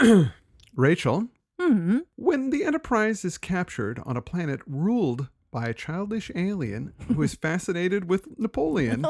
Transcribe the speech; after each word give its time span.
Rachel, 0.74 1.28
Hmm. 1.60 1.98
when 2.16 2.50
the 2.50 2.64
Enterprise 2.64 3.24
is 3.24 3.38
captured 3.38 4.00
on 4.04 4.16
a 4.16 4.22
planet 4.22 4.60
ruled 4.66 5.28
by 5.50 5.66
a 5.66 5.74
childish 5.74 6.30
alien 6.34 6.92
who 7.08 7.22
is 7.22 7.34
fascinated 7.46 8.08
with 8.10 8.38
Napoleon, 8.38 9.06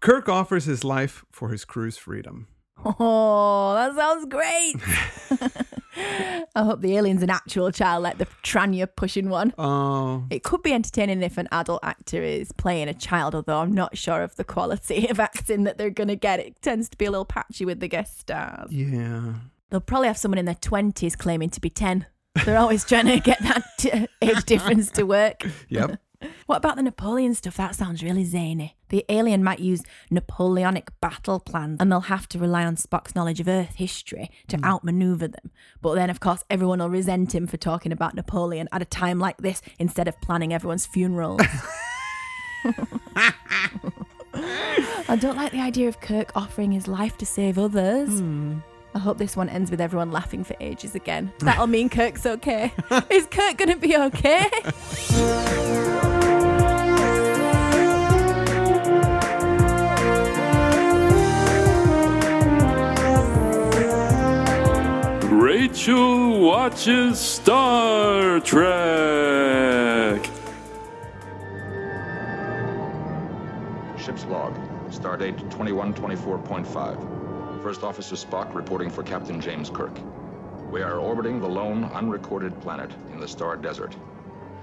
Kirk 0.00 0.28
offers 0.28 0.64
his 0.64 0.82
life 0.82 1.24
for 1.30 1.50
his 1.50 1.64
crew's 1.66 1.98
freedom. 1.98 2.48
Oh, 2.86 3.74
that 3.74 3.94
sounds 3.94 4.26
great. 4.26 4.76
I 6.56 6.62
hope 6.64 6.80
the 6.80 6.96
alien's 6.96 7.22
an 7.22 7.30
actual 7.30 7.70
child, 7.70 8.02
like 8.02 8.18
the 8.18 8.26
Tranya 8.42 8.88
pushing 8.94 9.28
one. 9.28 9.52
Oh, 9.58 10.24
It 10.30 10.42
could 10.42 10.62
be 10.62 10.72
entertaining 10.72 11.22
if 11.22 11.38
an 11.38 11.48
adult 11.52 11.80
actor 11.82 12.22
is 12.22 12.50
playing 12.52 12.88
a 12.88 12.94
child, 12.94 13.34
although 13.34 13.58
I'm 13.60 13.72
not 13.72 13.96
sure 13.96 14.22
of 14.22 14.34
the 14.36 14.44
quality 14.44 15.06
of 15.08 15.20
acting 15.20 15.64
that 15.64 15.78
they're 15.78 15.90
going 15.90 16.08
to 16.08 16.16
get. 16.16 16.40
It 16.40 16.60
tends 16.62 16.88
to 16.90 16.96
be 16.98 17.04
a 17.04 17.10
little 17.10 17.24
patchy 17.24 17.64
with 17.64 17.80
the 17.80 17.88
guest 17.88 18.18
stars. 18.20 18.70
yeah. 18.72 19.34
They'll 19.74 19.80
probably 19.80 20.06
have 20.06 20.16
someone 20.16 20.38
in 20.38 20.44
their 20.44 20.54
20s 20.54 21.18
claiming 21.18 21.50
to 21.50 21.60
be 21.60 21.68
10. 21.68 22.06
They're 22.44 22.58
always 22.58 22.84
trying 22.84 23.06
to 23.06 23.18
get 23.18 23.42
that 23.42 23.64
t- 23.76 24.06
age 24.22 24.44
difference 24.44 24.88
to 24.92 25.02
work. 25.02 25.42
Yep. 25.68 25.98
What 26.46 26.58
about 26.58 26.76
the 26.76 26.82
Napoleon 26.82 27.34
stuff? 27.34 27.56
That 27.56 27.74
sounds 27.74 28.02
really 28.02 28.24
zany. 28.24 28.76
The 28.88 29.04
alien 29.08 29.42
might 29.42 29.58
use 29.58 29.82
Napoleonic 30.10 30.88
battle 31.00 31.40
plans 31.40 31.78
and 31.80 31.90
they'll 31.90 32.02
have 32.02 32.28
to 32.28 32.38
rely 32.38 32.64
on 32.64 32.76
Spock's 32.76 33.14
knowledge 33.14 33.40
of 33.40 33.48
Earth 33.48 33.74
history 33.74 34.30
to 34.48 34.56
hmm. 34.56 34.64
outmaneuver 34.64 35.26
them. 35.28 35.50
But 35.82 35.96
then, 35.96 36.08
of 36.08 36.20
course, 36.20 36.44
everyone 36.48 36.78
will 36.78 36.88
resent 36.88 37.34
him 37.34 37.48
for 37.48 37.56
talking 37.56 37.90
about 37.90 38.14
Napoleon 38.14 38.68
at 38.70 38.80
a 38.80 38.86
time 38.86 39.18
like 39.18 39.38
this 39.38 39.60
instead 39.80 40.06
of 40.06 40.18
planning 40.20 40.54
everyone's 40.54 40.86
funerals. 40.86 41.42
I 45.08 45.18
don't 45.20 45.36
like 45.36 45.50
the 45.50 45.60
idea 45.60 45.88
of 45.88 46.00
Kirk 46.00 46.30
offering 46.36 46.70
his 46.70 46.86
life 46.86 47.18
to 47.18 47.26
save 47.26 47.58
others. 47.58 48.20
Hmm. 48.20 48.60
I 48.94 49.00
hope 49.00 49.18
this 49.18 49.36
one 49.36 49.48
ends 49.48 49.72
with 49.72 49.80
everyone 49.80 50.12
laughing 50.12 50.44
for 50.44 50.54
ages 50.60 50.94
again. 50.94 51.32
That'll 51.40 51.66
mean 51.66 51.88
Kirk's 51.88 52.24
okay. 52.26 52.72
Is 53.10 53.26
Kirk 53.26 53.56
going 53.56 53.70
to 53.70 53.76
be 53.76 53.96
okay? 53.96 54.48
Rachel 65.30 66.40
watches 66.40 67.18
Star 67.18 68.38
Trek. 68.40 70.24
Ship's 73.98 74.24
log, 74.26 74.54
stardate 74.90 75.38
2124.5. 75.50 77.23
First 77.64 77.82
Officer 77.82 78.14
Spock 78.14 78.54
reporting 78.54 78.90
for 78.90 79.02
Captain 79.02 79.40
James 79.40 79.70
Kirk. 79.70 79.98
We 80.70 80.82
are 80.82 80.98
orbiting 80.98 81.40
the 81.40 81.48
lone, 81.48 81.84
unrecorded 81.94 82.60
planet 82.60 82.90
in 83.10 83.18
the 83.18 83.26
star 83.26 83.56
desert. 83.56 83.96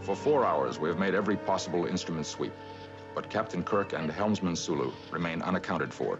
For 0.01 0.15
four 0.15 0.45
hours, 0.45 0.77
we 0.77 0.87
have 0.87 0.99
made 0.99 1.15
every 1.15 1.35
possible 1.35 1.87
instrument 1.87 2.27
sweep, 2.27 2.53
but 3.15 3.27
Captain 3.27 3.63
Kirk 3.63 3.93
and 3.93 4.11
Helmsman 4.11 4.55
Sulu 4.55 4.91
remain 5.09 5.41
unaccounted 5.41 5.91
for. 5.91 6.19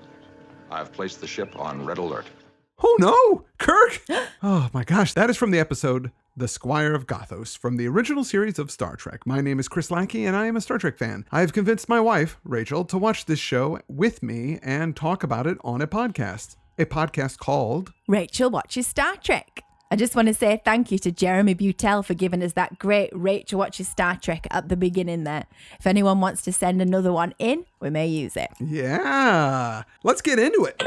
I 0.72 0.80
have 0.80 0.92
placed 0.92 1.22
the 1.22 1.28
ship 1.28 1.56
on 1.56 1.86
red 1.86 2.00
alert. 2.00 2.26
Oh 2.82 2.98
no, 3.00 3.46
Kirk! 3.60 4.02
Oh 4.42 4.72
my 4.74 4.84
gosh, 4.84 5.14
that 5.14 5.30
is 5.30 5.38
from 5.38 5.52
the 5.52 5.60
episode 5.60 6.12
The 6.36 6.48
Squire 6.48 6.96
of 6.96 7.06
Gothos 7.06 7.56
from 7.56 7.78
the 7.78 7.88
original 7.88 8.24
series 8.24 8.58
of 8.58 8.72
Star 8.72 8.96
Trek. 8.96 9.28
My 9.28 9.40
name 9.40 9.60
is 9.60 9.68
Chris 9.68 9.92
Lackey 9.92 10.26
and 10.26 10.36
I 10.36 10.48
am 10.48 10.58
a 10.58 10.62
Star 10.62 10.80
Trek 10.80 10.98
fan. 10.98 11.26
I 11.32 11.42
have 11.42 11.54
convinced 11.54 11.88
my 11.88 12.00
wife, 12.00 12.40
Rachel, 12.44 12.86
to 12.86 12.98
watch 12.98 13.26
this 13.26 13.38
show 13.38 13.80
with 13.88 14.24
me 14.24 14.58
and 14.64 14.96
talk 14.96 15.22
about 15.22 15.46
it 15.46 15.60
on 15.64 15.80
a 15.80 15.88
podcast. 15.88 16.56
A 16.82 16.86
podcast 16.86 17.38
called 17.38 17.94
Rachel 18.08 18.50
watches 18.50 18.88
Star 18.88 19.16
Trek. 19.18 19.64
I 19.92 19.96
just 19.96 20.16
want 20.16 20.30
to 20.30 20.34
say 20.34 20.60
thank 20.66 20.92
you 20.92 20.98
to 20.98 21.12
Jeremy 21.12 21.54
Butel 21.54 22.04
for 22.04 22.16
giving 22.16 22.42
us 22.42 22.54
that 22.54 22.80
great 22.80 23.12
Rachel 23.14 23.60
watches 23.60 23.88
Star 23.88 24.16
Trek 24.16 24.48
at 24.50 24.68
the 24.68 24.76
beginning 24.76 25.24
there. 25.24 25.46
If 25.80 25.86
anyone 25.86 26.22
wants 26.22 26.42
to 26.42 26.52
send 26.52 26.82
another 26.82 27.14
one 27.14 27.36
in, 27.38 27.66
we 27.80 27.92
may 27.92 28.08
use 28.08 28.36
it. 28.36 28.50
Yeah. 28.60 29.84
Let's 30.04 30.24
get 30.24 30.40
into 30.40 30.64
it. 30.64 30.82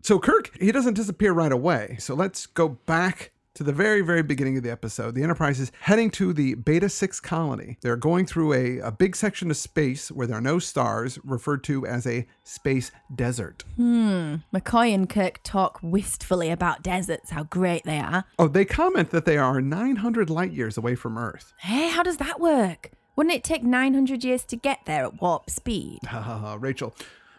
So 0.00 0.18
Kirk, 0.18 0.50
he 0.58 0.72
doesn't 0.72 0.94
disappear 0.94 1.34
right 1.34 1.52
away. 1.52 1.96
So 1.98 2.14
let's 2.14 2.46
go 2.46 2.70
back 2.70 3.32
to 3.54 3.62
the 3.62 3.72
very, 3.72 4.00
very 4.00 4.22
beginning 4.22 4.56
of 4.56 4.64
the 4.64 4.70
episode. 4.70 5.14
The 5.14 5.22
Enterprise 5.22 5.60
is 5.60 5.70
heading 5.80 6.10
to 6.10 6.32
the 6.32 6.54
Beta 6.54 6.88
6 6.88 7.20
colony. 7.20 7.78
They're 7.82 7.96
going 7.96 8.26
through 8.26 8.52
a, 8.52 8.78
a 8.80 8.90
big 8.90 9.14
section 9.14 9.48
of 9.50 9.56
space 9.56 10.10
where 10.10 10.26
there 10.26 10.36
are 10.36 10.40
no 10.40 10.58
stars, 10.58 11.18
referred 11.24 11.62
to 11.64 11.86
as 11.86 12.04
a 12.04 12.26
space 12.42 12.90
desert. 13.14 13.62
Hmm. 13.76 14.36
McCoy 14.52 14.92
and 14.92 15.08
Kirk 15.08 15.38
talk 15.44 15.78
wistfully 15.82 16.50
about 16.50 16.82
deserts, 16.82 17.30
how 17.30 17.44
great 17.44 17.84
they 17.84 18.00
are. 18.00 18.24
Oh, 18.40 18.48
they 18.48 18.64
comment 18.64 19.10
that 19.10 19.24
they 19.24 19.38
are 19.38 19.60
900 19.60 20.28
light 20.28 20.52
years 20.52 20.76
away 20.76 20.96
from 20.96 21.16
Earth. 21.16 21.52
Hey, 21.58 21.90
how 21.90 22.02
does 22.02 22.16
that 22.16 22.40
work? 22.40 22.90
Wouldn't 23.14 23.34
it 23.34 23.44
take 23.44 23.62
900 23.62 24.24
years 24.24 24.42
to 24.46 24.56
get 24.56 24.80
there 24.86 25.04
at 25.04 25.20
warp 25.22 25.48
speed? 25.48 26.00
Rachel. 26.58 26.94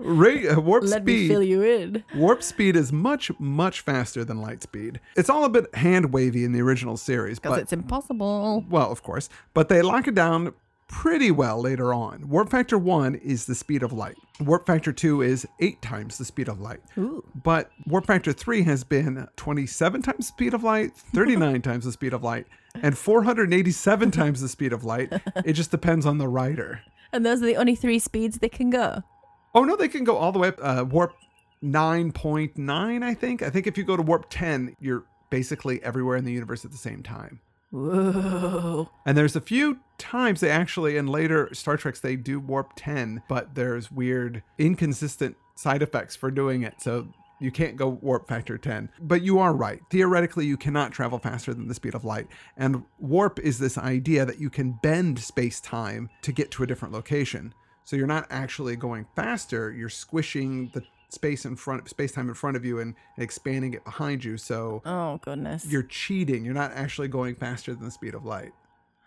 Ra- 0.00 0.56
uh, 0.56 0.60
warp 0.60 0.84
Let 0.84 1.04
me 1.04 1.12
speed. 1.16 1.28
fill 1.28 1.42
you 1.42 1.62
in. 1.62 2.04
Warp 2.14 2.42
speed 2.42 2.76
is 2.76 2.92
much, 2.92 3.30
much 3.38 3.80
faster 3.80 4.24
than 4.24 4.40
light 4.40 4.62
speed. 4.62 5.00
It's 5.16 5.28
all 5.30 5.44
a 5.44 5.48
bit 5.48 5.74
hand 5.74 6.12
wavy 6.12 6.44
in 6.44 6.52
the 6.52 6.60
original 6.60 6.96
series, 6.96 7.38
Because 7.38 7.56
but 7.56 7.62
it's 7.62 7.72
impossible. 7.72 8.64
well, 8.68 8.90
of 8.90 9.02
course, 9.02 9.28
but 9.54 9.68
they 9.68 9.82
lock 9.82 10.08
it 10.08 10.14
down 10.14 10.54
pretty 10.88 11.30
well 11.30 11.60
later 11.60 11.92
on. 11.92 12.28
Warp 12.30 12.48
factor 12.50 12.78
one 12.78 13.14
is 13.16 13.44
the 13.44 13.54
speed 13.54 13.82
of 13.82 13.92
light. 13.92 14.16
Warp 14.40 14.66
factor 14.66 14.90
two 14.92 15.20
is 15.20 15.46
eight 15.60 15.82
times 15.82 16.16
the 16.16 16.24
speed 16.24 16.48
of 16.48 16.60
light. 16.60 16.80
Ooh. 16.96 17.22
But 17.34 17.70
warp 17.86 18.06
factor 18.06 18.32
three 18.32 18.62
has 18.62 18.84
been 18.84 19.28
27 19.36 20.00
times 20.02 20.16
the 20.18 20.22
speed 20.24 20.54
of 20.54 20.64
light, 20.64 20.96
39 21.14 21.60
times 21.60 21.84
the 21.84 21.92
speed 21.92 22.14
of 22.14 22.22
light, 22.22 22.46
and 22.82 22.96
487 22.96 24.10
times 24.10 24.40
the 24.40 24.48
speed 24.48 24.72
of 24.72 24.84
light. 24.84 25.12
It 25.44 25.54
just 25.54 25.70
depends 25.70 26.06
on 26.06 26.18
the 26.18 26.28
rider. 26.28 26.80
And 27.12 27.24
those 27.24 27.42
are 27.42 27.46
the 27.46 27.56
only 27.56 27.74
three 27.74 27.98
speeds 27.98 28.38
they 28.38 28.48
can 28.48 28.70
go. 28.70 29.02
Oh 29.54 29.64
no, 29.64 29.76
they 29.76 29.88
can 29.88 30.04
go 30.04 30.16
all 30.16 30.32
the 30.32 30.38
way 30.38 30.48
up 30.48 30.58
uh, 30.60 30.84
warp 30.88 31.14
9.9, 31.62 33.02
I 33.02 33.14
think. 33.14 33.42
I 33.42 33.50
think 33.50 33.66
if 33.66 33.78
you 33.78 33.84
go 33.84 33.96
to 33.96 34.02
warp 34.02 34.26
10, 34.30 34.76
you're 34.80 35.04
basically 35.30 35.82
everywhere 35.82 36.16
in 36.16 36.24
the 36.24 36.32
universe 36.32 36.64
at 36.64 36.70
the 36.70 36.76
same 36.76 37.02
time. 37.02 37.40
Whoa. 37.70 38.88
And 39.04 39.16
there's 39.16 39.36
a 39.36 39.40
few 39.40 39.80
times 39.98 40.40
they 40.40 40.50
actually, 40.50 40.96
in 40.96 41.06
later 41.06 41.52
Star 41.52 41.76
Treks, 41.76 42.00
they 42.00 42.16
do 42.16 42.40
warp 42.40 42.72
10, 42.76 43.22
but 43.28 43.54
there's 43.54 43.90
weird, 43.90 44.42
inconsistent 44.58 45.36
side 45.54 45.82
effects 45.82 46.16
for 46.16 46.30
doing 46.30 46.62
it. 46.62 46.80
So 46.80 47.08
you 47.40 47.50
can't 47.50 47.76
go 47.76 47.88
warp 47.88 48.28
factor 48.28 48.58
10. 48.58 48.90
But 49.00 49.22
you 49.22 49.38
are 49.38 49.54
right. 49.54 49.80
Theoretically, 49.90 50.46
you 50.46 50.56
cannot 50.56 50.92
travel 50.92 51.18
faster 51.18 51.54
than 51.54 51.68
the 51.68 51.74
speed 51.74 51.94
of 51.94 52.04
light. 52.04 52.26
And 52.56 52.84
warp 52.98 53.38
is 53.40 53.58
this 53.58 53.78
idea 53.78 54.24
that 54.24 54.40
you 54.40 54.50
can 54.50 54.78
bend 54.82 55.18
space 55.18 55.60
time 55.60 56.10
to 56.22 56.32
get 56.32 56.50
to 56.52 56.62
a 56.62 56.66
different 56.66 56.92
location. 56.94 57.54
So 57.84 57.96
you're 57.96 58.06
not 58.06 58.26
actually 58.30 58.76
going 58.76 59.06
faster, 59.16 59.72
you're 59.72 59.88
squishing 59.88 60.70
the 60.74 60.82
space 61.10 61.46
in 61.46 61.56
front 61.56 61.88
space 61.88 62.12
time 62.12 62.28
in 62.28 62.34
front 62.34 62.54
of 62.54 62.64
you 62.66 62.80
and 62.80 62.94
expanding 63.16 63.72
it 63.72 63.82
behind 63.82 64.22
you 64.22 64.36
so 64.36 64.82
Oh, 64.84 65.16
goodness. 65.24 65.64
you're 65.64 65.82
cheating 65.84 66.44
you're 66.44 66.52
not 66.52 66.70
actually 66.72 67.08
going 67.08 67.34
faster 67.34 67.74
than 67.74 67.86
the 67.86 67.90
speed 67.90 68.14
of 68.14 68.26
light 68.26 68.52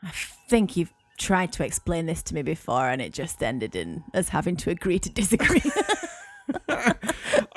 I 0.01 0.11
think 0.49 0.75
you've 0.75 0.91
tried 1.19 1.53
to 1.53 1.63
explain 1.63 2.07
this 2.07 2.23
to 2.23 2.33
me 2.33 2.41
before 2.41 2.89
and 2.89 3.03
it 3.03 3.13
just 3.13 3.43
ended 3.43 3.75
in 3.75 4.03
us 4.15 4.29
having 4.29 4.55
to 4.55 4.71
agree 4.71 4.97
to 4.97 5.11
disagree. 5.11 5.61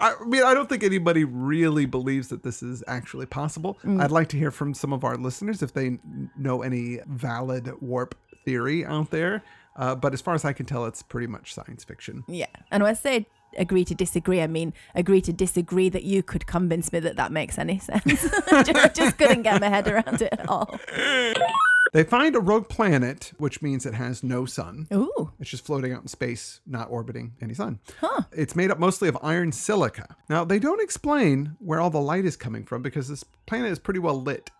I 0.05 0.25
mean, 0.25 0.43
I 0.43 0.53
don't 0.53 0.69
think 0.69 0.83
anybody 0.83 1.25
really 1.25 1.87
believes 1.87 2.29
that 2.29 2.43
this 2.43 2.63
is 2.63 2.85
actually 2.87 3.27
possible. 3.27 3.79
I'd 3.87 4.11
like 4.11 4.29
to 4.29 4.39
hear 4.39 4.51
from 4.51 4.75
some 4.75 4.93
of 4.93 5.03
our 5.05 5.17
listeners 5.17 5.63
if 5.63 5.73
they 5.73 5.99
know 6.37 6.63
any 6.63 7.01
valid 7.07 7.73
warp 7.81 8.15
theory 8.45 8.85
out 8.85 9.11
there. 9.11 9.43
Uh, 9.77 9.95
but 9.95 10.13
as 10.13 10.21
far 10.21 10.35
as 10.35 10.45
I 10.45 10.53
can 10.53 10.67
tell, 10.67 10.85
it's 10.85 11.03
pretty 11.03 11.27
much 11.27 11.55
science 11.55 11.83
fiction. 11.85 12.23
yeah. 12.29 12.47
And 12.71 12.83
when 12.83 12.91
I 12.91 12.95
say 12.95 13.27
agree 13.57 13.85
to 13.87 13.95
disagree, 13.95 14.41
I 14.43 14.47
mean 14.47 14.73
agree 14.95 15.21
to 15.23 15.33
disagree 15.33 15.89
that 15.89 16.05
you 16.05 16.23
could 16.23 16.47
convince 16.47 16.93
me 16.93 17.01
that 17.01 17.17
that 17.17 17.33
makes 17.33 17.59
any 17.59 17.79
sense. 17.91 18.27
I 18.53 18.63
just 18.95 19.17
couldn't 19.19 19.43
get 19.43 19.61
my 19.61 19.69
head 19.69 19.89
around 19.89 20.21
it 20.23 20.29
at 20.33 20.49
all. 20.49 20.79
They 21.93 22.03
find 22.05 22.35
a 22.35 22.41
rogue 22.41 22.69
planet, 22.69 23.33
which 23.39 23.63
means 23.63 23.87
it 23.87 23.95
has 23.95 24.23
no 24.23 24.47
sun. 24.47 24.87
Ooh. 24.93 25.33
It's 25.39 25.51
just 25.51 25.65
floating 25.65 25.93
out 25.93 26.03
in 26.03 26.09
space, 26.09 26.61
not 26.67 26.91
orbiting 26.91 27.35
any 27.41 27.55
sun. 27.55 27.79
Huh. 28.01 28.23
It's 28.33 28.57
made 28.57 28.71
up 28.71 28.79
mostly 28.79 29.09
of 29.09 29.19
iron 29.23 29.53
silica. 29.53 30.17
Now, 30.29 30.45
they 30.45 30.59
don't 30.59 30.83
explain 30.83 31.57
where 31.61 31.81
all 31.81 31.91
the 31.91 32.01
light 32.01 32.25
is 32.25 32.37
coming 32.37 32.65
from 32.65 32.83
because 32.83 33.09
this 33.09 33.25
planet 33.47 33.71
is 33.71 33.79
pretty 33.79 34.01
well 34.01 34.21
lit. 34.21 34.51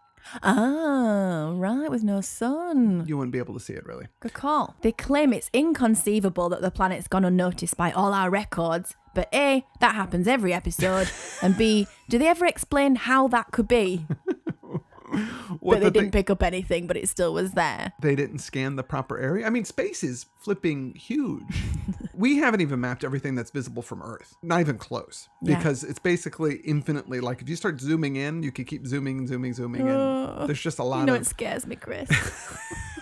Ah, 0.43 1.53
right, 1.55 1.91
with 1.91 2.03
no 2.03 2.21
sun. 2.21 3.05
You 3.07 3.17
wouldn't 3.19 3.33
be 3.33 3.39
able 3.39 3.55
to 3.55 3.61
see 3.61 3.75
it 3.75 3.85
really. 3.85 4.07
Good 4.21 4.33
call. 4.33 4.75
They 4.81 4.93
claim 4.93 5.33
it's 5.33 5.51
inconceivable 5.53 6.49
that 6.49 6.63
the 6.63 6.71
planet's 6.71 7.09
gone 7.09 7.25
unnoticed 7.25 7.77
by 7.77 7.91
all 7.93 8.15
our 8.15 8.31
records. 8.31 8.95
But 9.15 9.29
A, 9.35 9.65
that 9.81 9.95
happens 9.95 10.27
every 10.27 10.53
episode. 10.53 11.11
and 11.43 11.57
B, 11.57 11.87
do 12.09 12.19
they 12.19 12.27
ever 12.27 12.47
explain 12.47 12.97
how 12.97 13.29
that 13.29 13.53
could 13.53 13.69
be? 13.69 14.07
What 15.61 15.75
but 15.75 15.79
they 15.81 15.85
the 15.87 15.91
didn't 15.91 16.05
thing- 16.07 16.11
pick 16.13 16.31
up 16.31 16.43
anything, 16.43 16.87
but 16.87 16.97
it 16.97 17.09
still 17.09 17.33
was 17.35 17.53
there. 17.53 17.93
they 18.01 18.15
didn't 18.15 18.39
scan 18.41 18.77
the 18.77 18.83
proper 18.83 19.19
area. 19.19 19.47
I 19.47 19.51
mean, 19.51 19.65
space 19.65 20.03
is 20.05 20.27
flipping 20.39 20.95
huge. 20.95 21.43
We 22.17 22.37
haven't 22.37 22.61
even 22.61 22.81
mapped 22.81 23.03
everything 23.03 23.35
that's 23.35 23.51
visible 23.51 23.83
from 23.83 24.01
Earth. 24.01 24.37
Not 24.41 24.61
even 24.61 24.79
close. 24.79 25.29
Yeah. 25.43 25.57
Because 25.57 25.83
it's 25.83 25.99
basically 25.99 26.59
infinitely 26.59 27.19
like 27.19 27.43
if 27.43 27.49
you 27.49 27.57
start 27.57 27.81
zooming 27.81 28.15
in, 28.15 28.45
you 28.45 28.53
can 28.53 28.65
keep 28.67 28.87
zooming, 28.87 29.27
zooming, 29.27 29.53
zooming, 29.53 29.89
and 29.89 30.49
there's 30.49 30.61
just 30.61 30.79
a 30.79 30.85
lot 30.85 31.01
You 31.01 31.07
know 31.07 31.17
of 31.17 31.23
it 31.23 31.27
scares 31.27 31.67
me, 31.67 31.75
Chris. 31.75 32.09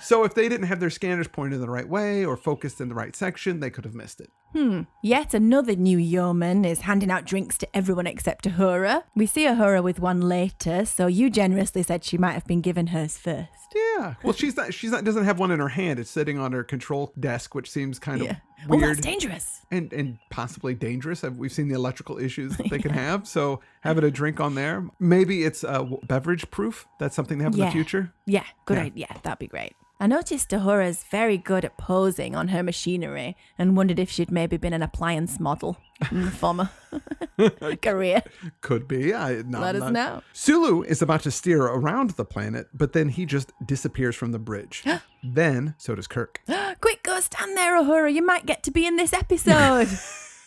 So 0.00 0.24
if 0.24 0.34
they 0.34 0.48
didn't 0.48 0.66
have 0.66 0.80
their 0.80 0.90
scanners 0.90 1.28
pointed 1.28 1.56
in 1.56 1.60
the 1.60 1.70
right 1.70 1.88
way 1.88 2.24
or 2.24 2.36
focused 2.36 2.80
in 2.80 2.88
the 2.88 2.94
right 2.94 3.14
section, 3.14 3.60
they 3.60 3.70
could 3.70 3.84
have 3.84 3.94
missed 3.94 4.20
it. 4.20 4.30
Hmm. 4.52 4.82
Yet 5.02 5.34
another 5.34 5.76
new 5.76 5.98
yeoman 5.98 6.64
is 6.64 6.80
handing 6.82 7.10
out 7.10 7.26
drinks 7.26 7.58
to 7.58 7.76
everyone 7.76 8.06
except 8.06 8.48
Uhura. 8.48 9.02
We 9.14 9.26
see 9.26 9.44
Uhura 9.44 9.82
with 9.82 10.00
one 10.00 10.22
later, 10.22 10.86
so 10.86 11.06
you 11.06 11.28
generously 11.28 11.82
said 11.82 12.02
she 12.02 12.16
might 12.16 12.32
have 12.32 12.46
been 12.46 12.62
given 12.62 12.88
hers 12.88 13.18
first. 13.18 13.50
Yeah. 13.74 14.14
Well, 14.22 14.32
she's 14.32 14.56
not. 14.56 14.72
She's 14.72 14.90
not. 14.90 15.04
Doesn't 15.04 15.24
have 15.24 15.38
one 15.38 15.50
in 15.50 15.60
her 15.60 15.68
hand. 15.68 15.98
It's 15.98 16.10
sitting 16.10 16.38
on 16.38 16.52
her 16.52 16.64
control 16.64 17.12
desk, 17.20 17.54
which 17.54 17.70
seems 17.70 17.98
kind 17.98 18.22
of 18.22 18.26
Well, 18.28 18.36
weird 18.66 18.96
that's 18.96 19.00
dangerous. 19.00 19.60
and 19.70 19.92
and 19.92 20.18
possibly 20.30 20.74
dangerous. 20.74 21.22
We've 21.22 21.52
seen 21.52 21.68
the 21.68 21.74
electrical 21.74 22.18
issues 22.18 22.56
that 22.56 22.70
they 22.70 22.78
can 22.78 22.90
have. 23.04 23.28
So 23.28 23.60
having 23.82 24.04
a 24.04 24.10
drink 24.10 24.40
on 24.40 24.54
there, 24.54 24.86
maybe 24.98 25.44
it's 25.44 25.62
uh, 25.64 25.84
beverage 26.06 26.50
proof. 26.50 26.86
That's 26.98 27.14
something 27.14 27.38
to 27.38 27.44
have 27.44 27.52
in 27.54 27.60
Yeah. 27.60 27.66
the 27.66 27.72
future. 27.72 28.12
Yeah, 28.26 28.44
good 28.66 28.78
Yeah. 28.78 28.84
idea. 28.84 29.06
That'd 29.22 29.38
be 29.38 29.46
great. 29.46 29.74
I 30.00 30.06
noticed 30.06 30.50
Uhura's 30.50 31.02
very 31.10 31.36
good 31.36 31.64
at 31.64 31.76
posing 31.76 32.36
on 32.36 32.48
her 32.48 32.62
machinery 32.62 33.36
and 33.58 33.76
wondered 33.76 33.98
if 33.98 34.08
she'd 34.08 34.30
maybe 34.30 34.56
been 34.56 34.72
an 34.72 34.82
appliance 34.82 35.40
model 35.40 35.76
in 36.12 36.24
the 36.24 36.30
former 36.30 36.70
career. 37.82 38.22
Could 38.60 38.88
be. 38.88 39.14
I 39.14 39.42
not, 39.42 39.62
Let 39.62 39.76
us 39.76 39.82
not- 39.82 39.92
know. 39.92 40.22
Sulu 40.32 40.82
is 40.82 41.02
about 41.02 41.22
to 41.22 41.30
steer 41.30 41.62
around 41.62 42.10
the 42.10 42.24
planet, 42.24 42.68
but 42.74 42.92
then 42.92 43.08
he 43.10 43.26
just 43.26 43.52
disappears 43.64 44.16
from 44.16 44.32
the 44.32 44.38
bridge. 44.38 44.84
then 45.22 45.74
so 45.78 45.94
does 45.94 46.06
Kirk. 46.06 46.40
Quick, 46.80 47.02
go 47.02 47.20
stand 47.20 47.56
there, 47.56 47.80
Uhura. 47.80 48.12
You 48.12 48.24
might 48.24 48.46
get 48.46 48.62
to 48.64 48.70
be 48.70 48.86
in 48.86 48.96
this 48.96 49.12
episode. 49.12 49.88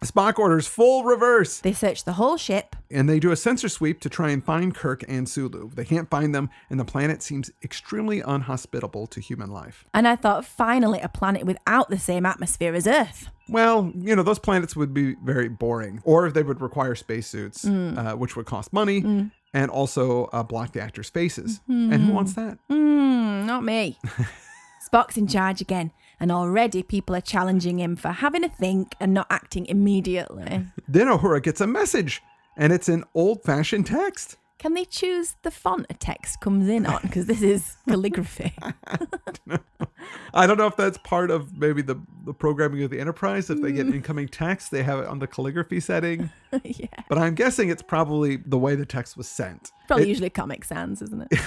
Spock 0.04 0.40
orders 0.40 0.66
full 0.68 1.04
reverse. 1.04 1.60
they 1.60 1.74
search 1.74 2.06
the 2.06 2.14
whole 2.14 2.36
ship. 2.36 2.76
and 2.90 3.08
they 3.08 3.20
do 3.20 3.32
a 3.32 3.36
sensor 3.36 3.70
sweep 3.70 4.00
to 4.02 4.10
try 4.10 4.30
and 4.32 4.44
find 4.44 4.74
Kirk 4.74 5.04
and 5.08 5.30
Sulu. 5.30 5.70
They 5.76 5.86
can't 5.86 6.10
find 6.10 6.34
them, 6.34 6.50
and 6.72 6.80
the 6.80 6.86
planet 6.86 7.22
seems 7.22 7.52
extremely 7.64 8.20
unhospitable 8.22 9.06
to 9.08 9.20
human 9.22 9.52
life. 9.52 9.86
And 9.94 10.08
I 10.08 10.16
thought, 10.16 10.44
finally, 10.44 11.00
a 11.02 11.08
planet 11.08 11.46
without 11.46 11.90
the 11.90 12.00
same 12.00 12.26
atmosphere 12.26 12.74
as 12.74 12.88
Earth. 12.88 13.30
Well, 13.48 13.92
you 13.96 14.16
know, 14.16 14.24
those 14.24 14.40
planets 14.40 14.76
would 14.76 14.92
be 14.94 15.16
very 15.24 15.50
boring, 15.50 16.02
or 16.04 16.32
they 16.32 16.42
would 16.44 16.62
require 16.62 16.96
spacesuits, 16.96 17.64
uh, 17.66 18.14
which 18.18 18.36
would 18.36 18.48
cost 18.48 18.74
money 18.74 19.30
and 19.54 19.70
also 19.70 20.26
uh, 20.34 20.42
block 20.42 20.72
the 20.74 20.82
actors' 20.82 21.10
faces. 21.12 21.62
And 21.68 21.94
who 21.94 22.12
wants 22.14 22.34
that? 22.34 22.58
Hmm, 22.70 23.46
not 23.46 23.64
me. 23.64 24.00
Spock's 24.92 25.16
in 25.18 25.28
charge 25.28 25.62
again, 25.62 25.92
and 26.22 26.32
already 26.32 26.84
people 26.84 27.16
are 27.16 27.22
challenging 27.22 27.80
him 27.80 27.96
for 27.96 28.10
having 28.10 28.44
a 28.44 28.50
think 28.50 28.96
and 29.00 29.14
not 29.14 29.26
acting 29.30 29.66
immediately. 29.66 30.68
Then 30.88 31.08
Uhura 31.08 31.42
gets 31.42 31.60
a 31.62 31.68
message, 31.68 32.22
and 32.56 32.72
it's 32.72 32.88
in 32.88 33.04
old 33.16 33.44
fashioned 33.44 33.88
text. 33.88 34.38
Can 34.60 34.76
they 34.76 34.86
choose 34.86 35.36
the 35.42 35.50
font 35.50 35.88
a 35.90 35.96
text 35.96 36.40
comes 36.40 36.70
in 36.70 36.86
on? 36.86 37.00
Because 37.02 37.26
this 37.26 37.42
is 37.42 37.78
calligraphy. 37.90 38.54
I 40.36 40.46
don't 40.46 40.58
know 40.58 40.68
if 40.68 40.76
that's 40.76 41.00
part 41.00 41.32
of 41.32 41.58
maybe 41.58 41.82
the, 41.82 42.00
the 42.26 42.34
programming 42.34 42.84
of 42.84 42.92
the 42.92 43.00
Enterprise. 43.00 43.50
If 43.50 43.60
they 43.62 43.72
get 43.72 43.88
mm. 43.88 43.96
incoming 43.96 44.28
text, 44.28 44.70
they 44.70 44.84
have 44.84 45.00
it 45.00 45.08
on 45.08 45.18
the 45.18 45.26
calligraphy 45.26 45.80
setting. 45.80 46.30
yeah. 46.64 46.88
But 47.10 47.18
I'm 47.18 47.34
guessing 47.34 47.70
it's 47.70 47.82
probably 47.82 48.36
the 48.36 48.60
way 48.60 48.76
the 48.76 48.86
text 48.86 49.18
was 49.18 49.28
sent. 49.28 49.72
Probably 49.88 50.06
It- 50.06 50.10
usually 50.10 50.30
Comic 50.30 50.64
Sans, 50.66 51.02
isn't 51.02 51.28
it? 51.32 51.40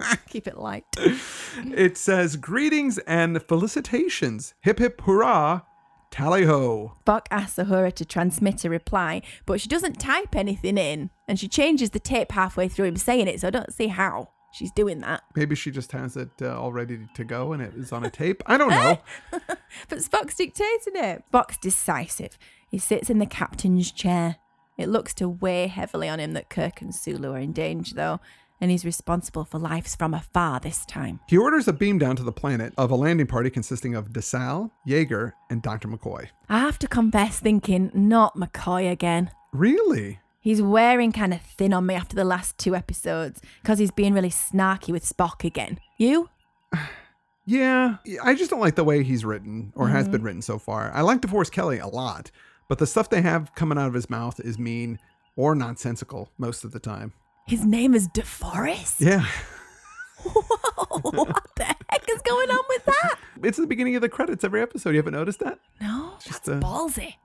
Keep 0.28 0.46
it 0.46 0.58
light. 0.58 0.84
It 1.56 1.96
says, 1.96 2.36
Greetings 2.36 2.98
and 2.98 3.42
felicitations. 3.42 4.54
Hip 4.62 4.78
hip 4.78 5.00
hurrah. 5.02 5.62
Tally 6.10 6.44
ho. 6.44 6.96
Spock 7.06 7.26
asks 7.30 7.56
Uhura 7.56 7.92
to 7.92 8.04
transmit 8.04 8.64
a 8.64 8.70
reply, 8.70 9.22
but 9.46 9.60
she 9.60 9.68
doesn't 9.68 10.00
type 10.00 10.34
anything 10.34 10.76
in, 10.76 11.10
and 11.28 11.38
she 11.38 11.46
changes 11.46 11.90
the 11.90 12.00
tape 12.00 12.32
halfway 12.32 12.66
through 12.68 12.86
him 12.86 12.96
saying 12.96 13.28
it, 13.28 13.40
so 13.40 13.46
I 13.46 13.50
don't 13.50 13.72
see 13.72 13.86
how 13.86 14.30
she's 14.52 14.72
doing 14.72 14.98
that. 15.00 15.22
Maybe 15.36 15.54
she 15.54 15.70
just 15.70 15.92
has 15.92 16.16
it 16.16 16.30
uh, 16.42 16.58
all 16.58 16.72
ready 16.72 16.98
to 17.14 17.24
go 17.24 17.52
and 17.52 17.62
it 17.62 17.74
is 17.74 17.92
on 17.92 18.04
a 18.04 18.10
tape. 18.10 18.42
I 18.46 18.56
don't 18.56 18.70
know. 18.70 18.98
But 19.88 20.00
Spock's 20.00 20.34
dictating 20.34 20.94
it. 20.96 21.22
Spock's 21.32 21.56
decisive. 21.56 22.36
He 22.68 22.78
sits 22.78 23.08
in 23.08 23.18
the 23.20 23.26
captain's 23.26 23.92
chair. 23.92 24.36
It 24.76 24.88
looks 24.88 25.14
to 25.14 25.28
weigh 25.28 25.68
heavily 25.68 26.08
on 26.08 26.18
him 26.18 26.32
that 26.32 26.50
Kirk 26.50 26.80
and 26.80 26.92
Sulu 26.92 27.32
are 27.32 27.38
in 27.38 27.52
danger, 27.52 27.94
though, 27.94 28.20
and 28.60 28.70
he's 28.70 28.84
responsible 28.84 29.44
for 29.44 29.58
lives 29.58 29.94
from 29.94 30.14
afar 30.14 30.60
this 30.60 30.84
time. 30.86 31.20
he 31.28 31.36
orders 31.36 31.68
a 31.68 31.72
beam 31.72 31.98
down 31.98 32.16
to 32.16 32.22
the 32.22 32.32
planet 32.32 32.72
of 32.76 32.90
a 32.90 32.96
landing 32.96 33.26
party 33.26 33.50
consisting 33.50 33.94
of 33.94 34.12
DeSalle, 34.12 34.70
Jaeger, 34.84 35.34
and 35.48 35.62
Dr. 35.62 35.88
McCoy. 35.88 36.28
I 36.48 36.60
have 36.60 36.78
to 36.80 36.86
confess, 36.86 37.40
thinking, 37.40 37.90
not 37.94 38.36
McCoy 38.36 38.90
again. 38.90 39.30
Really? 39.52 40.20
He's 40.40 40.62
wearing 40.62 41.12
kind 41.12 41.34
of 41.34 41.42
thin 41.42 41.74
on 41.74 41.86
me 41.86 41.94
after 41.94 42.16
the 42.16 42.24
last 42.24 42.56
two 42.56 42.74
episodes 42.74 43.42
because 43.62 43.78
he's 43.78 43.90
being 43.90 44.14
really 44.14 44.30
snarky 44.30 44.90
with 44.90 45.04
Spock 45.04 45.44
again. 45.44 45.78
You? 45.98 46.28
Yeah, 47.46 47.96
I 48.22 48.36
just 48.36 48.48
don't 48.48 48.60
like 48.60 48.76
the 48.76 48.84
way 48.84 49.02
he's 49.02 49.24
written 49.24 49.72
or 49.74 49.88
has 49.88 50.04
mm-hmm. 50.04 50.12
been 50.12 50.22
written 50.22 50.42
so 50.42 50.56
far. 50.56 50.92
I 50.92 51.00
like 51.00 51.20
DeForest 51.20 51.50
Kelley 51.50 51.78
a 51.78 51.88
lot, 51.88 52.30
but 52.68 52.78
the 52.78 52.86
stuff 52.86 53.10
they 53.10 53.22
have 53.22 53.52
coming 53.56 53.76
out 53.76 53.88
of 53.88 53.94
his 53.94 54.08
mouth 54.08 54.38
is 54.38 54.56
mean 54.56 55.00
or 55.34 55.56
nonsensical 55.56 56.30
most 56.38 56.62
of 56.62 56.70
the 56.70 56.78
time. 56.78 57.12
His 57.46 57.64
name 57.64 57.94
is 57.94 58.08
DeForest? 58.08 59.00
Yeah. 59.00 59.26
what 60.22 61.46
the 61.56 61.64
heck 61.64 62.04
is 62.10 62.20
going 62.22 62.50
on 62.50 62.64
with 62.68 62.84
that? 62.84 63.16
It's 63.42 63.58
the 63.58 63.66
beginning 63.66 63.96
of 63.96 64.02
the 64.02 64.08
credits 64.08 64.44
every 64.44 64.60
episode. 64.62 64.90
You 64.90 64.96
haven't 64.98 65.14
noticed 65.14 65.40
that? 65.40 65.58
No, 65.80 66.12
Just, 66.22 66.44
that's 66.44 66.64
uh, 66.64 66.66
ballsy. 66.66 67.14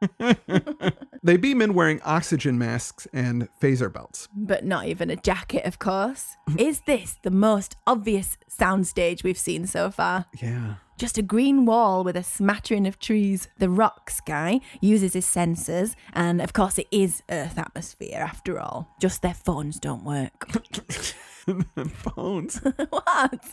They 1.22 1.38
beam 1.38 1.62
in 1.62 1.72
wearing 1.72 2.02
oxygen 2.04 2.58
masks 2.58 3.08
and 3.14 3.48
phaser 3.58 3.90
belts. 3.90 4.28
but 4.36 4.62
not 4.62 4.84
even 4.86 5.08
a 5.08 5.16
jacket, 5.16 5.64
of 5.64 5.78
course. 5.78 6.36
Is 6.58 6.82
this 6.86 7.16
the 7.22 7.30
most 7.30 7.76
obvious 7.86 8.36
soundstage 8.50 9.24
we've 9.24 9.38
seen 9.38 9.66
so 9.66 9.90
far? 9.90 10.26
Yeah. 10.38 10.74
Just 10.96 11.18
a 11.18 11.22
green 11.22 11.64
wall 11.66 12.04
with 12.04 12.16
a 12.16 12.22
smattering 12.22 12.86
of 12.86 12.98
trees. 12.98 13.48
The 13.58 13.68
rocks 13.68 14.20
guy 14.20 14.60
uses 14.80 15.14
his 15.14 15.26
sensors, 15.26 15.94
and 16.12 16.40
of 16.40 16.52
course, 16.52 16.78
it 16.78 16.86
is 16.90 17.22
Earth 17.30 17.58
atmosphere 17.58 18.20
after 18.20 18.60
all. 18.60 18.94
Just 19.00 19.22
their 19.22 19.34
phones 19.34 19.80
don't 19.80 20.04
work. 20.04 20.48
Phones. 21.88 22.56
what? 22.88 23.44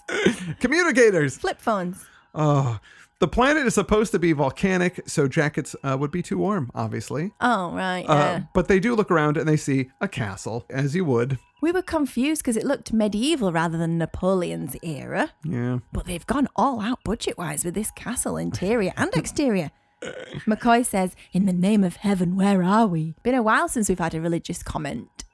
Communicators. 0.59 1.38
Flip 1.38 1.59
phones. 1.59 2.05
Oh, 2.33 2.79
the 3.21 3.27
planet 3.27 3.68
is 3.68 3.75
supposed 3.75 4.12
to 4.13 4.19
be 4.19 4.33
volcanic, 4.33 5.00
so 5.06 5.27
jackets 5.27 5.75
uh, 5.83 5.95
would 5.97 6.09
be 6.09 6.23
too 6.23 6.39
warm, 6.39 6.71
obviously. 6.73 7.31
Oh, 7.39 7.71
right. 7.71 8.03
Uh, 8.07 8.41
but 8.55 8.67
they 8.67 8.79
do 8.79 8.96
look 8.96 9.12
around 9.12 9.38
and 9.38 9.48
they 9.48 9.57
see 9.57 9.91
a 10.01 10.07
castle, 10.07 10.65
as 10.72 10.96
you 10.96 11.05
would. 11.05 11.38
we 11.62 11.72
were 11.72 11.84
confused 11.84 12.41
because 12.41 12.57
it 12.57 12.65
looked 12.65 12.91
medieval 12.91 13.51
rather 13.51 13.77
than 13.77 14.00
Napoleon's 14.00 14.75
era. 14.81 15.29
Yeah. 15.46 15.79
But 15.93 16.07
they've 16.07 16.25
gone 16.25 16.48
all 16.55 16.81
out 16.81 17.03
budget 17.03 17.38
wise 17.38 17.63
with 17.63 17.75
this 17.75 17.91
castle 17.91 18.38
interior 18.38 18.91
and 18.98 19.13
exterior. 19.15 19.69
McCoy 20.48 20.84
says, 20.84 21.15
In 21.31 21.46
the 21.46 21.53
name 21.53 21.84
of 21.84 21.98
heaven, 21.98 22.36
where 22.36 22.63
are 22.63 22.88
we? 22.88 23.13
Been 23.22 23.36
a 23.36 23.43
while 23.43 23.69
since 23.69 23.88
we've 23.88 24.00
had 24.00 24.15
a 24.15 24.19
religious 24.19 24.63
comment. 24.63 25.25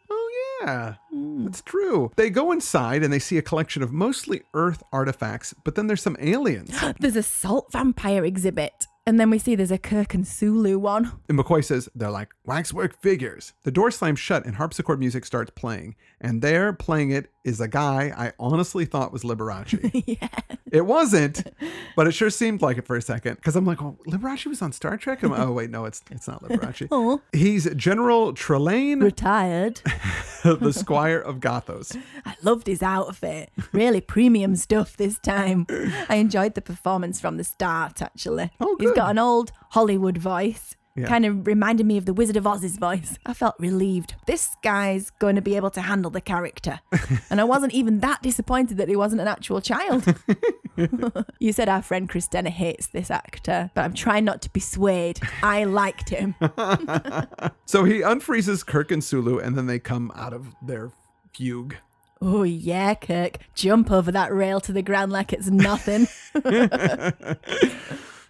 Yeah. 0.61 0.95
Hmm. 1.11 1.45
That's 1.45 1.61
true. 1.61 2.11
They 2.15 2.29
go 2.29 2.51
inside 2.51 3.03
and 3.03 3.11
they 3.11 3.19
see 3.19 3.37
a 3.37 3.41
collection 3.41 3.83
of 3.83 3.91
mostly 3.91 4.41
Earth 4.53 4.83
artifacts, 4.91 5.53
but 5.63 5.75
then 5.75 5.87
there's 5.87 6.01
some 6.01 6.17
aliens. 6.19 6.77
There's 6.99 7.15
a 7.15 7.23
salt 7.23 7.71
vampire 7.71 8.25
exhibit. 8.25 8.87
And 9.07 9.21
then 9.21 9.29
we 9.29 9.39
see 9.39 9.55
there's 9.55 9.71
a 9.71 9.77
Kirk 9.77 10.13
and 10.13 10.27
Sulu 10.27 10.77
one. 10.77 11.13
And 11.29 11.39
McCoy 11.39 11.63
says 11.63 11.87
they're 11.95 12.11
like 12.11 12.35
waxwork 12.45 12.93
figures. 13.01 13.53
The 13.63 13.71
door 13.71 13.89
slams 13.89 14.19
shut 14.19 14.45
and 14.45 14.55
harpsichord 14.55 14.99
music 14.99 15.23
starts 15.23 15.49
playing. 15.55 15.95
And 16.19 16.41
there, 16.41 16.73
playing 16.73 17.11
it, 17.11 17.31
is 17.47 17.61
a 17.61 17.67
guy 17.69 18.11
I 18.17 18.33
honestly 18.37 18.83
thought 18.83 19.13
was 19.13 19.23
Liberace. 19.23 20.03
yeah. 20.05 20.27
it 20.69 20.85
wasn't, 20.85 21.49
but 21.95 22.05
it 22.05 22.11
sure 22.11 22.29
seemed 22.29 22.61
like 22.61 22.77
it 22.77 22.85
for 22.85 22.97
a 22.97 23.01
second. 23.01 23.35
Because 23.35 23.55
I'm 23.55 23.65
like, 23.65 23.81
oh, 23.81 23.97
Liberace 24.05 24.45
was 24.45 24.61
on 24.61 24.73
Star 24.73 24.97
Trek? 24.97 25.23
I'm, 25.23 25.31
oh, 25.31 25.53
wait, 25.53 25.69
no, 25.69 25.85
it's 25.85 26.01
it's 26.11 26.27
not 26.27 26.43
Liberace. 26.43 26.89
Oh. 26.99 27.21
He's 27.31 27.73
General 27.75 28.33
Trelane, 28.33 29.01
Retired. 29.01 29.81
the 30.43 30.73
Squire 30.73 31.19
of 31.19 31.37
Gothos. 31.37 31.97
I 32.25 32.35
loved 32.41 32.67
his 32.67 32.83
outfit. 32.83 33.51
Really 33.71 34.01
premium 34.01 34.55
stuff 34.57 34.97
this 34.97 35.17
time. 35.19 35.67
I 36.09 36.15
enjoyed 36.15 36.55
the 36.55 36.61
performance 36.61 37.21
from 37.21 37.37
the 37.37 37.43
start, 37.43 38.01
actually. 38.01 38.51
Oh, 38.59 38.75
He's 38.79 38.89
good. 38.89 38.96
Got 38.97 39.11
an 39.11 39.19
old 39.19 39.51
Hollywood 39.69 40.17
voice. 40.17 40.75
Yeah. 40.95 41.05
Kind 41.05 41.27
of 41.27 41.45
reminded 41.45 41.85
me 41.85 41.97
of 41.97 42.07
the 42.07 42.13
Wizard 42.13 42.37
of 42.37 42.47
Oz's 42.47 42.77
voice. 42.77 43.19
I 43.23 43.35
felt 43.35 43.53
relieved. 43.59 44.15
This 44.25 44.55
guy's 44.63 45.11
going 45.11 45.35
to 45.35 45.43
be 45.43 45.55
able 45.55 45.69
to 45.71 45.81
handle 45.81 46.09
the 46.09 46.21
character. 46.21 46.79
and 47.29 47.39
I 47.39 47.43
wasn't 47.43 47.73
even 47.73 47.99
that 47.99 48.23
disappointed 48.23 48.77
that 48.77 48.89
he 48.89 48.95
wasn't 48.95 49.21
an 49.21 49.27
actual 49.27 49.61
child. 49.61 50.03
you 51.39 51.53
said 51.53 51.69
our 51.69 51.83
friend 51.83 52.09
Christina 52.09 52.49
hates 52.49 52.87
this 52.87 53.11
actor, 53.11 53.69
but 53.75 53.85
I'm 53.85 53.93
trying 53.93 54.25
not 54.25 54.41
to 54.41 54.49
be 54.49 54.59
swayed. 54.59 55.19
I 55.43 55.65
liked 55.65 56.09
him. 56.09 56.33
So 57.65 57.83
he 57.83 58.01
unfreezes 58.01 58.65
Kirk 58.65 58.89
and 58.91 59.03
Sulu, 59.03 59.37
and 59.37 59.55
then 59.55 59.67
they 59.67 59.77
come 59.77 60.11
out 60.15 60.33
of 60.33 60.47
their 60.63 60.89
fugue. 61.31 61.75
Oh, 62.19 62.41
yeah, 62.41 62.95
Kirk. 62.95 63.37
Jump 63.53 63.91
over 63.91 64.11
that 64.11 64.33
rail 64.33 64.59
to 64.61 64.73
the 64.73 64.81
ground 64.81 65.11
like 65.11 65.31
it's 65.31 65.51
nothing. 65.51 66.07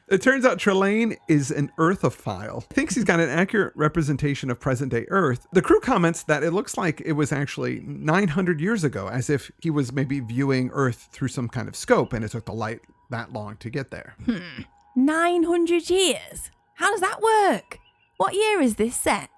It 0.10 0.22
turns 0.22 0.46
out 0.46 0.58
Trelane 0.58 1.18
is 1.28 1.52
an 1.52 1.70
Earthophile. 1.78 2.64
Thinks 2.64 2.96
he's 2.96 3.04
got 3.04 3.20
an 3.20 3.30
accurate 3.30 3.74
representation 3.76 4.50
of 4.50 4.58
present 4.58 4.90
day 4.90 5.06
Earth. 5.10 5.46
The 5.52 5.62
crew 5.62 5.82
comments 5.82 6.24
that 6.24 6.44
it 6.44 6.52
looks 6.52 6.78
like 6.78 7.02
it 7.02 7.12
was 7.12 7.34
actually 7.34 7.82
900 7.82 8.62
years 8.62 8.86
ago, 8.86 9.10
as 9.10 9.30
if 9.30 9.52
he 9.60 9.70
was 9.70 9.92
maybe 9.92 10.22
viewing 10.22 10.70
Earth 10.72 11.10
through 11.12 11.28
some 11.28 11.50
kind 11.50 11.68
of 11.68 11.76
scope 11.76 12.14
and 12.14 12.24
it 12.24 12.32
took 12.32 12.46
the 12.46 12.54
light 12.54 12.80
that 13.10 13.34
long 13.34 13.58
to 13.58 13.70
get 13.70 13.92
there. 13.92 14.16
Hmm. 14.26 14.62
900 14.96 15.90
years? 15.90 16.52
How 16.76 16.90
does 16.92 17.02
that 17.02 17.22
work? 17.22 17.80
What 18.16 18.34
year 18.34 18.62
is 18.62 18.76
this 18.76 18.96
set? 18.96 19.30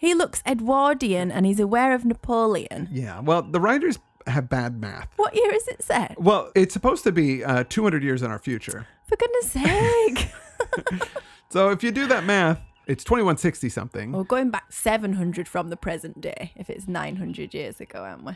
He 0.00 0.14
looks 0.14 0.44
Edwardian 0.46 1.32
and 1.32 1.44
he's 1.44 1.58
aware 1.58 1.92
of 1.92 2.04
Napoleon. 2.04 2.88
Yeah, 2.92 3.18
well, 3.18 3.42
the 3.42 3.60
writers 3.60 3.98
have 4.28 4.48
bad 4.48 4.80
math. 4.80 5.08
What 5.16 5.34
year 5.34 5.52
is 5.52 5.66
it 5.66 5.82
set? 5.82 6.20
Well, 6.20 6.52
it's 6.54 6.72
supposed 6.72 7.02
to 7.04 7.12
be 7.12 7.44
uh, 7.44 7.64
200 7.68 8.04
years 8.04 8.22
in 8.22 8.30
our 8.30 8.38
future. 8.38 8.86
For 9.06 9.16
goodness 9.16 9.50
sake. 9.50 10.30
So 11.54 11.70
if 11.70 11.84
you 11.84 11.92
do 11.92 12.08
that 12.08 12.24
math, 12.24 12.60
it's 12.88 13.04
2160 13.04 13.68
something. 13.68 14.10
We're 14.10 14.24
going 14.24 14.50
back 14.50 14.72
700 14.72 15.46
from 15.46 15.68
the 15.68 15.76
present 15.76 16.20
day 16.20 16.50
if 16.56 16.68
it's 16.68 16.88
900 16.88 17.54
years 17.54 17.80
ago, 17.80 18.00
aren't 18.00 18.24
we? 18.24 18.32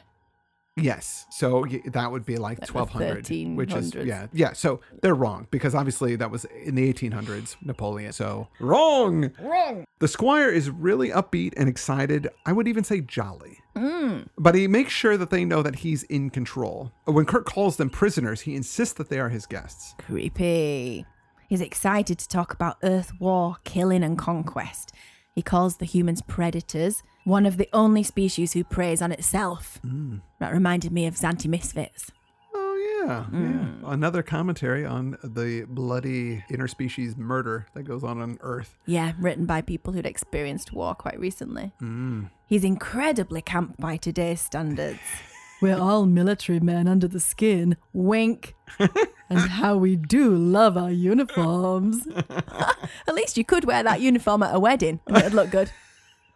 Yes. 0.80 1.26
So 1.30 1.66
that 1.86 2.10
would 2.10 2.26
be 2.26 2.36
like 2.36 2.58
Like 2.60 2.66
the 2.66 2.72
1200, 2.72 3.56
which 3.56 3.74
is 3.74 3.94
yeah, 3.94 4.26
yeah. 4.32 4.52
So 4.52 4.80
they're 5.02 5.14
wrong 5.14 5.46
because 5.50 5.74
obviously 5.74 6.16
that 6.16 6.30
was 6.30 6.44
in 6.64 6.74
the 6.74 6.92
1800s, 6.92 7.56
Napoleon. 7.62 8.12
So 8.12 8.48
wrong. 8.58 9.30
Wrong. 9.40 9.84
The 9.98 10.08
squire 10.08 10.48
is 10.48 10.70
really 10.70 11.10
upbeat 11.10 11.54
and 11.56 11.68
excited. 11.68 12.28
I 12.46 12.52
would 12.52 12.68
even 12.68 12.84
say 12.84 13.00
jolly. 13.00 13.58
Hmm. 13.76 14.22
But 14.36 14.54
he 14.54 14.66
makes 14.66 14.92
sure 14.92 15.16
that 15.16 15.30
they 15.30 15.44
know 15.44 15.62
that 15.62 15.76
he's 15.76 16.04
in 16.04 16.30
control. 16.30 16.92
When 17.04 17.26
Kirk 17.26 17.44
calls 17.44 17.76
them 17.76 17.90
prisoners, 17.90 18.40
he 18.40 18.56
insists 18.56 18.94
that 18.94 19.08
they 19.08 19.18
are 19.20 19.28
his 19.28 19.46
guests. 19.46 19.94
Creepy. 19.98 21.04
He's 21.48 21.60
excited 21.60 22.18
to 22.18 22.28
talk 22.28 22.52
about 22.52 22.78
Earth 22.82 23.12
war, 23.20 23.56
killing, 23.64 24.02
and 24.02 24.18
conquest. 24.18 24.92
He 25.34 25.42
calls 25.42 25.76
the 25.76 25.84
humans 25.84 26.22
predators, 26.22 27.02
one 27.28 27.44
of 27.44 27.58
the 27.58 27.68
only 27.72 28.02
species 28.02 28.54
who 28.54 28.64
preys 28.64 29.02
on 29.02 29.12
itself. 29.12 29.78
Mm. 29.86 30.22
That 30.40 30.52
reminded 30.52 30.92
me 30.92 31.06
of 31.06 31.14
Zanti 31.14 31.46
Misfits. 31.46 32.10
Oh 32.54 33.04
yeah, 33.04 33.26
yeah. 33.30 33.38
Mm. 33.38 33.80
Another 33.84 34.22
commentary 34.22 34.84
on 34.84 35.18
the 35.22 35.66
bloody 35.68 36.42
interspecies 36.50 37.16
murder 37.16 37.66
that 37.74 37.82
goes 37.82 38.02
on 38.02 38.20
on 38.22 38.38
Earth. 38.40 38.78
Yeah, 38.86 39.12
written 39.18 39.44
by 39.44 39.60
people 39.60 39.92
who'd 39.92 40.06
experienced 40.06 40.72
war 40.72 40.94
quite 40.94 41.20
recently. 41.20 41.72
Mm. 41.82 42.30
He's 42.46 42.64
incredibly 42.64 43.42
camp 43.42 43.76
by 43.78 43.98
today's 43.98 44.40
standards. 44.40 45.00
We're 45.60 45.78
all 45.78 46.06
military 46.06 46.60
men 46.60 46.86
under 46.86 47.08
the 47.08 47.20
skin. 47.20 47.76
Wink. 47.92 48.54
and 48.78 49.38
how 49.38 49.76
we 49.76 49.96
do 49.96 50.34
love 50.34 50.76
our 50.76 50.92
uniforms. 50.92 52.06
at 53.08 53.14
least 53.14 53.36
you 53.36 53.44
could 53.44 53.64
wear 53.64 53.82
that 53.82 54.00
uniform 54.00 54.44
at 54.44 54.54
a 54.54 54.60
wedding 54.60 55.00
and 55.08 55.16
it'd 55.16 55.34
look 55.34 55.50
good. 55.50 55.72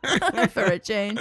For 0.50 0.64
a 0.64 0.78
change. 0.78 1.20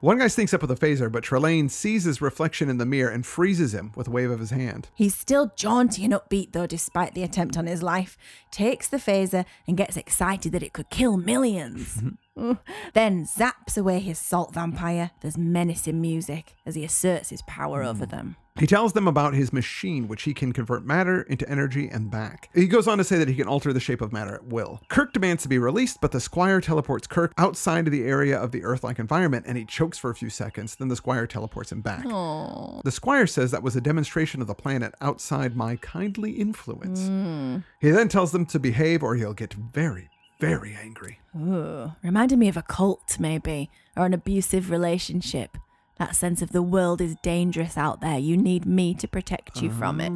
One 0.00 0.18
guy 0.18 0.26
sneaks 0.26 0.52
up 0.52 0.60
with 0.60 0.70
a 0.70 0.74
phaser, 0.74 1.10
but 1.10 1.24
Trelane 1.24 1.70
sees 1.70 2.04
his 2.04 2.20
reflection 2.20 2.68
in 2.68 2.76
the 2.76 2.84
mirror 2.84 3.10
and 3.10 3.24
freezes 3.24 3.72
him 3.72 3.92
with 3.96 4.08
a 4.08 4.10
wave 4.10 4.30
of 4.30 4.38
his 4.38 4.50
hand. 4.50 4.88
He's 4.94 5.14
still 5.14 5.52
jaunty 5.56 6.04
and 6.04 6.12
upbeat 6.12 6.52
though, 6.52 6.66
despite 6.66 7.14
the 7.14 7.22
attempt 7.22 7.56
on 7.56 7.66
his 7.66 7.82
life. 7.82 8.18
Takes 8.50 8.86
the 8.86 8.98
phaser 8.98 9.46
and 9.66 9.78
gets 9.78 9.96
excited 9.96 10.52
that 10.52 10.62
it 10.62 10.74
could 10.74 10.90
kill 10.90 11.16
millions. 11.16 12.02
then 12.36 13.24
zaps 13.24 13.76
away 13.76 14.00
his 14.00 14.18
salt 14.18 14.54
vampire. 14.54 15.10
There's 15.20 15.38
menacing 15.38 16.00
music 16.00 16.54
as 16.66 16.74
he 16.74 16.84
asserts 16.84 17.30
his 17.30 17.42
power 17.42 17.82
hmm. 17.82 17.88
over 17.88 18.06
them. 18.06 18.36
He 18.56 18.68
tells 18.68 18.92
them 18.92 19.08
about 19.08 19.34
his 19.34 19.52
machine, 19.52 20.06
which 20.06 20.22
he 20.22 20.32
can 20.32 20.52
convert 20.52 20.86
matter 20.86 21.22
into 21.22 21.48
energy 21.50 21.88
and 21.88 22.08
back. 22.08 22.50
He 22.54 22.68
goes 22.68 22.86
on 22.86 22.98
to 22.98 23.04
say 23.04 23.18
that 23.18 23.26
he 23.26 23.34
can 23.34 23.48
alter 23.48 23.72
the 23.72 23.80
shape 23.80 24.00
of 24.00 24.12
matter 24.12 24.36
at 24.36 24.44
will. 24.44 24.80
Kirk 24.88 25.12
demands 25.12 25.42
to 25.42 25.48
be 25.48 25.58
released, 25.58 26.00
but 26.00 26.12
the 26.12 26.20
Squire 26.20 26.60
teleports 26.60 27.08
Kirk 27.08 27.32
outside 27.36 27.88
of 27.88 27.92
the 27.92 28.04
area 28.04 28.38
of 28.38 28.52
the 28.52 28.62
Earth 28.62 28.84
like 28.84 29.00
environment 29.00 29.44
and 29.48 29.58
he 29.58 29.64
chokes 29.64 29.98
for 29.98 30.10
a 30.10 30.14
few 30.14 30.30
seconds. 30.30 30.76
Then 30.76 30.86
the 30.86 30.94
Squire 30.94 31.26
teleports 31.26 31.72
him 31.72 31.80
back. 31.80 32.04
The 32.04 32.92
Squire 32.92 33.26
says 33.26 33.50
that 33.50 33.64
was 33.64 33.74
a 33.74 33.80
demonstration 33.80 34.40
of 34.40 34.46
the 34.46 34.54
planet 34.54 34.94
outside 35.00 35.56
my 35.56 35.74
kindly 35.74 36.32
influence. 36.32 37.08
Hmm. 37.08 37.58
He 37.80 37.90
then 37.90 38.06
tells 38.06 38.30
them 38.30 38.46
to 38.46 38.60
behave 38.60 39.02
or 39.02 39.16
he'll 39.16 39.34
get 39.34 39.52
very, 39.52 40.10
very 40.46 40.76
angry. 40.80 41.18
Ooh, 41.36 41.92
reminded 42.02 42.38
me 42.38 42.48
of 42.48 42.56
a 42.56 42.62
cult, 42.62 43.18
maybe, 43.18 43.70
or 43.96 44.06
an 44.06 44.14
abusive 44.14 44.70
relationship. 44.70 45.56
That 45.98 46.16
sense 46.16 46.42
of 46.42 46.50
the 46.50 46.62
world 46.62 47.00
is 47.00 47.14
dangerous 47.22 47.78
out 47.78 48.00
there. 48.00 48.18
You 48.18 48.36
need 48.36 48.66
me 48.66 48.94
to 48.94 49.06
protect 49.06 49.62
you 49.62 49.70
from 49.70 50.00
it. 50.00 50.10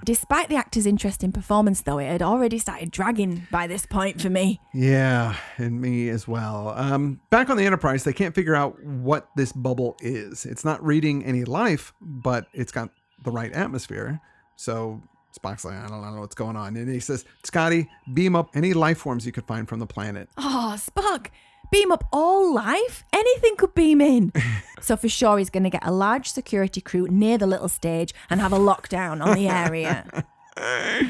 Despite 0.04 0.48
the 0.48 0.56
actor's 0.56 0.86
interesting 0.86 1.30
performance, 1.30 1.82
though, 1.82 1.98
it 1.98 2.06
had 2.06 2.22
already 2.22 2.58
started 2.58 2.90
dragging 2.90 3.46
by 3.50 3.66
this 3.66 3.84
point 3.84 4.18
for 4.20 4.30
me. 4.30 4.58
Yeah, 4.72 5.36
and 5.58 5.78
me 5.82 6.08
as 6.08 6.26
well. 6.26 6.72
Um, 6.74 7.20
back 7.28 7.50
on 7.50 7.58
the 7.58 7.66
Enterprise, 7.66 8.04
they 8.04 8.14
can't 8.14 8.34
figure 8.34 8.54
out 8.54 8.82
what 8.82 9.28
this 9.36 9.52
bubble 9.52 9.94
is. 10.00 10.46
It's 10.46 10.64
not 10.64 10.82
reading 10.82 11.22
any 11.22 11.44
life, 11.44 11.92
but 12.00 12.46
it's 12.54 12.72
got 12.72 12.88
the 13.22 13.30
right 13.30 13.52
atmosphere. 13.52 14.22
So 14.56 15.02
Spock's 15.38 15.64
like, 15.64 15.76
I 15.76 15.86
don't 15.86 16.02
know 16.02 16.20
what's 16.20 16.34
going 16.34 16.56
on. 16.56 16.76
And 16.76 16.88
he 16.88 17.00
says, 17.00 17.24
Scotty, 17.44 17.88
beam 18.12 18.34
up 18.34 18.50
any 18.54 18.72
life 18.74 18.98
forms 18.98 19.24
you 19.26 19.32
could 19.32 19.44
find 19.46 19.68
from 19.68 19.78
the 19.78 19.86
planet. 19.86 20.28
Oh, 20.36 20.74
Spock, 20.76 21.28
beam 21.70 21.92
up 21.92 22.04
all 22.12 22.52
life? 22.52 23.04
Anything 23.12 23.56
could 23.56 23.74
beam 23.74 24.00
in. 24.00 24.32
so 24.80 24.96
for 24.96 25.08
sure, 25.08 25.38
he's 25.38 25.50
going 25.50 25.64
to 25.64 25.70
get 25.70 25.86
a 25.86 25.92
large 25.92 26.30
security 26.30 26.80
crew 26.80 27.06
near 27.08 27.38
the 27.38 27.46
little 27.46 27.68
stage 27.68 28.12
and 28.28 28.40
have 28.40 28.52
a 28.52 28.58
lockdown 28.58 29.24
on 29.24 29.36
the 29.36 29.48
area. 29.48 30.24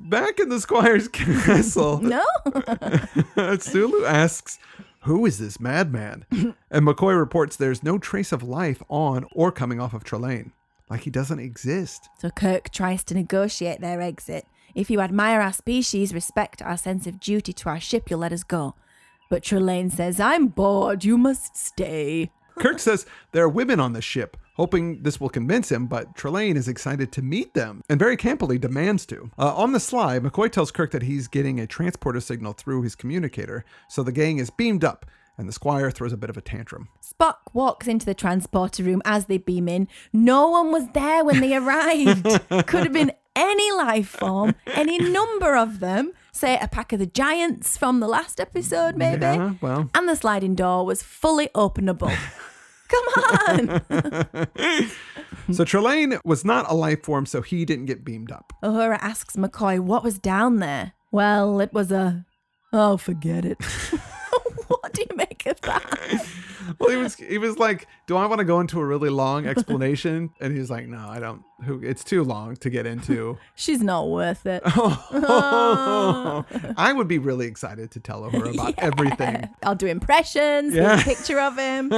Back 0.00 0.38
in 0.40 0.48
the 0.48 0.60
Squire's 0.60 1.08
castle, 1.08 1.98
no? 3.36 3.56
Sulu 3.58 4.04
asks, 4.04 4.58
Who 5.02 5.26
is 5.26 5.38
this 5.38 5.60
madman? 5.60 6.24
and 6.30 6.86
McCoy 6.86 7.18
reports 7.18 7.56
there's 7.56 7.82
no 7.82 7.98
trace 7.98 8.32
of 8.32 8.42
life 8.42 8.82
on 8.88 9.26
or 9.32 9.52
coming 9.52 9.80
off 9.80 9.94
of 9.94 10.02
Trelane. 10.02 10.50
Like 10.88 11.02
he 11.02 11.10
doesn't 11.10 11.40
exist. 11.40 12.08
So 12.18 12.30
Kirk 12.30 12.70
tries 12.70 13.02
to 13.04 13.14
negotiate 13.14 13.80
their 13.80 14.00
exit. 14.00 14.46
If 14.74 14.90
you 14.90 15.00
admire 15.00 15.40
our 15.40 15.52
species, 15.52 16.14
respect 16.14 16.62
our 16.62 16.76
sense 16.76 17.06
of 17.06 17.18
duty 17.18 17.52
to 17.54 17.68
our 17.68 17.80
ship, 17.80 18.10
you'll 18.10 18.20
let 18.20 18.32
us 18.32 18.44
go. 18.44 18.74
But 19.28 19.42
Trelane 19.42 19.90
says, 19.90 20.20
I'm 20.20 20.48
bored, 20.48 21.04
you 21.04 21.18
must 21.18 21.56
stay. 21.56 22.30
Kirk 22.58 22.78
says 22.78 23.06
there 23.32 23.44
are 23.44 23.48
women 23.48 23.80
on 23.80 23.92
the 23.92 24.00
ship, 24.00 24.36
hoping 24.54 25.02
this 25.02 25.20
will 25.20 25.28
convince 25.28 25.70
him, 25.70 25.86
but 25.86 26.14
Trelane 26.14 26.56
is 26.56 26.68
excited 26.68 27.12
to 27.12 27.22
meet 27.22 27.52
them 27.52 27.82
and 27.88 27.98
very 27.98 28.16
campily 28.16 28.60
demands 28.60 29.04
to. 29.06 29.30
Uh, 29.38 29.54
on 29.54 29.72
the 29.72 29.80
sly, 29.80 30.18
McCoy 30.18 30.50
tells 30.50 30.70
Kirk 30.70 30.90
that 30.92 31.02
he's 31.02 31.28
getting 31.28 31.60
a 31.60 31.66
transporter 31.66 32.20
signal 32.20 32.52
through 32.52 32.82
his 32.82 32.94
communicator, 32.94 33.64
so 33.88 34.02
the 34.02 34.12
gang 34.12 34.38
is 34.38 34.48
beamed 34.48 34.84
up, 34.84 35.04
and 35.38 35.48
the 35.48 35.52
Squire 35.52 35.90
throws 35.90 36.12
a 36.12 36.16
bit 36.16 36.30
of 36.30 36.36
a 36.36 36.40
tantrum. 36.40 36.88
Spock 37.02 37.36
walks 37.52 37.86
into 37.86 38.06
the 38.06 38.14
transporter 38.14 38.82
room 38.82 39.02
as 39.04 39.26
they 39.26 39.38
beam 39.38 39.68
in. 39.68 39.88
No 40.12 40.48
one 40.48 40.72
was 40.72 40.88
there 40.94 41.24
when 41.24 41.40
they 41.40 41.56
arrived. 41.56 42.24
Could 42.66 42.84
have 42.84 42.92
been 42.92 43.12
any 43.34 43.70
life 43.72 44.08
form, 44.08 44.54
any 44.66 44.98
number 44.98 45.56
of 45.56 45.80
them. 45.80 46.12
Say 46.32 46.58
a 46.58 46.68
pack 46.68 46.92
of 46.92 46.98
the 46.98 47.06
giants 47.06 47.76
from 47.76 48.00
the 48.00 48.08
last 48.08 48.40
episode, 48.40 48.96
maybe. 48.96 49.22
Yeah, 49.22 49.54
well. 49.60 49.90
And 49.94 50.08
the 50.08 50.16
sliding 50.16 50.54
door 50.54 50.84
was 50.86 51.02
fully 51.02 51.48
openable. 51.54 52.14
Come 52.88 53.80
on. 53.90 54.88
So 55.52 55.64
Trelane 55.64 56.18
was 56.24 56.44
not 56.44 56.68
a 56.68 56.74
life 56.74 57.04
form, 57.04 57.24
so 57.24 57.40
he 57.40 57.64
didn't 57.64 57.86
get 57.86 58.04
beamed 58.04 58.32
up. 58.32 58.52
Uhura 58.64 58.98
asks 59.00 59.36
McCoy 59.36 59.78
what 59.78 60.02
was 60.02 60.18
down 60.18 60.56
there. 60.56 60.94
Well, 61.12 61.60
it 61.60 61.72
was 61.72 61.92
a. 61.92 62.26
Oh, 62.72 62.96
forget 62.96 63.44
it. 63.44 63.58
what 64.80 64.92
do 64.92 65.02
you 65.08 65.16
make 65.16 65.46
of 65.46 65.60
that? 65.62 66.26
Well, 66.80 66.90
he 66.90 66.96
was 66.96 67.14
he 67.14 67.38
was 67.38 67.58
like, 67.58 67.86
"Do 68.08 68.16
I 68.16 68.26
want 68.26 68.40
to 68.40 68.44
go 68.44 68.58
into 68.58 68.80
a 68.80 68.84
really 68.84 69.08
long 69.08 69.46
explanation?" 69.46 70.30
And 70.40 70.56
he's 70.56 70.68
like, 70.68 70.88
"No, 70.88 70.98
I 70.98 71.20
don't. 71.20 71.44
Who? 71.62 71.80
It's 71.80 72.02
too 72.02 72.24
long 72.24 72.56
to 72.56 72.68
get 72.70 72.86
into." 72.86 73.38
She's 73.54 73.80
not 73.82 74.08
worth 74.08 74.46
it. 74.46 74.62
Oh. 74.64 76.44
I 76.76 76.92
would 76.92 77.06
be 77.06 77.18
really 77.18 77.46
excited 77.46 77.92
to 77.92 78.00
tell 78.00 78.28
her 78.28 78.44
about 78.50 78.74
everything. 78.78 79.48
I'll 79.62 79.76
do 79.76 79.86
impressions, 79.86 80.74
Yeah. 80.74 80.94
yeah. 80.96 81.00
a 81.00 81.04
picture 81.04 81.38
of 81.38 81.56
him. 81.56 81.92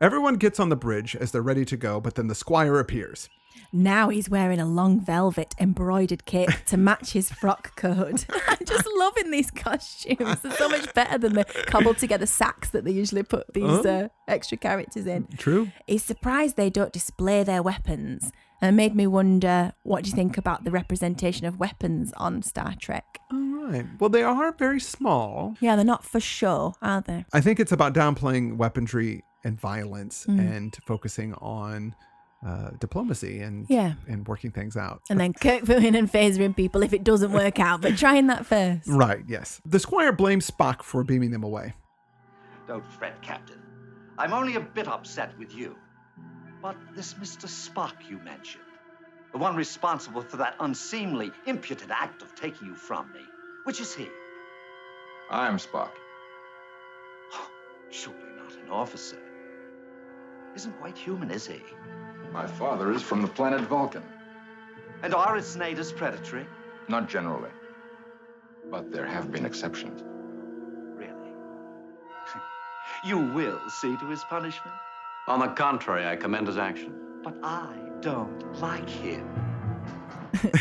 Everyone 0.00 0.36
gets 0.36 0.60
on 0.60 0.68
the 0.68 0.76
bridge 0.76 1.16
as 1.16 1.32
they're 1.32 1.42
ready 1.42 1.64
to 1.64 1.76
go, 1.76 2.00
but 2.00 2.14
then 2.14 2.28
the 2.28 2.34
squire 2.36 2.78
appears. 2.78 3.28
Now 3.72 4.08
he's 4.10 4.28
wearing 4.28 4.60
a 4.60 4.66
long 4.66 5.00
velvet 5.00 5.54
embroidered 5.58 6.24
cape 6.26 6.50
to 6.66 6.76
match 6.76 7.12
his 7.12 7.30
frock 7.30 7.74
coat. 7.76 8.26
I'm 8.48 8.64
just 8.66 8.86
loving 8.96 9.30
these 9.30 9.50
costumes. 9.50 10.40
They're 10.40 10.52
so 10.52 10.68
much 10.68 10.92
better 10.94 11.18
than 11.18 11.34
the 11.34 11.44
cobbled 11.66 11.98
together 11.98 12.26
sacks 12.26 12.70
that 12.70 12.84
they 12.84 12.90
usually 12.92 13.22
put 13.22 13.52
these 13.54 13.84
uh, 13.86 14.08
extra 14.28 14.58
characters 14.58 15.06
in. 15.06 15.26
True. 15.38 15.70
He's 15.86 16.04
surprised 16.04 16.56
they 16.56 16.70
don't 16.70 16.92
display 16.92 17.42
their 17.44 17.62
weapons 17.62 18.30
and 18.60 18.74
it 18.74 18.76
made 18.76 18.94
me 18.94 19.06
wonder 19.06 19.72
what 19.82 20.04
do 20.04 20.10
you 20.10 20.16
think 20.16 20.38
about 20.38 20.64
the 20.64 20.70
representation 20.70 21.46
of 21.46 21.58
weapons 21.58 22.12
on 22.16 22.42
Star 22.42 22.74
Trek? 22.78 23.18
All 23.32 23.38
right. 23.64 23.86
Well, 23.98 24.10
they 24.10 24.22
are 24.22 24.52
very 24.52 24.80
small. 24.80 25.56
Yeah, 25.60 25.76
they're 25.76 25.84
not 25.84 26.04
for 26.04 26.20
show, 26.20 26.74
are 26.82 27.00
they? 27.00 27.24
I 27.32 27.40
think 27.40 27.58
it's 27.58 27.72
about 27.72 27.94
downplaying 27.94 28.56
weaponry 28.56 29.24
and 29.44 29.58
violence 29.58 30.26
Mm. 30.28 30.38
and 30.38 30.76
focusing 30.86 31.34
on 31.34 31.96
uh, 32.46 32.70
diplomacy 32.80 33.40
and 33.40 33.66
Yeah. 33.68 33.94
and 34.08 34.26
working 34.26 34.50
things 34.50 34.76
out. 34.76 35.02
And 35.08 35.20
then 35.20 35.32
Kirk 35.32 35.64
putting 35.64 35.94
and 35.94 36.10
phasering 36.10 36.56
people 36.56 36.82
if 36.82 36.92
it 36.92 37.04
doesn't 37.04 37.32
work 37.32 37.60
out, 37.60 37.80
but 37.82 37.96
trying 37.96 38.26
that 38.28 38.46
first. 38.46 38.88
Right, 38.88 39.22
yes. 39.28 39.60
The 39.64 39.78
squire 39.78 40.12
blames 40.12 40.50
Spock 40.50 40.82
for 40.82 41.04
beaming 41.04 41.30
them 41.30 41.44
away. 41.44 41.74
Don't 42.66 42.84
fret, 42.84 43.20
Captain. 43.22 43.60
I'm 44.18 44.32
only 44.32 44.56
a 44.56 44.60
bit 44.60 44.88
upset 44.88 45.36
with 45.38 45.54
you. 45.54 45.76
But 46.60 46.76
this 46.94 47.14
Mr. 47.14 47.46
Spock 47.46 48.08
you 48.08 48.18
mentioned, 48.18 48.62
the 49.32 49.38
one 49.38 49.56
responsible 49.56 50.22
for 50.22 50.36
that 50.36 50.54
unseemly, 50.60 51.32
impudent 51.46 51.90
act 51.90 52.22
of 52.22 52.34
taking 52.34 52.68
you 52.68 52.74
from 52.74 53.10
me, 53.12 53.20
which 53.64 53.80
is 53.80 53.94
he? 53.94 54.08
I'm 55.30 55.56
Spock. 55.58 55.90
Surely 57.90 58.18
not 58.36 58.52
an 58.64 58.70
officer. 58.70 59.18
Isn't 60.54 60.78
quite 60.78 60.96
human, 60.96 61.30
is 61.30 61.46
he? 61.46 61.62
My 62.32 62.46
father 62.46 62.92
is 62.92 63.02
from 63.02 63.22
the 63.22 63.28
planet 63.28 63.60
Vulcan. 63.62 64.02
And 65.02 65.14
are 65.14 65.36
its 65.36 65.56
natives 65.56 65.92
predatory? 65.92 66.46
Not 66.88 67.08
generally. 67.08 67.50
But 68.70 68.90
there 68.90 69.06
have 69.06 69.30
been 69.30 69.44
exceptions. 69.44 70.02
Really? 70.96 71.32
you 73.04 73.18
will 73.18 73.60
see 73.80 73.96
to 73.96 74.06
his 74.06 74.22
punishment? 74.24 74.76
On 75.28 75.40
the 75.40 75.48
contrary, 75.48 76.06
I 76.06 76.16
commend 76.16 76.46
his 76.46 76.58
action. 76.58 76.94
But 77.22 77.36
I 77.42 77.76
don't 78.00 78.60
like 78.60 78.88
him. 78.88 79.28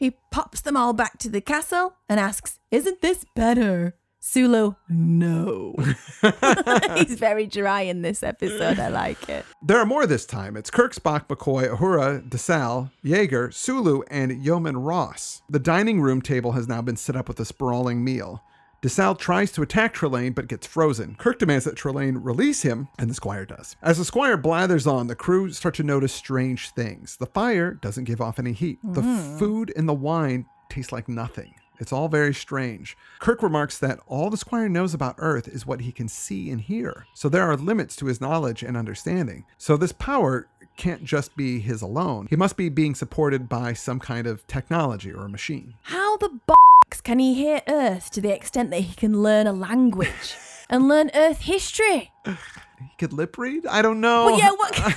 He 0.00 0.16
pops 0.30 0.62
them 0.62 0.78
all 0.78 0.94
back 0.94 1.18
to 1.18 1.28
the 1.28 1.42
castle 1.42 1.92
and 2.08 2.18
asks, 2.18 2.58
Isn't 2.70 3.02
this 3.02 3.26
better? 3.36 3.96
Sulu, 4.22 4.74
no. 4.90 5.74
He's 6.96 7.14
very 7.18 7.46
dry 7.46 7.80
in 7.80 8.02
this 8.02 8.22
episode. 8.22 8.78
I 8.78 8.88
like 8.88 9.30
it. 9.30 9.46
There 9.62 9.78
are 9.78 9.86
more 9.86 10.06
this 10.06 10.26
time. 10.26 10.58
It's 10.58 10.70
Kirk, 10.70 10.94
Spock, 10.94 11.26
McCoy, 11.28 11.74
Uhura, 11.74 12.28
DeSalle, 12.28 12.90
Jaeger, 13.02 13.50
Sulu, 13.50 14.02
and 14.10 14.44
Yeoman 14.44 14.76
Ross. 14.76 15.40
The 15.48 15.58
dining 15.58 16.02
room 16.02 16.20
table 16.20 16.52
has 16.52 16.68
now 16.68 16.82
been 16.82 16.98
set 16.98 17.16
up 17.16 17.28
with 17.28 17.40
a 17.40 17.46
sprawling 17.46 18.04
meal. 18.04 18.42
DeSalle 18.82 19.18
tries 19.18 19.52
to 19.52 19.62
attack 19.62 19.94
Trelane 19.94 20.34
but 20.34 20.48
gets 20.48 20.66
frozen. 20.66 21.14
Kirk 21.14 21.38
demands 21.38 21.64
that 21.64 21.76
Trelane 21.76 22.18
release 22.22 22.60
him, 22.60 22.88
and 22.98 23.08
the 23.08 23.14
Squire 23.14 23.46
does. 23.46 23.74
As 23.82 23.96
the 23.96 24.04
Squire 24.04 24.36
blathers 24.36 24.86
on, 24.86 25.06
the 25.06 25.14
crew 25.14 25.50
start 25.50 25.74
to 25.76 25.82
notice 25.82 26.12
strange 26.12 26.70
things. 26.70 27.16
The 27.16 27.26
fire 27.26 27.72
doesn't 27.72 28.04
give 28.04 28.20
off 28.20 28.38
any 28.38 28.52
heat. 28.52 28.78
The 28.82 29.00
mm-hmm. 29.00 29.38
food 29.38 29.72
and 29.76 29.88
the 29.88 29.94
wine 29.94 30.44
taste 30.68 30.92
like 30.92 31.08
nothing. 31.08 31.54
It's 31.80 31.92
all 31.92 32.08
very 32.08 32.34
strange. 32.34 32.96
Kirk 33.18 33.42
remarks 33.42 33.78
that 33.78 33.98
all 34.06 34.30
the 34.30 34.36
Squire 34.36 34.68
knows 34.68 34.94
about 34.94 35.16
Earth 35.18 35.48
is 35.48 35.66
what 35.66 35.80
he 35.80 35.90
can 35.90 36.08
see 36.08 36.50
and 36.50 36.60
hear. 36.60 37.06
So 37.14 37.28
there 37.28 37.50
are 37.50 37.56
limits 37.56 37.96
to 37.96 38.06
his 38.06 38.20
knowledge 38.20 38.62
and 38.62 38.76
understanding. 38.76 39.46
So 39.58 39.76
this 39.76 39.92
power 39.92 40.46
can't 40.76 41.04
just 41.04 41.36
be 41.36 41.58
his 41.58 41.82
alone. 41.82 42.26
He 42.30 42.36
must 42.36 42.56
be 42.56 42.68
being 42.68 42.94
supported 42.94 43.48
by 43.48 43.72
some 43.72 43.98
kind 43.98 44.26
of 44.26 44.46
technology 44.46 45.10
or 45.10 45.24
a 45.24 45.28
machine. 45.28 45.74
How 45.82 46.16
the 46.18 46.38
box 46.46 47.00
can 47.02 47.18
he 47.18 47.34
hear 47.34 47.62
Earth 47.66 48.10
to 48.12 48.20
the 48.20 48.32
extent 48.34 48.70
that 48.70 48.80
he 48.80 48.94
can 48.94 49.22
learn 49.22 49.46
a 49.46 49.52
language 49.52 50.36
and 50.70 50.86
learn 50.86 51.10
Earth 51.14 51.42
history? 51.42 52.12
He 52.26 52.96
could 52.98 53.12
lip 53.12 53.38
read? 53.38 53.66
I 53.66 53.82
don't 53.82 54.00
know. 54.00 54.26
Well, 54.26 54.38
yeah, 54.38 54.50
what 54.50 54.72
kind 54.74 54.94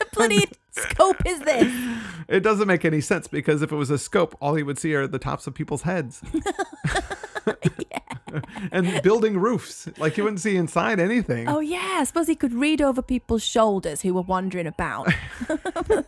of 0.00 0.10
bloody 0.12 0.44
scope 0.74 1.24
is 1.26 1.40
this? 1.40 1.72
It 2.28 2.40
doesn't 2.40 2.66
make 2.66 2.84
any 2.84 3.00
sense 3.00 3.28
because 3.28 3.62
if 3.62 3.72
it 3.72 3.76
was 3.76 3.90
a 3.90 3.98
scope, 3.98 4.36
all 4.40 4.54
he 4.54 4.62
would 4.62 4.78
see 4.78 4.94
are 4.94 5.06
the 5.06 5.18
tops 5.18 5.46
of 5.46 5.54
people's 5.54 5.82
heads. 5.82 6.22
and 8.72 9.02
building 9.02 9.38
roofs. 9.38 9.88
Like 9.98 10.16
you 10.16 10.24
wouldn't 10.24 10.40
see 10.40 10.56
inside 10.56 11.00
anything. 11.00 11.48
Oh, 11.48 11.60
yeah, 11.60 11.98
I 11.98 12.04
suppose 12.04 12.26
he 12.26 12.34
could 12.34 12.54
read 12.54 12.80
over 12.80 13.02
people's 13.02 13.44
shoulders 13.44 14.02
who 14.02 14.14
were 14.14 14.22
wandering 14.22 14.66
about. 14.66 15.08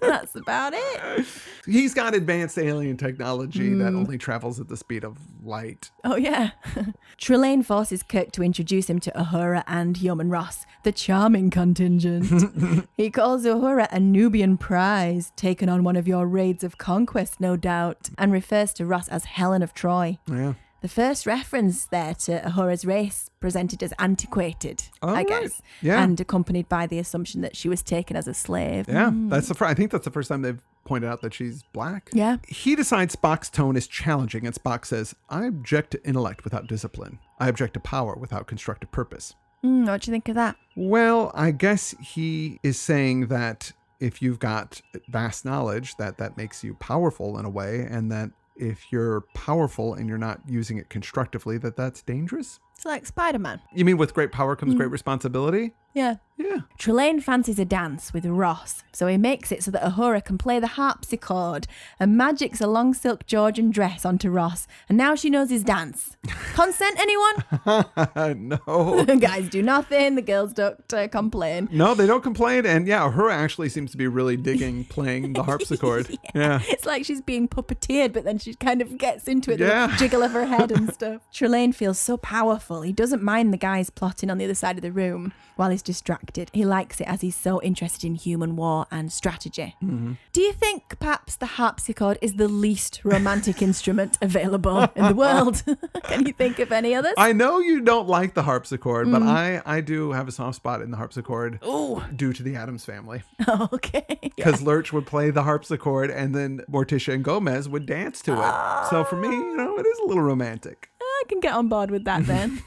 That's 0.00 0.34
about 0.34 0.72
it. 0.74 1.26
He's 1.66 1.94
got 1.94 2.14
advanced 2.14 2.58
alien 2.58 2.96
technology 2.96 3.74
that 3.74 3.92
mm. 3.92 3.96
only 3.96 4.18
travels 4.18 4.60
at 4.60 4.68
the 4.68 4.76
speed 4.76 5.04
of 5.04 5.18
light. 5.42 5.90
Oh, 6.04 6.16
yeah. 6.16 6.50
Trelane 7.18 7.64
forces 7.64 8.02
Kirk 8.02 8.32
to 8.32 8.42
introduce 8.42 8.88
him 8.90 9.00
to 9.00 9.10
Uhura 9.12 9.64
and 9.66 9.96
Yeoman 9.96 10.30
Ross, 10.30 10.66
the 10.82 10.92
charming 10.92 11.50
contingent. 11.50 12.88
he 12.96 13.10
calls 13.10 13.44
Uhura 13.44 13.88
a 13.90 14.00
Nubian 14.00 14.56
prize, 14.56 15.32
taken 15.36 15.68
on 15.68 15.84
one 15.84 15.96
of 15.96 16.06
your 16.06 16.26
raids 16.26 16.64
of 16.64 16.78
conquest, 16.78 17.40
no 17.40 17.56
doubt, 17.56 18.10
and 18.18 18.32
refers 18.32 18.72
to 18.74 18.86
Ross 18.86 19.08
as 19.08 19.24
Helen 19.24 19.62
of 19.62 19.74
Troy. 19.74 20.18
Yeah. 20.26 20.54
The 20.86 20.92
first 20.92 21.26
reference 21.26 21.86
there 21.86 22.14
to 22.14 22.40
Uhura's 22.42 22.84
race 22.84 23.28
presented 23.40 23.82
as 23.82 23.92
antiquated, 23.98 24.84
Oh, 25.02 25.08
I 25.08 25.12
right. 25.14 25.26
guess, 25.26 25.60
Yeah. 25.82 26.00
and 26.00 26.20
accompanied 26.20 26.68
by 26.68 26.86
the 26.86 27.00
assumption 27.00 27.40
that 27.40 27.56
she 27.56 27.68
was 27.68 27.82
taken 27.82 28.16
as 28.16 28.28
a 28.28 28.34
slave. 28.34 28.88
Yeah. 28.88 29.10
That's 29.12 29.48
the 29.48 29.54
fir- 29.54 29.64
I 29.66 29.74
think 29.74 29.90
that's 29.90 30.04
the 30.04 30.12
first 30.12 30.28
time 30.28 30.42
they've 30.42 30.62
pointed 30.84 31.08
out 31.08 31.22
that 31.22 31.34
she's 31.34 31.64
black. 31.72 32.08
Yeah. 32.12 32.36
He 32.46 32.76
decides 32.76 33.16
Spock's 33.16 33.50
tone 33.50 33.76
is 33.76 33.88
challenging, 33.88 34.46
and 34.46 34.54
Spock 34.54 34.84
says, 34.84 35.16
I 35.28 35.46
object 35.46 35.90
to 35.90 36.06
intellect 36.06 36.44
without 36.44 36.68
discipline. 36.68 37.18
I 37.40 37.48
object 37.48 37.74
to 37.74 37.80
power 37.80 38.14
without 38.14 38.46
constructive 38.46 38.92
purpose. 38.92 39.34
Mm, 39.64 39.88
what 39.88 40.02
do 40.02 40.08
you 40.08 40.12
think 40.12 40.28
of 40.28 40.36
that? 40.36 40.54
Well, 40.76 41.32
I 41.34 41.50
guess 41.50 41.96
he 42.00 42.60
is 42.62 42.78
saying 42.78 43.26
that 43.26 43.72
if 43.98 44.22
you've 44.22 44.38
got 44.38 44.82
vast 45.08 45.44
knowledge, 45.44 45.96
that 45.96 46.18
that 46.18 46.36
makes 46.36 46.62
you 46.62 46.74
powerful 46.74 47.40
in 47.40 47.44
a 47.44 47.50
way, 47.50 47.84
and 47.90 48.12
that 48.12 48.30
if 48.58 48.92
you're 48.92 49.22
powerful 49.34 49.94
and 49.94 50.08
you're 50.08 50.18
not 50.18 50.40
using 50.46 50.78
it 50.78 50.88
constructively, 50.88 51.58
that 51.58 51.76
that's 51.76 52.02
dangerous. 52.02 52.58
It's 52.76 52.84
like 52.84 53.06
Spider 53.06 53.38
Man. 53.38 53.60
You 53.74 53.84
mean 53.84 53.96
with 53.96 54.14
great 54.14 54.32
power 54.32 54.56
comes 54.56 54.74
great 54.74 54.88
mm. 54.88 54.92
responsibility? 54.92 55.72
Yeah. 55.96 56.16
Yeah. 56.38 56.60
Trelane 56.78 57.22
fancies 57.22 57.58
a 57.58 57.64
dance 57.64 58.12
with 58.12 58.26
Ross, 58.26 58.84
so 58.92 59.06
he 59.06 59.16
makes 59.16 59.50
it 59.50 59.62
so 59.62 59.70
that 59.70 59.82
Uhura 59.82 60.22
can 60.22 60.36
play 60.36 60.60
the 60.60 60.66
harpsichord 60.66 61.66
and 61.98 62.14
magics 62.14 62.60
a 62.60 62.66
long 62.66 62.92
silk 62.92 63.24
Georgian 63.24 63.70
dress 63.70 64.04
onto 64.04 64.28
Ross, 64.28 64.66
and 64.86 64.98
now 64.98 65.14
she 65.14 65.30
knows 65.30 65.48
his 65.48 65.64
dance. 65.64 66.18
Consent, 66.52 67.00
anyone? 67.00 67.36
no. 68.48 69.02
the 69.04 69.16
guys 69.20 69.48
do 69.48 69.62
nothing, 69.62 70.14
the 70.14 70.20
girls 70.20 70.52
don't 70.52 70.92
uh, 70.92 71.08
complain. 71.08 71.70
No, 71.72 71.94
they 71.94 72.06
don't 72.06 72.22
complain, 72.22 72.66
and 72.66 72.86
yeah, 72.86 73.10
Uhura 73.10 73.32
actually 73.32 73.70
seems 73.70 73.90
to 73.92 73.96
be 73.96 74.06
really 74.06 74.36
digging 74.36 74.84
playing 74.84 75.32
the 75.32 75.42
harpsichord. 75.44 76.18
yeah. 76.34 76.60
It's 76.68 76.84
like 76.84 77.06
she's 77.06 77.22
being 77.22 77.48
puppeteered, 77.48 78.12
but 78.12 78.24
then 78.24 78.38
she 78.38 78.52
kind 78.52 78.82
of 78.82 78.98
gets 78.98 79.26
into 79.26 79.52
it, 79.52 79.60
Yeah. 79.60 79.86
the 79.86 79.96
jiggle 79.96 80.22
of 80.22 80.32
her 80.32 80.44
head 80.44 80.70
and 80.70 80.92
stuff. 80.92 81.22
Trelane 81.32 81.74
feels 81.74 81.98
so 81.98 82.18
powerful. 82.18 82.82
He 82.82 82.92
doesn't 82.92 83.22
mind 83.22 83.54
the 83.54 83.58
guys 83.58 83.88
plotting 83.88 84.28
on 84.30 84.36
the 84.36 84.44
other 84.44 84.54
side 84.54 84.76
of 84.76 84.82
the 84.82 84.92
room 84.92 85.32
while 85.56 85.70
he's 85.70 85.82
distracted. 85.86 86.50
He 86.52 86.64
likes 86.66 87.00
it 87.00 87.06
as 87.08 87.22
he's 87.22 87.36
so 87.36 87.62
interested 87.62 88.04
in 88.04 88.16
human 88.16 88.56
war 88.56 88.86
and 88.90 89.10
strategy. 89.10 89.74
Mm-hmm. 89.82 90.12
Do 90.32 90.40
you 90.42 90.52
think 90.52 90.98
perhaps 90.98 91.36
the 91.36 91.46
harpsichord 91.46 92.18
is 92.20 92.34
the 92.34 92.48
least 92.48 93.00
romantic 93.04 93.62
instrument 93.62 94.18
available 94.20 94.88
in 94.94 95.06
the 95.06 95.14
world? 95.14 95.62
Can 96.04 96.26
you 96.26 96.32
think 96.32 96.58
of 96.58 96.72
any 96.72 96.94
others? 96.94 97.14
I 97.16 97.32
know 97.32 97.60
you 97.60 97.80
don't 97.80 98.08
like 98.08 98.34
the 98.34 98.42
harpsichord, 98.42 99.06
Mm. 99.06 99.12
but 99.12 99.22
I 99.22 99.62
I 99.64 99.80
do 99.80 100.12
have 100.12 100.26
a 100.28 100.32
soft 100.32 100.56
spot 100.56 100.82
in 100.82 100.90
the 100.90 100.96
harpsichord 100.96 101.60
Ooh, 101.64 102.02
due 102.14 102.32
to 102.32 102.42
the 102.42 102.56
Addams 102.56 102.84
family. 102.84 103.22
okay. 103.72 104.18
Because 104.36 104.60
Lurch 104.62 104.92
would 104.92 105.06
play 105.06 105.30
the 105.30 105.44
harpsichord 105.44 106.10
and 106.10 106.34
then 106.34 106.60
Morticia 106.70 107.14
and 107.14 107.22
Gomez 107.24 107.68
would 107.68 107.86
dance 107.86 108.20
to 108.22 108.32
it. 108.32 108.88
So 108.90 109.04
for 109.04 109.16
me, 109.16 109.28
you 109.28 109.56
know, 109.56 109.76
it 109.78 109.86
is 109.86 109.98
a 110.00 110.06
little 110.06 110.22
romantic. 110.24 110.90
I 111.00 111.22
can 111.28 111.40
get 111.40 111.54
on 111.54 111.68
board 111.68 111.90
with 111.90 112.04
that 112.04 112.26
then. 112.26 112.62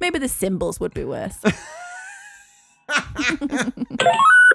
Maybe 0.00 0.18
the 0.18 0.28
cymbals 0.28 0.80
would 0.80 0.94
be 0.94 1.04
worse. 1.04 1.38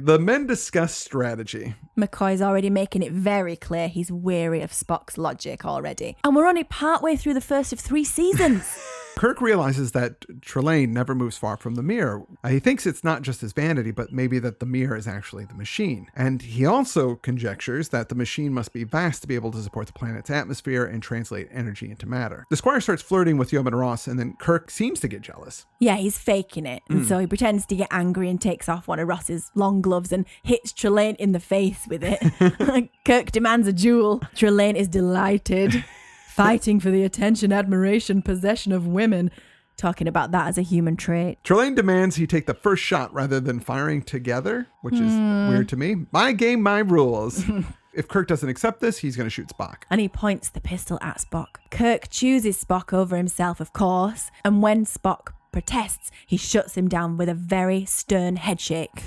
The 0.03 0.17
men 0.17 0.47
discuss 0.47 0.95
strategy. 0.95 1.75
McCoy's 1.95 2.41
already 2.41 2.71
making 2.71 3.03
it 3.03 3.11
very 3.11 3.55
clear 3.55 3.87
he's 3.87 4.11
weary 4.11 4.61
of 4.61 4.71
Spock's 4.71 5.15
logic 5.15 5.63
already. 5.63 6.17
And 6.23 6.35
we're 6.35 6.47
only 6.47 6.63
partway 6.63 7.15
through 7.15 7.35
the 7.35 7.41
first 7.41 7.71
of 7.71 7.79
three 7.79 8.03
seasons. 8.03 8.63
Kirk 9.15 9.41
realizes 9.41 9.91
that 9.91 10.21
Trelane 10.41 10.89
never 10.89 11.13
moves 11.13 11.37
far 11.37 11.57
from 11.57 11.75
the 11.75 11.83
mirror. 11.83 12.23
He 12.47 12.59
thinks 12.59 12.85
it's 12.85 13.03
not 13.03 13.21
just 13.21 13.41
his 13.41 13.53
vanity, 13.53 13.91
but 13.91 14.11
maybe 14.11 14.39
that 14.39 14.59
the 14.59 14.65
mirror 14.65 14.95
is 14.95 15.07
actually 15.07 15.45
the 15.45 15.53
machine. 15.53 16.07
And 16.15 16.41
he 16.41 16.65
also 16.65 17.15
conjectures 17.15 17.89
that 17.89 18.09
the 18.09 18.15
machine 18.15 18.53
must 18.53 18.73
be 18.73 18.83
vast 18.83 19.21
to 19.21 19.27
be 19.27 19.35
able 19.35 19.51
to 19.51 19.61
support 19.61 19.87
the 19.87 19.93
planet's 19.93 20.29
atmosphere 20.29 20.85
and 20.85 21.03
translate 21.03 21.49
energy 21.51 21.89
into 21.89 22.07
matter. 22.07 22.45
The 22.49 22.57
Squire 22.57 22.81
starts 22.81 23.03
flirting 23.03 23.37
with 23.37 23.53
Yeoman 23.53 23.75
Ross, 23.75 24.07
and 24.07 24.19
then 24.19 24.35
Kirk 24.39 24.71
seems 24.71 24.99
to 25.01 25.07
get 25.07 25.21
jealous. 25.21 25.65
yeah, 25.79 25.95
he's 25.97 26.17
faking 26.17 26.65
it. 26.65 26.81
And 26.89 26.99
hmm. 26.99 27.05
so 27.05 27.19
he 27.19 27.27
pretends 27.27 27.65
to 27.67 27.75
get 27.75 27.87
angry 27.91 28.29
and 28.29 28.41
takes 28.41 28.67
off 28.69 28.87
one 28.87 28.99
of 28.99 29.07
Ross's 29.07 29.51
long 29.55 29.81
gloves 29.81 30.11
and 30.11 30.25
hits 30.43 30.73
Trelane 30.73 31.15
in 31.17 31.31
the 31.31 31.39
face 31.39 31.85
with 31.87 32.03
it. 32.03 32.89
Kirk 33.05 33.31
demands 33.31 33.67
a 33.67 33.73
duel. 33.73 34.19
Trelane 34.35 34.75
is 34.75 34.87
delighted, 34.87 35.83
fighting 36.43 36.79
for 36.79 36.89
the 36.89 37.03
attention, 37.03 37.51
admiration, 37.51 38.21
possession 38.21 38.71
of 38.71 38.87
women. 38.87 39.31
Talking 39.77 40.07
about 40.07 40.31
that 40.31 40.47
as 40.47 40.57
a 40.57 40.61
human 40.61 40.95
trait. 40.95 41.39
Trelane 41.43 41.75
demands 41.75 42.15
he 42.15 42.27
take 42.27 42.45
the 42.45 42.53
first 42.53 42.83
shot 42.83 43.13
rather 43.13 43.39
than 43.39 43.59
firing 43.59 44.01
together, 44.01 44.67
which 44.81 44.95
is 44.95 45.11
hmm. 45.11 45.49
weird 45.49 45.69
to 45.69 45.77
me. 45.77 46.05
My 46.11 46.33
game, 46.33 46.61
my 46.61 46.79
rules. 46.79 47.43
if 47.93 48.07
Kirk 48.07 48.27
doesn't 48.27 48.47
accept 48.47 48.79
this, 48.79 48.99
he's 48.99 49.15
going 49.15 49.25
to 49.25 49.31
shoot 49.31 49.47
Spock. 49.47 49.83
and 49.89 50.01
he 50.01 50.07
points 50.07 50.49
the 50.49 50.61
pistol 50.61 50.99
at 51.01 51.17
Spock. 51.17 51.57
Kirk 51.69 52.09
chooses 52.09 52.63
Spock 52.63 52.93
over 52.93 53.17
himself, 53.17 53.59
of 53.59 53.73
course, 53.73 54.29
and 54.43 54.61
when 54.61 54.85
Spock 54.85 55.33
protests, 55.51 56.11
he 56.27 56.37
shuts 56.37 56.75
him 56.75 56.87
down 56.87 57.17
with 57.17 57.29
a 57.29 57.33
very 57.33 57.85
stern 57.85 58.35
headshake. 58.35 58.93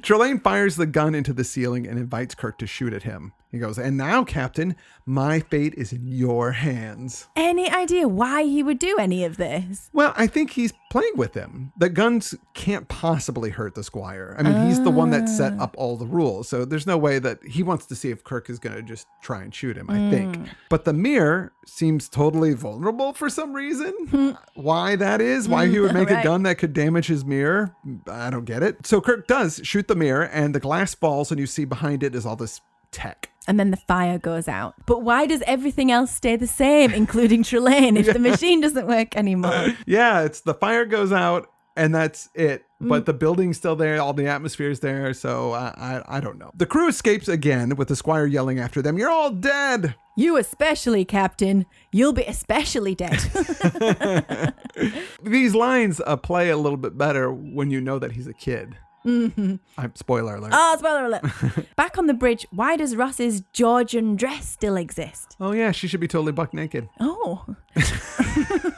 Trelane 0.00 0.42
fires 0.42 0.76
the 0.76 0.86
gun 0.86 1.14
into 1.14 1.32
the 1.32 1.44
ceiling 1.44 1.86
and 1.86 1.98
invites 1.98 2.34
Kirk 2.34 2.58
to 2.58 2.66
shoot 2.66 2.92
at 2.92 3.02
him. 3.02 3.32
He 3.50 3.58
goes, 3.58 3.78
And 3.78 3.96
now, 3.96 4.22
Captain, 4.24 4.76
my 5.04 5.40
fate 5.40 5.74
is 5.74 5.92
in 5.92 6.06
your 6.06 6.52
hands. 6.52 7.26
Any 7.34 7.68
idea 7.68 8.06
why 8.06 8.44
he 8.44 8.62
would 8.62 8.78
do 8.78 8.96
any 8.98 9.24
of 9.24 9.36
this? 9.38 9.90
Well, 9.92 10.14
I 10.16 10.26
think 10.28 10.50
he's 10.52 10.72
playing 10.90 11.14
with 11.16 11.34
him. 11.34 11.72
The 11.76 11.88
guns 11.88 12.34
can't 12.54 12.86
possibly 12.88 13.50
hurt 13.50 13.74
the 13.74 13.82
squire. 13.82 14.36
I 14.38 14.42
mean, 14.42 14.66
he's 14.66 14.82
the 14.82 14.90
one 14.90 15.10
that 15.10 15.28
set 15.28 15.52
up 15.58 15.74
all 15.78 15.96
the 15.96 16.06
rules. 16.06 16.48
So 16.48 16.64
there's 16.64 16.86
no 16.86 16.96
way 16.98 17.18
that 17.18 17.44
he 17.44 17.62
wants 17.62 17.86
to 17.86 17.96
see 17.96 18.10
if 18.10 18.22
Kirk 18.24 18.50
is 18.50 18.58
going 18.58 18.76
to 18.76 18.82
just 18.82 19.06
try 19.22 19.42
and 19.42 19.54
shoot 19.54 19.76
him, 19.76 19.90
I 19.90 20.10
think. 20.10 20.36
Hmm. 20.36 20.44
But 20.68 20.84
the 20.84 20.92
mirror 20.92 21.52
seems 21.66 22.08
totally 22.08 22.54
vulnerable 22.54 23.12
for 23.12 23.28
some 23.28 23.52
reason. 23.52 23.92
Hmm. 24.10 24.30
why 24.54 24.96
that 24.96 25.20
is, 25.20 25.48
why 25.48 25.66
he 25.68 25.78
would 25.78 25.90
hmm. 25.92 25.98
make 25.98 26.10
a 26.10 26.14
Right. 26.14 26.24
gun 26.24 26.42
that 26.42 26.58
could 26.58 26.72
damage 26.72 27.06
his 27.06 27.24
mirror, 27.24 27.74
I 28.08 28.30
don't 28.30 28.44
get 28.44 28.62
it. 28.62 28.86
So 28.86 29.00
Kirk 29.00 29.26
does 29.26 29.60
shoot 29.64 29.88
the 29.88 29.94
mirror, 29.94 30.24
and 30.24 30.54
the 30.54 30.60
glass 30.60 30.94
falls, 30.94 31.30
and 31.30 31.40
you 31.40 31.46
see 31.46 31.64
behind 31.64 32.02
it 32.02 32.14
is 32.14 32.26
all 32.26 32.36
this 32.36 32.60
tech. 32.90 33.29
And 33.50 33.58
then 33.58 33.72
the 33.72 33.76
fire 33.76 34.16
goes 34.16 34.46
out. 34.46 34.74
But 34.86 35.02
why 35.02 35.26
does 35.26 35.42
everything 35.44 35.90
else 35.90 36.12
stay 36.12 36.36
the 36.36 36.46
same, 36.46 36.92
including 36.92 37.42
Trelane, 37.42 37.98
if 37.98 38.06
the 38.06 38.18
machine 38.30 38.60
doesn't 38.60 38.86
work 38.86 39.16
anymore? 39.16 39.74
Yeah, 39.86 40.22
it's 40.22 40.42
the 40.42 40.54
fire 40.54 40.84
goes 40.84 41.10
out 41.10 41.48
and 41.74 41.92
that's 41.92 42.28
it. 42.34 42.64
But 42.80 43.06
the 43.06 43.12
building's 43.12 43.56
still 43.56 43.74
there, 43.74 44.00
all 44.00 44.12
the 44.12 44.28
atmosphere's 44.28 44.78
there, 44.78 45.12
so 45.14 45.50
I, 45.50 45.74
I 45.76 46.16
I 46.16 46.20
don't 46.20 46.38
know. 46.38 46.52
The 46.54 46.64
crew 46.64 46.88
escapes 46.88 47.26
again 47.26 47.74
with 47.74 47.88
the 47.88 47.96
squire 47.96 48.24
yelling 48.24 48.60
after 48.60 48.80
them, 48.80 48.96
"You're 48.96 49.10
all 49.10 49.30
dead!" 49.30 49.96
You 50.16 50.36
especially, 50.36 51.04
Captain. 51.04 51.66
You'll 51.90 52.12
be 52.12 52.22
especially 52.22 52.94
dead. 52.94 53.18
These 55.22 55.56
lines 55.56 56.00
uh, 56.06 56.16
play 56.16 56.50
a 56.50 56.56
little 56.56 56.78
bit 56.78 56.96
better 56.96 57.32
when 57.32 57.70
you 57.70 57.80
know 57.80 57.98
that 57.98 58.12
he's 58.12 58.28
a 58.28 58.32
kid. 58.32 58.76
Mm-hmm. 59.04 59.56
I'm 59.78 59.94
spoiler 59.96 60.36
alert. 60.36 60.50
oh, 60.52 60.76
spoiler 60.78 61.06
alert. 61.06 61.22
Back 61.76 61.96
on 61.98 62.06
the 62.06 62.14
bridge, 62.14 62.46
why 62.50 62.76
does 62.76 62.96
Ross's 62.96 63.42
Georgian 63.52 64.16
dress 64.16 64.48
still 64.48 64.76
exist? 64.76 65.36
oh 65.40 65.52
yeah, 65.52 65.70
she 65.72 65.88
should 65.88 66.00
be 66.00 66.08
totally 66.08 66.32
buck 66.32 66.52
naked. 66.54 66.88
Oh. 67.00 67.44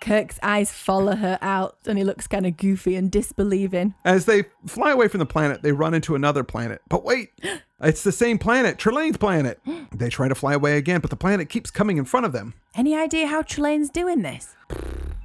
Kirk's 0.00 0.38
eyes 0.42 0.72
follow 0.72 1.14
her 1.14 1.38
out 1.42 1.76
and 1.86 1.98
he 1.98 2.04
looks 2.04 2.26
kind 2.26 2.46
of 2.46 2.56
goofy 2.56 2.96
and 2.96 3.10
disbelieving. 3.10 3.92
As 4.04 4.24
they 4.24 4.44
fly 4.66 4.92
away 4.92 5.08
from 5.08 5.18
the 5.18 5.26
planet, 5.26 5.62
they 5.62 5.72
run 5.72 5.92
into 5.92 6.14
another 6.14 6.42
planet. 6.42 6.80
But 6.88 7.04
wait, 7.04 7.32
it's 7.82 8.02
the 8.02 8.10
same 8.12 8.38
planet, 8.38 8.78
Trelane's 8.78 9.16
planet. 9.18 9.60
They 9.92 10.08
try 10.08 10.28
to 10.28 10.34
fly 10.34 10.54
away 10.54 10.78
again, 10.78 11.00
but 11.02 11.10
the 11.10 11.16
planet 11.16 11.50
keeps 11.50 11.70
coming 11.70 11.98
in 11.98 12.06
front 12.06 12.24
of 12.24 12.32
them. 12.32 12.54
Any 12.74 12.96
idea 12.96 13.26
how 13.26 13.42
Trelane's 13.42 13.90
doing 13.90 14.22
this? 14.22 14.54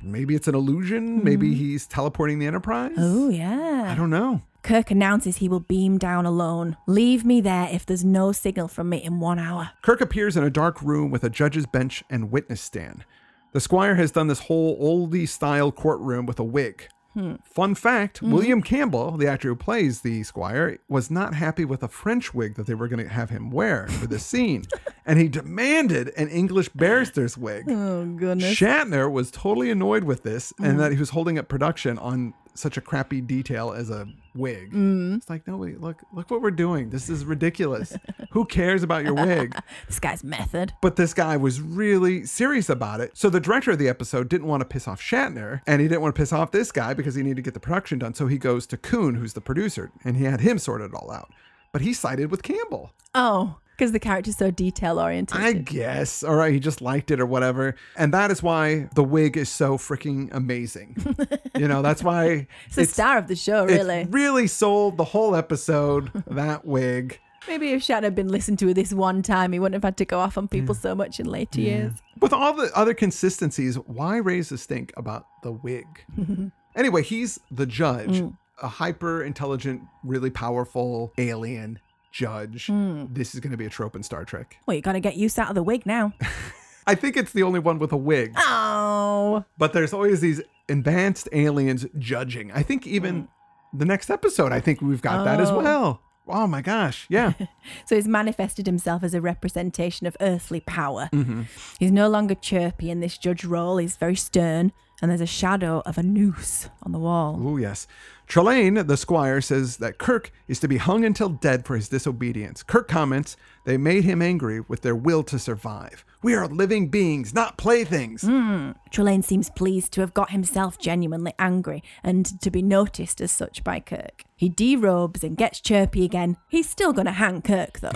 Maybe 0.05 0.35
it's 0.35 0.47
an 0.47 0.55
illusion. 0.55 1.23
Maybe 1.23 1.49
hmm. 1.49 1.55
he's 1.55 1.87
teleporting 1.87 2.39
the 2.39 2.47
Enterprise. 2.47 2.93
Oh, 2.97 3.29
yeah. 3.29 3.87
I 3.91 3.95
don't 3.95 4.09
know. 4.09 4.41
Kirk 4.61 4.89
announces 4.89 5.37
he 5.37 5.49
will 5.49 5.59
beam 5.59 5.97
down 5.97 6.25
alone. 6.25 6.77
Leave 6.87 7.23
me 7.23 7.39
there 7.39 7.69
if 7.71 7.85
there's 7.85 8.03
no 8.03 8.31
signal 8.31 8.67
from 8.67 8.89
me 8.89 8.97
in 8.97 9.19
one 9.19 9.37
hour. 9.37 9.71
Kirk 9.83 10.01
appears 10.01 10.35
in 10.35 10.43
a 10.43 10.49
dark 10.49 10.81
room 10.81 11.11
with 11.11 11.23
a 11.23 11.29
judge's 11.29 11.65
bench 11.67 12.03
and 12.09 12.31
witness 12.31 12.61
stand. 12.61 13.05
The 13.51 13.59
squire 13.59 13.95
has 13.95 14.11
done 14.11 14.27
this 14.27 14.39
whole 14.39 14.77
oldie 14.79 15.29
style 15.29 15.71
courtroom 15.71 16.25
with 16.25 16.39
a 16.39 16.43
wig. 16.43 16.87
Hmm. 17.15 17.35
Fun 17.43 17.75
fact 17.75 18.17
mm-hmm. 18.17 18.33
William 18.33 18.61
Campbell, 18.61 19.11
the 19.11 19.27
actor 19.27 19.47
who 19.47 19.55
plays 19.55 20.01
the 20.01 20.21
squire, 20.23 20.77
was 20.89 21.09
not 21.09 21.33
happy 21.33 21.63
with 21.63 21.81
a 21.81 21.87
French 21.87 22.33
wig 22.33 22.55
that 22.55 22.67
they 22.67 22.75
were 22.75 22.89
going 22.89 23.03
to 23.03 23.11
have 23.11 23.29
him 23.29 23.49
wear 23.49 23.87
for 23.87 24.05
the 24.05 24.19
scene. 24.19 24.65
and 25.05 25.17
he 25.17 25.29
demanded 25.29 26.09
an 26.17 26.27
English 26.27 26.69
barrister's 26.69 27.37
wig. 27.37 27.65
Oh, 27.69 28.05
goodness. 28.05 28.53
Shatner 28.53 29.09
was 29.09 29.31
totally 29.31 29.71
annoyed 29.71 30.03
with 30.03 30.23
this 30.23 30.53
and 30.57 30.67
mm-hmm. 30.67 30.77
that 30.79 30.91
he 30.91 30.99
was 30.99 31.11
holding 31.11 31.39
up 31.39 31.47
production 31.47 31.97
on 31.97 32.33
such 32.53 32.75
a 32.75 32.81
crappy 32.81 33.21
detail 33.21 33.71
as 33.71 33.89
a 33.89 34.07
wig. 34.35 34.71
Mm-hmm. 34.71 35.15
It's 35.15 35.29
like, 35.29 35.47
no, 35.47 35.57
wait, 35.57 35.81
look, 35.81 36.03
look 36.13 36.29
what 36.29 36.41
we're 36.41 36.51
doing. 36.51 36.89
This 36.89 37.09
is 37.09 37.25
ridiculous. 37.25 37.97
Who 38.31 38.45
cares 38.45 38.83
about 38.83 39.03
your 39.03 39.13
wig? 39.13 39.55
This 39.87 39.99
guy's 39.99 40.23
method. 40.23 40.73
But 40.81 40.95
this 40.95 41.13
guy 41.13 41.37
was 41.37 41.61
really 41.61 42.25
serious 42.25 42.69
about 42.69 43.01
it. 43.01 43.11
So 43.13 43.29
the 43.29 43.39
director 43.39 43.71
of 43.71 43.77
the 43.77 43.87
episode 43.87 44.29
didn't 44.29 44.47
want 44.47 44.61
to 44.61 44.65
piss 44.65 44.87
off 44.87 45.01
Shatner 45.01 45.61
and 45.67 45.81
he 45.81 45.87
didn't 45.87 46.01
want 46.01 46.15
to 46.15 46.19
piss 46.19 46.33
off 46.33 46.51
this 46.51 46.71
guy 46.71 46.93
because 46.93 47.15
he 47.15 47.23
needed 47.23 47.37
to 47.37 47.41
get 47.41 47.53
the 47.53 47.59
production 47.59 47.99
done. 47.99 48.13
So 48.13 48.27
he 48.27 48.37
goes 48.37 48.65
to 48.67 48.77
Coon, 48.77 49.15
who's 49.15 49.33
the 49.33 49.41
producer, 49.41 49.91
and 50.03 50.17
he 50.17 50.23
had 50.23 50.41
him 50.41 50.59
sort 50.59 50.81
it 50.81 50.93
all 50.93 51.11
out. 51.11 51.31
But 51.71 51.81
he 51.81 51.93
sided 51.93 52.31
with 52.31 52.41
Campbell. 52.41 52.91
Oh, 53.13 53.57
because 53.77 53.91
the 53.91 53.99
character's 53.99 54.37
so 54.37 54.51
detail 54.51 54.99
oriented. 54.99 55.37
I 55.37 55.53
guess. 55.53 56.23
All 56.23 56.35
right, 56.35 56.53
he 56.53 56.59
just 56.59 56.81
liked 56.81 57.11
it 57.11 57.19
or 57.19 57.25
whatever. 57.25 57.75
And 57.97 58.13
that 58.13 58.31
is 58.31 58.41
why 58.41 58.89
the 58.95 59.03
wig 59.03 59.37
is 59.37 59.49
so 59.49 59.77
freaking 59.77 60.29
amazing. 60.33 60.95
you 61.57 61.67
know, 61.67 61.81
that's 61.81 62.03
why 62.03 62.47
It's 62.67 62.75
the 62.75 62.85
star 62.85 63.17
of 63.17 63.27
the 63.27 63.35
show, 63.35 63.65
really. 63.65 64.01
It 64.01 64.07
really 64.11 64.47
sold 64.47 64.97
the 64.97 65.03
whole 65.03 65.35
episode, 65.35 66.11
that 66.27 66.65
wig. 66.65 67.19
Maybe 67.47 67.71
if 67.71 67.83
Shatner 67.83 68.03
had 68.03 68.15
been 68.15 68.29
listened 68.29 68.59
to 68.59 68.73
this 68.73 68.93
one 68.93 69.21
time, 69.21 69.51
he 69.51 69.59
wouldn't 69.59 69.75
have 69.75 69.83
had 69.83 69.97
to 69.97 70.05
go 70.05 70.19
off 70.19 70.37
on 70.37 70.47
people 70.47 70.73
so 70.73 70.95
much 70.95 71.19
in 71.19 71.27
later 71.27 71.61
years. 71.61 71.93
With 72.19 72.33
all 72.33 72.53
the 72.53 72.71
other 72.75 72.93
consistencies, 72.93 73.75
why 73.75 74.17
raise 74.17 74.49
the 74.49 74.57
stink 74.57 74.93
about 74.97 75.27
the 75.43 75.51
wig? 75.51 75.85
anyway, 76.75 77.03
he's 77.03 77.39
the 77.51 77.67
judge, 77.67 78.21
mm. 78.21 78.35
a 78.63 78.67
hyper 78.67 79.23
intelligent, 79.23 79.81
really 80.03 80.31
powerful 80.31 81.13
alien 81.19 81.79
judge. 82.15 82.67
Hmm. 82.67 83.05
This 83.11 83.35
is 83.35 83.41
going 83.41 83.51
to 83.51 83.57
be 83.57 83.65
a 83.65 83.69
trope 83.69 83.95
in 83.95 84.01
Star 84.01 84.23
Trek. 84.23 84.57
Well, 84.65 84.75
you 84.75 84.81
got 84.81 84.93
to 84.93 84.99
get 85.01 85.17
used 85.17 85.37
out 85.37 85.49
of 85.49 85.55
the 85.55 85.63
wig 85.63 85.85
now. 85.85 86.13
I 86.87 86.95
think 86.95 87.17
it's 87.17 87.33
the 87.33 87.43
only 87.43 87.59
one 87.59 87.77
with 87.77 87.91
a 87.91 87.97
wig. 87.97 88.33
oh. 88.37 89.43
But 89.57 89.73
there's 89.73 89.91
always 89.91 90.21
these 90.21 90.41
advanced 90.69 91.27
aliens 91.33 91.85
judging. 91.99 92.51
I 92.53 92.63
think 92.63 92.87
even 92.87 93.23
hmm. 93.23 93.77
the 93.77 93.85
next 93.85 94.09
episode, 94.09 94.53
I 94.53 94.61
think 94.61 94.81
we've 94.81 95.01
got 95.01 95.25
that 95.25 95.41
as 95.41 95.51
Oh. 95.51 95.57
well. 95.57 96.01
Oh 96.27 96.47
my 96.47 96.61
gosh. 96.61 97.05
Yeah. 97.09 97.33
So 97.85 97.95
he's 97.95 98.07
manifested 98.07 98.65
himself 98.65 99.03
as 99.03 99.13
a 99.13 99.21
representation 99.21 100.07
of 100.07 100.15
earthly 100.21 100.59
power. 100.59 101.09
Mm-hmm. 101.11 101.43
He's 101.79 101.91
no 101.91 102.07
longer 102.07 102.33
chirpy 102.35 102.89
in 102.89 102.99
this 102.99 103.17
judge 103.17 103.43
role. 103.43 103.77
He's 103.77 103.95
very 103.97 104.15
stern, 104.15 104.71
and 105.01 105.11
there's 105.11 105.21
a 105.21 105.25
shadow 105.25 105.81
of 105.85 105.97
a 105.97 106.03
noose 106.03 106.69
on 106.83 106.91
the 106.91 106.99
wall. 106.99 107.39
Oh, 107.41 107.57
yes. 107.57 107.87
Trelane, 108.27 108.87
the 108.87 108.97
squire, 108.97 109.39
says 109.41 109.77
that 109.77 109.97
Kirk 109.97 110.31
is 110.47 110.59
to 110.59 110.67
be 110.67 110.77
hung 110.77 111.05
until 111.05 111.29
dead 111.29 111.65
for 111.65 111.75
his 111.75 111.89
disobedience. 111.89 112.63
Kirk 112.63 112.87
comments, 112.87 113.37
they 113.65 113.77
made 113.77 114.03
him 114.03 114.21
angry 114.21 114.61
with 114.61 114.81
their 114.81 114.95
will 114.95 115.23
to 115.23 115.37
survive. 115.37 116.03
We 116.23 116.33
are 116.33 116.47
living 116.47 116.87
beings, 116.87 117.35
not 117.35 117.57
playthings. 117.57 118.23
Hmm. 118.23 118.71
Trelane 118.91 119.23
seems 119.23 119.51
pleased 119.51 119.91
to 119.93 120.01
have 120.01 120.13
got 120.13 120.31
himself 120.31 120.79
genuinely 120.79 121.33
angry 121.37 121.83
and 122.03 122.25
to 122.41 122.49
be 122.49 122.63
noticed 122.63 123.21
as 123.21 123.31
such 123.31 123.63
by 123.63 123.79
Kirk. 123.79 124.23
He 124.35 124.49
derobes 124.49 125.23
and 125.23 125.37
gets 125.37 125.61
chirpy 125.61 126.03
again. 126.03 126.37
He's 126.49 126.69
still 126.69 126.93
going 126.93 127.05
to 127.05 127.11
hang 127.11 127.41
Kirk, 127.43 127.79
though. 127.79 127.91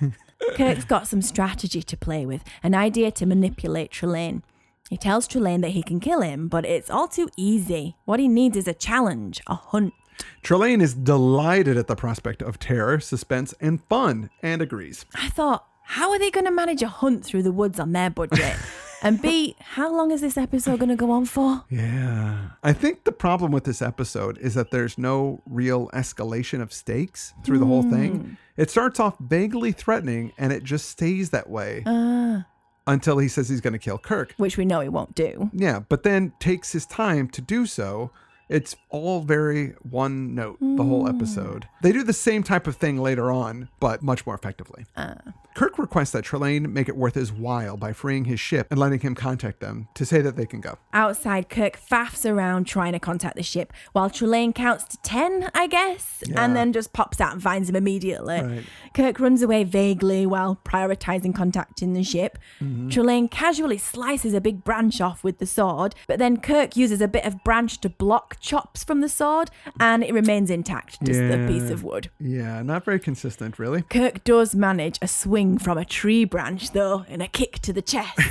Kirk's 0.56 0.84
got 0.84 1.06
some 1.06 1.22
strategy 1.22 1.82
to 1.82 1.96
play 1.96 2.24
with, 2.24 2.42
an 2.62 2.74
idea 2.74 3.10
to 3.12 3.26
manipulate 3.26 3.90
Trelane. 3.92 4.42
He 4.90 4.98
tells 4.98 5.26
Trelane 5.26 5.62
that 5.62 5.70
he 5.70 5.82
can 5.82 5.98
kill 5.98 6.20
him, 6.20 6.48
but 6.48 6.66
it's 6.66 6.90
all 6.90 7.08
too 7.08 7.30
easy. 7.36 7.96
What 8.04 8.20
he 8.20 8.28
needs 8.28 8.56
is 8.56 8.68
a 8.68 8.74
challenge, 8.74 9.40
a 9.46 9.54
hunt. 9.54 9.94
Trelane 10.42 10.82
is 10.82 10.92
delighted 10.92 11.78
at 11.78 11.86
the 11.86 11.96
prospect 11.96 12.42
of 12.42 12.58
terror, 12.58 13.00
suspense, 13.00 13.54
and 13.60 13.82
fun, 13.84 14.28
and 14.42 14.60
agrees. 14.60 15.06
I 15.14 15.30
thought, 15.30 15.66
how 15.84 16.10
are 16.10 16.18
they 16.18 16.30
going 16.30 16.44
to 16.44 16.50
manage 16.50 16.82
a 16.82 16.88
hunt 16.88 17.24
through 17.24 17.44
the 17.44 17.52
woods 17.52 17.80
on 17.80 17.92
their 17.92 18.10
budget? 18.10 18.56
and 19.02 19.20
B, 19.22 19.56
how 19.58 19.90
long 19.90 20.10
is 20.10 20.20
this 20.20 20.36
episode 20.36 20.78
going 20.78 20.90
to 20.90 20.96
go 20.96 21.10
on 21.10 21.24
for? 21.24 21.64
Yeah. 21.70 22.50
I 22.62 22.74
think 22.74 23.04
the 23.04 23.12
problem 23.12 23.52
with 23.52 23.64
this 23.64 23.80
episode 23.80 24.36
is 24.38 24.52
that 24.52 24.70
there's 24.70 24.98
no 24.98 25.42
real 25.46 25.88
escalation 25.94 26.60
of 26.60 26.74
stakes 26.74 27.32
through 27.42 27.58
the 27.58 27.66
whole 27.66 27.82
thing. 27.82 28.20
Hmm. 28.20 28.32
It 28.56 28.70
starts 28.70 29.00
off 29.00 29.16
vaguely 29.18 29.72
threatening 29.72 30.32
and 30.38 30.52
it 30.52 30.62
just 30.62 30.88
stays 30.90 31.30
that 31.30 31.48
way 31.48 31.82
uh. 31.86 32.42
Until 32.86 33.18
he 33.18 33.28
says 33.28 33.48
he's 33.48 33.60
going 33.60 33.72
to 33.72 33.78
kill 33.78 33.98
Kirk. 33.98 34.34
Which 34.36 34.56
we 34.56 34.64
know 34.64 34.80
he 34.80 34.88
won't 34.88 35.14
do. 35.14 35.50
Yeah, 35.52 35.80
but 35.88 36.02
then 36.02 36.32
takes 36.38 36.72
his 36.72 36.86
time 36.86 37.28
to 37.30 37.40
do 37.40 37.66
so. 37.66 38.10
It's 38.48 38.76
all 38.90 39.22
very 39.22 39.68
one 39.82 40.34
note, 40.34 40.58
the 40.60 40.82
whole 40.82 41.06
mm. 41.06 41.14
episode. 41.14 41.66
They 41.82 41.92
do 41.92 42.02
the 42.02 42.12
same 42.12 42.42
type 42.42 42.66
of 42.66 42.76
thing 42.76 42.98
later 42.98 43.32
on, 43.32 43.70
but 43.80 44.02
much 44.02 44.26
more 44.26 44.34
effectively. 44.34 44.84
Uh. 44.96 45.14
Kirk 45.54 45.78
requests 45.78 46.10
that 46.10 46.24
Trelane 46.24 46.66
make 46.72 46.88
it 46.88 46.96
worth 46.96 47.14
his 47.14 47.32
while 47.32 47.76
by 47.76 47.92
freeing 47.92 48.24
his 48.24 48.40
ship 48.40 48.66
and 48.70 48.80
letting 48.80 48.98
him 49.00 49.14
contact 49.14 49.60
them 49.60 49.86
to 49.94 50.04
say 50.04 50.20
that 50.20 50.34
they 50.36 50.46
can 50.46 50.60
go. 50.60 50.78
Outside, 50.92 51.48
Kirk 51.48 51.78
faffs 51.78 52.28
around 52.28 52.64
trying 52.66 52.92
to 52.92 52.98
contact 52.98 53.36
the 53.36 53.42
ship 53.44 53.72
while 53.92 54.10
Trelane 54.10 54.52
counts 54.52 54.84
to 54.86 54.96
10, 55.02 55.50
I 55.54 55.68
guess, 55.68 56.24
Yeah. 56.26 56.42
and 56.44 56.56
then 56.56 56.72
just 56.72 56.92
pops 56.92 57.20
out 57.20 57.32
and 57.34 57.42
finds 57.42 57.68
him 57.68 57.76
immediately. 57.76 58.40
Right. 58.40 58.64
Kirk 58.94 59.20
runs 59.20 59.42
away 59.42 59.62
vaguely 59.62 60.26
while 60.26 60.58
prioritizing 60.64 61.34
contacting 61.34 61.92
the 61.92 62.02
ship. 62.02 62.36
Mm-hmm. 62.60 62.88
Trelane 62.88 63.30
casually 63.30 63.78
slices 63.78 64.34
a 64.34 64.40
big 64.40 64.64
branch 64.64 65.00
off 65.00 65.22
with 65.22 65.38
the 65.38 65.46
sword, 65.46 65.94
but 66.08 66.18
then 66.18 66.38
Kirk 66.38 66.76
uses 66.76 67.00
a 67.00 67.06
bit 67.08 67.24
of 67.24 67.44
branch 67.44 67.80
to 67.82 67.88
block 67.88 68.40
chops 68.40 68.82
from 68.82 69.00
the 69.02 69.08
sword, 69.08 69.50
and 69.78 70.02
it 70.02 70.12
remains 70.12 70.50
intact, 70.50 70.98
just 71.04 71.20
a 71.20 71.46
piece 71.46 71.70
of 71.70 71.84
wood. 71.84 72.10
Yeah, 72.18 72.60
not 72.62 72.84
very 72.84 72.98
consistent, 72.98 73.60
really. 73.60 73.82
Kirk 73.82 74.24
does 74.24 74.56
manage 74.56 74.98
a 75.00 75.06
swing 75.06 75.43
from 75.58 75.78
a 75.78 75.84
tree 75.84 76.24
branch, 76.24 76.72
though, 76.72 77.04
and 77.08 77.22
a 77.22 77.28
kick 77.28 77.58
to 77.60 77.72
the 77.72 77.82
chest. 77.82 78.20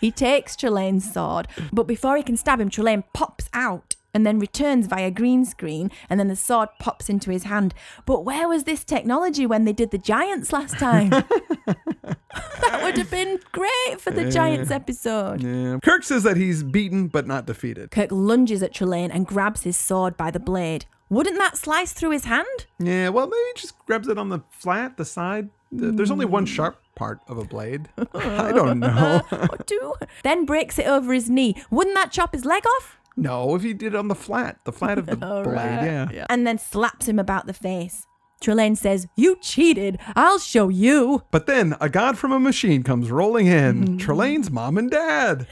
He 0.00 0.12
takes 0.12 0.54
Trelane's 0.54 1.12
sword, 1.12 1.48
but 1.72 1.88
before 1.88 2.16
he 2.16 2.22
can 2.22 2.36
stab 2.36 2.60
him, 2.60 2.70
Trelane 2.70 3.02
pops 3.12 3.48
out 3.52 3.96
and 4.14 4.24
then 4.24 4.38
returns 4.38 4.86
via 4.86 5.10
green 5.10 5.44
screen, 5.44 5.90
and 6.08 6.18
then 6.18 6.28
the 6.28 6.36
sword 6.36 6.70
pops 6.78 7.08
into 7.08 7.30
his 7.30 7.44
hand. 7.44 7.74
But 8.06 8.24
where 8.24 8.48
was 8.48 8.64
this 8.64 8.82
technology 8.82 9.44
when 9.44 9.64
they 9.64 9.72
did 9.72 9.90
the 9.90 9.98
Giants 9.98 10.52
last 10.52 10.78
time? 10.78 11.10
that 11.66 12.80
would 12.82 12.96
have 12.96 13.10
been 13.10 13.38
great 13.52 14.00
for 14.00 14.10
the 14.10 14.30
Giants 14.30 14.70
episode. 14.70 15.42
Yeah. 15.42 15.78
Kirk 15.82 16.04
says 16.04 16.22
that 16.22 16.36
he's 16.36 16.62
beaten 16.62 17.08
but 17.08 17.26
not 17.26 17.46
defeated. 17.46 17.90
Kirk 17.90 18.10
lunges 18.10 18.62
at 18.62 18.72
Trelane 18.72 19.10
and 19.12 19.26
grabs 19.26 19.64
his 19.64 19.76
sword 19.76 20.16
by 20.16 20.30
the 20.30 20.40
blade. 20.40 20.86
Wouldn't 21.10 21.38
that 21.38 21.56
slice 21.56 21.92
through 21.92 22.10
his 22.10 22.24
hand? 22.24 22.66
Yeah, 22.78 23.08
well, 23.08 23.26
maybe 23.26 23.42
he 23.54 23.60
just 23.60 23.78
grabs 23.86 24.08
it 24.08 24.18
on 24.18 24.28
the 24.28 24.40
flat, 24.50 24.96
the 24.96 25.04
side. 25.04 25.48
Th- 25.76 25.94
There's 25.94 26.10
only 26.10 26.26
one 26.26 26.46
sharp 26.46 26.80
part 26.94 27.20
of 27.28 27.38
a 27.38 27.44
blade. 27.44 27.88
I 28.14 28.52
don't 28.52 28.78
know. 28.80 29.22
Two? 29.66 29.94
Then 30.22 30.44
breaks 30.44 30.78
it 30.78 30.86
over 30.86 31.12
his 31.12 31.28
knee. 31.30 31.54
Wouldn't 31.70 31.96
that 31.96 32.10
chop 32.12 32.32
his 32.34 32.44
leg 32.44 32.64
off? 32.66 32.96
no, 33.16 33.56
if 33.56 33.62
he 33.64 33.74
did 33.74 33.94
it 33.94 33.96
on 33.98 34.06
the 34.06 34.14
flat, 34.14 34.60
the 34.64 34.70
flat 34.72 34.96
of 34.96 35.06
the 35.06 35.16
blade, 35.16 35.46
right. 35.46 36.08
yeah. 36.12 36.26
And 36.30 36.46
then 36.46 36.56
slaps 36.56 37.08
him 37.08 37.18
about 37.18 37.46
the 37.48 37.52
face. 37.52 38.06
Trelane 38.40 38.76
says, 38.76 39.08
You 39.16 39.36
cheated. 39.40 39.98
I'll 40.14 40.38
show 40.38 40.68
you. 40.68 41.24
But 41.32 41.46
then 41.46 41.74
a 41.80 41.88
god 41.88 42.16
from 42.16 42.30
a 42.30 42.38
machine 42.38 42.84
comes 42.84 43.10
rolling 43.10 43.48
in, 43.48 43.84
mm-hmm. 43.84 43.96
Trelane's 43.96 44.52
mom 44.52 44.78
and 44.78 44.88
dad. 44.88 45.48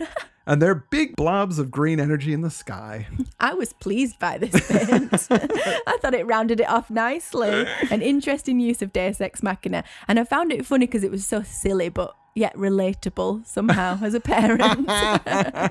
And 0.47 0.63
they're 0.63 0.77
big 0.77 1.17
blobs 1.17 1.59
of 1.59 1.73
green 1.73 1.99
energy 1.99 2.33
in 2.33 2.41
the 2.41 2.51
sky. 2.51 3.09
I 3.41 3.55
was 3.55 3.73
pleased 3.73 4.21
by 4.21 4.39
this 4.39 4.53
bit. 4.53 4.89
I 5.31 5.99
thought 6.01 6.15
it 6.15 6.27
rounded 6.27 6.61
it 6.61 6.69
off 6.69 6.89
nicely. 6.89 7.67
An 7.91 8.01
interesting 8.01 8.61
use 8.61 8.81
of 8.81 8.93
Deus 8.93 9.21
Ex 9.21 9.43
Machina. 9.43 9.83
And 10.07 10.21
I 10.21 10.25
found 10.25 10.53
it 10.53 10.65
funny 10.65 10.87
because 10.87 11.03
it 11.03 11.11
was 11.11 11.27
so 11.27 11.43
silly, 11.43 11.89
but 11.89 12.15
yet 12.37 12.55
relatable 12.55 13.45
somehow 13.47 13.99
as 14.03 14.15
a 14.15 14.21
parent. 14.21 14.87
Oh, 14.89 15.69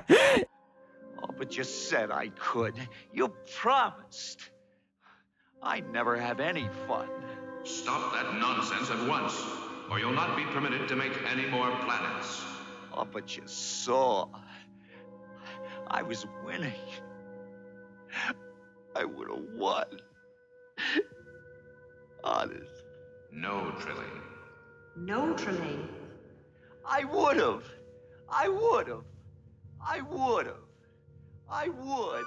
but 1.38 1.58
you 1.58 1.64
said 1.64 2.12
I 2.12 2.28
could. 2.38 2.76
You 3.14 3.30
promised. 3.56 4.50
I 5.64 5.80
never 5.80 6.18
have 6.18 6.40
any 6.40 6.68
fun. 6.88 7.08
Stop 7.64 8.14
that 8.14 8.40
nonsense 8.40 8.92
at 8.92 9.08
once, 9.08 9.42
or 9.90 10.00
you'll 10.00 10.12
not 10.12 10.38
be 10.38 10.44
permitted 10.46 10.88
to 10.90 10.96
make 10.96 11.14
any 11.32 11.48
more 11.48 11.72
planets. 11.78 12.44
Oh, 12.94 13.08
but 13.12 13.36
you 13.36 13.44
saw. 13.46 14.28
I 15.88 16.02
was 16.02 16.26
winning. 16.46 16.74
I 18.96 19.06
would 19.06 19.30
have 19.30 19.44
won. 19.54 19.86
Honest. 22.24 22.84
No, 23.32 23.74
Trelane. 23.80 24.22
No, 24.96 25.34
Trelane. 25.34 25.88
I 26.86 27.04
would 27.04 27.38
have. 27.38 27.64
I 28.30 28.48
would 28.48 28.88
have. 28.88 29.04
I 29.86 30.02
would 30.02 30.48
have. 30.48 30.56
I 31.50 31.68
would. 31.68 32.26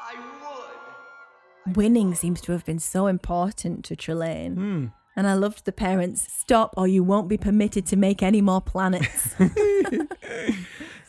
I 0.00 0.14
would. 0.42 1.76
Winning 1.76 2.14
seems 2.14 2.40
to 2.42 2.52
have 2.52 2.64
been 2.64 2.78
so 2.78 3.06
important 3.06 3.84
to 3.86 3.96
Trelane. 3.96 4.54
Hmm. 4.54 4.86
And 5.16 5.26
I 5.26 5.34
loved 5.34 5.64
the 5.64 5.72
parents 5.72 6.32
stop 6.32 6.72
or 6.76 6.86
you 6.86 7.02
won't 7.02 7.28
be 7.28 7.36
permitted 7.36 7.84
to 7.86 7.96
make 7.96 8.22
any 8.22 8.40
more 8.40 8.60
planets. 8.60 9.34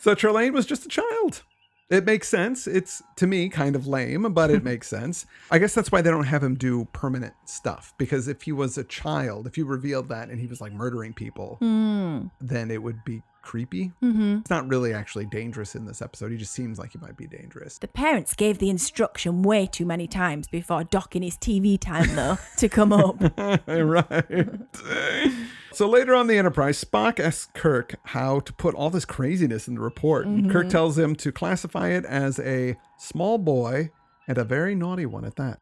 So 0.00 0.14
Trelane 0.14 0.52
was 0.52 0.64
just 0.64 0.86
a 0.86 0.88
child. 0.88 1.42
It 1.90 2.04
makes 2.04 2.28
sense. 2.28 2.66
It's 2.66 3.02
to 3.16 3.26
me 3.26 3.48
kind 3.48 3.74
of 3.74 3.86
lame, 3.86 4.32
but 4.32 4.50
it 4.50 4.62
makes 4.70 4.88
sense. 4.88 5.26
I 5.50 5.58
guess 5.58 5.74
that's 5.74 5.90
why 5.90 6.02
they 6.02 6.10
don't 6.10 6.24
have 6.24 6.42
him 6.42 6.54
do 6.54 6.86
permanent 6.92 7.34
stuff 7.44 7.92
because 7.98 8.28
if 8.28 8.42
he 8.42 8.52
was 8.52 8.78
a 8.78 8.84
child, 8.84 9.46
if 9.46 9.58
you 9.58 9.66
revealed 9.66 10.08
that 10.10 10.28
and 10.28 10.40
he 10.40 10.46
was 10.46 10.60
like 10.60 10.72
murdering 10.72 11.12
people, 11.12 11.56
hmm. 11.58 12.26
then 12.40 12.70
it 12.70 12.82
would 12.82 13.04
be 13.04 13.22
creepy. 13.42 13.92
Mm-hmm. 14.02 14.38
It's 14.40 14.50
not 14.50 14.68
really 14.68 14.92
actually 14.92 15.26
dangerous 15.26 15.74
in 15.74 15.86
this 15.86 16.02
episode. 16.02 16.30
He 16.30 16.36
just 16.36 16.52
seems 16.52 16.78
like 16.78 16.92
he 16.92 16.98
might 16.98 17.16
be 17.16 17.26
dangerous. 17.26 17.78
the 17.78 17.88
parents 17.88 18.34
gave 18.34 18.58
the 18.58 18.70
instruction 18.70 19.42
way 19.42 19.66
too 19.66 19.86
many 19.86 20.06
times 20.06 20.46
before 20.46 20.84
docking 20.84 21.22
his 21.22 21.36
TV 21.36 21.78
time, 21.78 22.14
though, 22.14 22.38
to 22.58 22.68
come 22.68 22.92
up. 22.92 23.16
right. 23.66 24.60
so 25.72 25.88
later 25.88 26.14
on 26.14 26.26
the 26.26 26.36
Enterprise, 26.36 26.82
Spock 26.82 27.20
asks 27.20 27.50
Kirk 27.54 27.94
how 28.04 28.40
to 28.40 28.52
put 28.52 28.74
all 28.74 28.90
this 28.90 29.04
craziness 29.04 29.68
in 29.68 29.74
the 29.74 29.80
report. 29.80 30.26
And 30.26 30.50
Kirk 30.50 30.62
mm-hmm. 30.62 30.70
tells 30.70 30.98
him 30.98 31.14
to 31.16 31.32
classify 31.32 31.88
it 31.88 32.04
as 32.04 32.38
a 32.40 32.76
small 32.98 33.38
boy 33.38 33.90
and 34.26 34.38
a 34.38 34.44
very 34.44 34.74
naughty 34.74 35.06
one 35.06 35.24
at 35.24 35.36
that. 35.36 35.58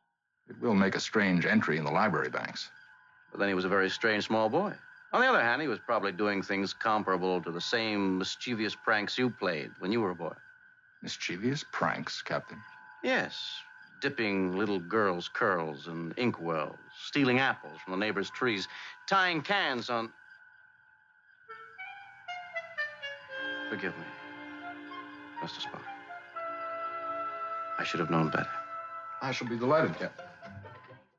It 0.49 0.61
will 0.61 0.75
make 0.75 0.95
a 0.95 1.01
strange 1.01 1.47
entry 1.47 1.77
in 1.79 1.85
the 1.85 1.91
library 1.91 2.31
banks. 2.31 2.71
But 3.31 3.41
then 3.41 3.49
he 3.49 3.55
was 3.55 3.65
a 3.65 3.69
very 3.69 3.91
strange 3.91 4.27
small 4.27 4.49
boy. 4.49 4.73
On 5.13 5.21
the 5.21 5.27
other 5.27 5.43
hand, 5.43 5.63
he 5.63 5.69
was 5.69 5.79
probably 5.79 6.13
doing 6.13 6.43
things 6.43 6.73
comparable 6.73 7.41
to 7.43 7.51
the 7.51 7.61
same 7.61 8.19
mischievous 8.19 8.75
pranks 8.75 9.17
you 9.17 9.31
played 9.31 9.71
when 9.79 9.93
you 9.93 10.01
were 10.01 10.11
a 10.11 10.15
boy. 10.15 10.35
Mischievous 11.03 11.65
pranks, 11.73 12.21
Captain. 12.23 12.61
Yes, 13.03 13.63
dipping 14.01 14.57
little 14.57 14.79
girls' 14.79 15.29
curls 15.29 15.89
in 15.89 16.13
inkwells, 16.17 16.77
stealing 17.07 17.39
apples 17.39 17.79
from 17.85 17.93
the 17.93 17.99
neighbors' 17.99 18.31
trees, 18.31 18.69
tying 19.07 19.43
cans 19.43 19.91
on. 19.91 20.11
Forgive 23.71 23.97
me, 23.99 24.05
Mr. 25.43 25.61
Spock. 25.61 25.83
I 27.79 27.85
should 27.85 28.01
have 28.01 28.11
known 28.11 28.31
better. 28.31 28.51
I 29.21 29.33
shall 29.33 29.49
be 29.49 29.57
delighted, 29.57 29.97
Captain. 29.99 30.27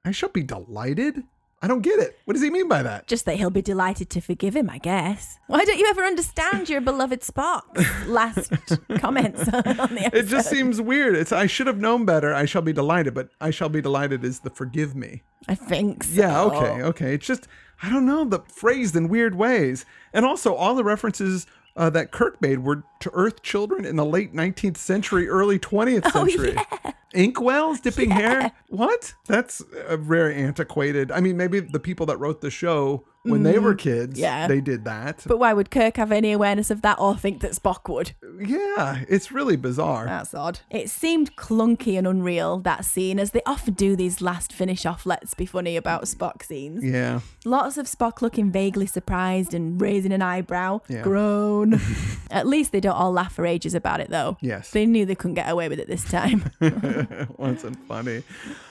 I 0.06 0.12
shall 0.12 0.30
be 0.30 0.44
delighted. 0.44 1.24
I 1.62 1.67
don't 1.67 1.82
get 1.82 2.00
it. 2.00 2.17
What 2.24 2.36
does 2.36 2.43
he 2.43 2.50
mean 2.50 2.69
by 2.69 2.84
that? 2.84 3.08
Just 3.08 3.26
that 3.26 3.36
he'll 3.36 3.50
be 3.50 3.62
delighted 3.62 4.10
to 4.12 4.22
forgive 4.22 4.56
him, 4.56 4.69
I 4.69 4.78
guess. 4.78 5.39
Why 5.48 5.65
don't 5.65 5.78
you 5.78 5.88
ever 5.89 6.04
understand 6.04 6.69
your 6.69 6.80
beloved 6.80 7.19
Spock's 7.22 7.86
last 8.08 8.52
comments 9.00 9.41
on 9.41 9.95
the 9.95 10.06
episode? 10.06 10.13
It 10.13 10.28
just 10.28 10.50
seems 10.50 10.80
weird. 10.80 11.15
It's 11.15 11.34
I 11.34 11.48
should 11.48 11.67
have 11.67 11.80
known 11.80 12.06
better. 12.06 12.34
I 12.34 12.45
shall 12.45 12.62
be 12.62 12.72
delighted, 12.72 13.13
but 13.13 13.30
I 13.41 13.52
shall 13.52 13.69
be 13.69 13.82
delighted 13.82 14.24
is 14.24 14.39
the 14.39 14.50
forgive 14.50 14.95
me. 14.95 15.24
I 15.50 15.56
think 15.56 16.04
so. 16.06 16.13
Yeah, 16.13 16.43
okay, 16.43 16.84
okay. 16.84 17.13
It's 17.15 17.28
just 17.28 17.48
I 17.84 17.89
don't 17.89 18.06
know 18.06 18.24
the 18.24 18.39
phrased 18.39 18.95
in 18.95 19.10
weird 19.10 19.36
ways, 19.36 19.86
and 20.13 20.26
also 20.26 20.54
all 20.54 20.76
the 20.76 20.84
references 20.84 21.45
uh, 21.80 21.89
that 21.89 22.12
Kirk 22.12 22.42
made 22.42 22.60
were 22.60 22.84
to 23.00 23.10
Earth 23.13 23.42
children 23.42 23.86
in 23.86 23.96
the 23.96 24.06
late 24.06 24.34
19th 24.34 24.76
century, 24.76 25.30
early 25.30 25.58
20th 25.58 26.12
century. 26.12 26.54
Oh, 26.58 26.63
century. 26.63 26.94
Inkwells 27.15 27.82
dipping 27.82 28.12
hair? 28.12 28.52
What? 28.68 29.15
That's 29.26 29.62
uh, 29.62 29.98
very 29.98 30.36
antiquated. 30.36 31.10
I 31.12 31.22
mean, 31.22 31.38
maybe 31.38 31.62
the 31.62 31.80
people 31.80 32.06
that 32.08 32.18
wrote 32.18 32.42
the 32.42 32.52
show 32.52 33.06
when 33.24 33.44
they 33.44 33.60
were 33.60 33.76
kids, 33.76 34.18
Mm, 34.18 34.22
yeah. 34.22 34.48
they 34.48 34.62
did 34.62 34.86
that. 34.86 35.24
But 35.28 35.38
why 35.40 35.54
would 35.54 35.70
Kirk 35.72 35.98
have 35.98 36.12
any 36.12 36.32
awareness 36.32 36.72
of 36.72 36.82
that 36.84 36.98
or 37.00 37.16
think 37.16 37.42
that 37.42 37.52
Spock 37.52 37.92
would? 37.94 38.14
yeah, 38.40 39.04
it's 39.10 39.32
really 39.32 39.58
bizarre. 39.58 40.06
That's 40.06 40.34
odd. 40.34 40.60
It 40.70 40.90
seemed 40.90 41.36
clunky 41.36 41.98
and 41.98 42.08
unreal, 42.08 42.60
that 42.60 42.86
scene, 42.86 43.20
as 43.20 43.32
they 43.32 43.42
often 43.46 43.74
do 43.74 43.96
these 43.96 44.22
last 44.22 44.54
finish 44.54 44.86
off 44.86 45.06
let's 45.06 45.34
be 45.34 45.46
funny 45.46 45.76
about 45.76 46.04
Spock 46.04 46.44
scenes. 46.44 46.84
yeah. 46.84 47.20
Lots 47.46 47.78
of 47.78 47.86
Spock 47.88 48.22
looking 48.22 48.52
vaguely 48.52 48.86
surprised 48.86 49.54
and 49.54 49.80
raising 49.82 50.12
an 50.12 50.22
eyebrow. 50.22 50.82
Yeah. 50.88 51.02
Groan. 51.02 51.80
At 52.32 52.48
least 52.48 52.72
they 52.72 52.80
don't 52.80 52.96
all 52.96 53.12
laugh 53.12 53.34
for 53.34 53.46
ages 53.46 53.74
about 53.74 54.00
it, 54.02 54.10
though. 54.10 54.38
Yes. 54.42 54.72
They 54.72 54.86
knew 54.86 55.06
they 55.06 55.16
couldn't 55.16 55.36
get 55.36 55.50
away 55.50 55.68
with 55.70 55.80
it 55.80 55.88
this 55.88 56.04
time. 56.10 56.52
wasn't 57.38 57.78
funny. 57.88 58.24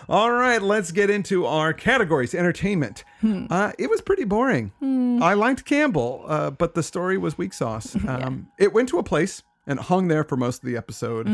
All 0.08 0.32
right, 0.32 0.60
let's 0.62 0.90
get 0.90 1.10
into 1.10 1.44
our 1.44 1.72
categories. 1.74 2.34
Entertainment. 2.34 3.04
Uh, 3.50 3.72
it 3.78 3.90
was 3.90 4.00
pretty 4.00 4.24
boring. 4.24 4.72
I 5.22 5.34
liked 5.34 5.64
Campbell, 5.66 6.24
uh, 6.26 6.50
but 6.50 6.74
the 6.74 6.82
story 6.82 7.18
was 7.18 7.36
weak 7.36 7.52
sauce. 7.52 7.94
Um, 8.08 8.48
It 8.58 8.72
went 8.72 8.88
to 8.90 8.98
a 8.98 9.02
place 9.02 9.42
and 9.66 9.78
hung 9.78 10.08
there 10.08 10.24
for 10.24 10.36
most 10.36 10.62
of 10.62 10.66
the 10.68 10.76
episode. 10.78 11.26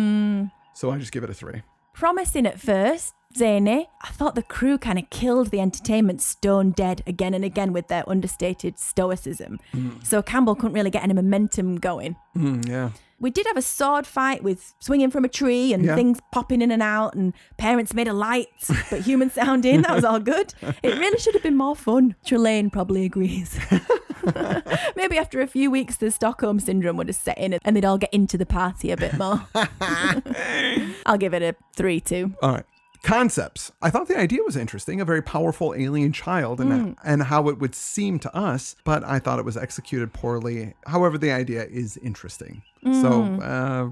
So 0.74 0.90
I 0.90 0.98
just 0.98 1.12
give 1.12 1.22
it 1.22 1.30
a 1.30 1.34
three. 1.34 1.62
Promising 1.92 2.46
at 2.46 2.58
first, 2.58 3.14
zany. 3.37 3.88
I 4.02 4.08
thought 4.08 4.34
the 4.34 4.42
crew 4.42 4.76
kind 4.78 4.98
of 4.98 5.08
killed 5.10 5.50
the 5.52 5.60
entertainment 5.60 6.20
stone 6.20 6.72
dead 6.72 7.02
again 7.06 7.32
and 7.34 7.44
again 7.44 7.72
with 7.72 7.87
their 7.87 8.02
understated 8.10 8.78
stoicism. 8.80 9.60
So 10.02 10.20
Campbell 10.20 10.56
couldn't 10.56 10.72
really 10.74 10.90
get 10.90 11.04
any 11.04 11.14
momentum 11.14 11.76
going. 11.76 12.16
Mm, 12.37 12.68
yeah. 12.68 12.90
We 13.24 13.30
did 13.30 13.46
have 13.46 13.56
a 13.56 13.62
sword 13.62 14.06
fight 14.06 14.44
with 14.44 14.74
swinging 14.80 15.10
from 15.10 15.24
a 15.24 15.28
tree 15.28 15.72
and 15.72 15.82
Yeah. 15.82 15.94
things 15.96 16.18
popping 16.30 16.60
in 16.60 16.70
and 16.70 16.82
out, 16.82 17.14
and 17.14 17.32
parents 17.56 17.94
made 17.94 18.06
a 18.06 18.12
light, 18.12 18.48
but 18.90 19.00
human 19.00 19.30
sounding. 19.40 19.80
That 19.80 19.94
was 19.94 20.04
all 20.04 20.20
good. 20.20 20.52
It 20.82 20.98
really 20.98 21.18
should 21.18 21.32
have 21.32 21.42
been 21.42 21.56
more 21.56 21.74
fun. 21.74 22.16
Trelane 22.26 22.70
probably 22.70 23.06
agrees. 23.06 23.58
Maybe 24.96 25.16
after 25.16 25.40
a 25.40 25.46
few 25.46 25.70
weeks, 25.70 25.96
the 25.96 26.10
Stockholm 26.10 26.60
syndrome 26.60 26.98
would 26.98 27.08
have 27.08 27.16
set 27.16 27.38
in 27.38 27.58
and 27.64 27.74
they'd 27.74 27.84
all 27.87 27.96
get 27.96 28.12
into 28.12 28.37
the 28.37 28.44
party 28.46 28.90
a 28.90 28.96
bit 28.98 29.16
more. 29.16 29.40
I'll 31.06 31.16
give 31.18 31.32
it 31.32 31.42
a 31.42 31.56
3 31.76 32.00
2. 32.00 32.34
All 32.42 32.52
right. 32.52 32.64
Concepts. 33.04 33.70
I 33.82 33.90
thought 33.90 34.08
the 34.08 34.18
idea 34.18 34.42
was 34.42 34.56
interesting, 34.56 35.00
a 35.00 35.04
very 35.04 35.22
powerful 35.22 35.74
alien 35.76 36.12
child 36.12 36.60
and, 36.60 36.96
and 37.04 37.22
how 37.22 37.48
it 37.48 37.58
would 37.58 37.74
seem 37.74 38.18
to 38.20 38.34
us, 38.34 38.74
but 38.82 39.04
I 39.04 39.18
thought 39.18 39.38
it 39.38 39.44
was 39.44 39.56
executed 39.56 40.12
poorly. 40.12 40.74
However, 40.86 41.18
the 41.18 41.30
idea 41.30 41.64
is 41.66 41.98
interesting. 41.98 42.62
So, 42.82 43.22
uh, 43.40 43.90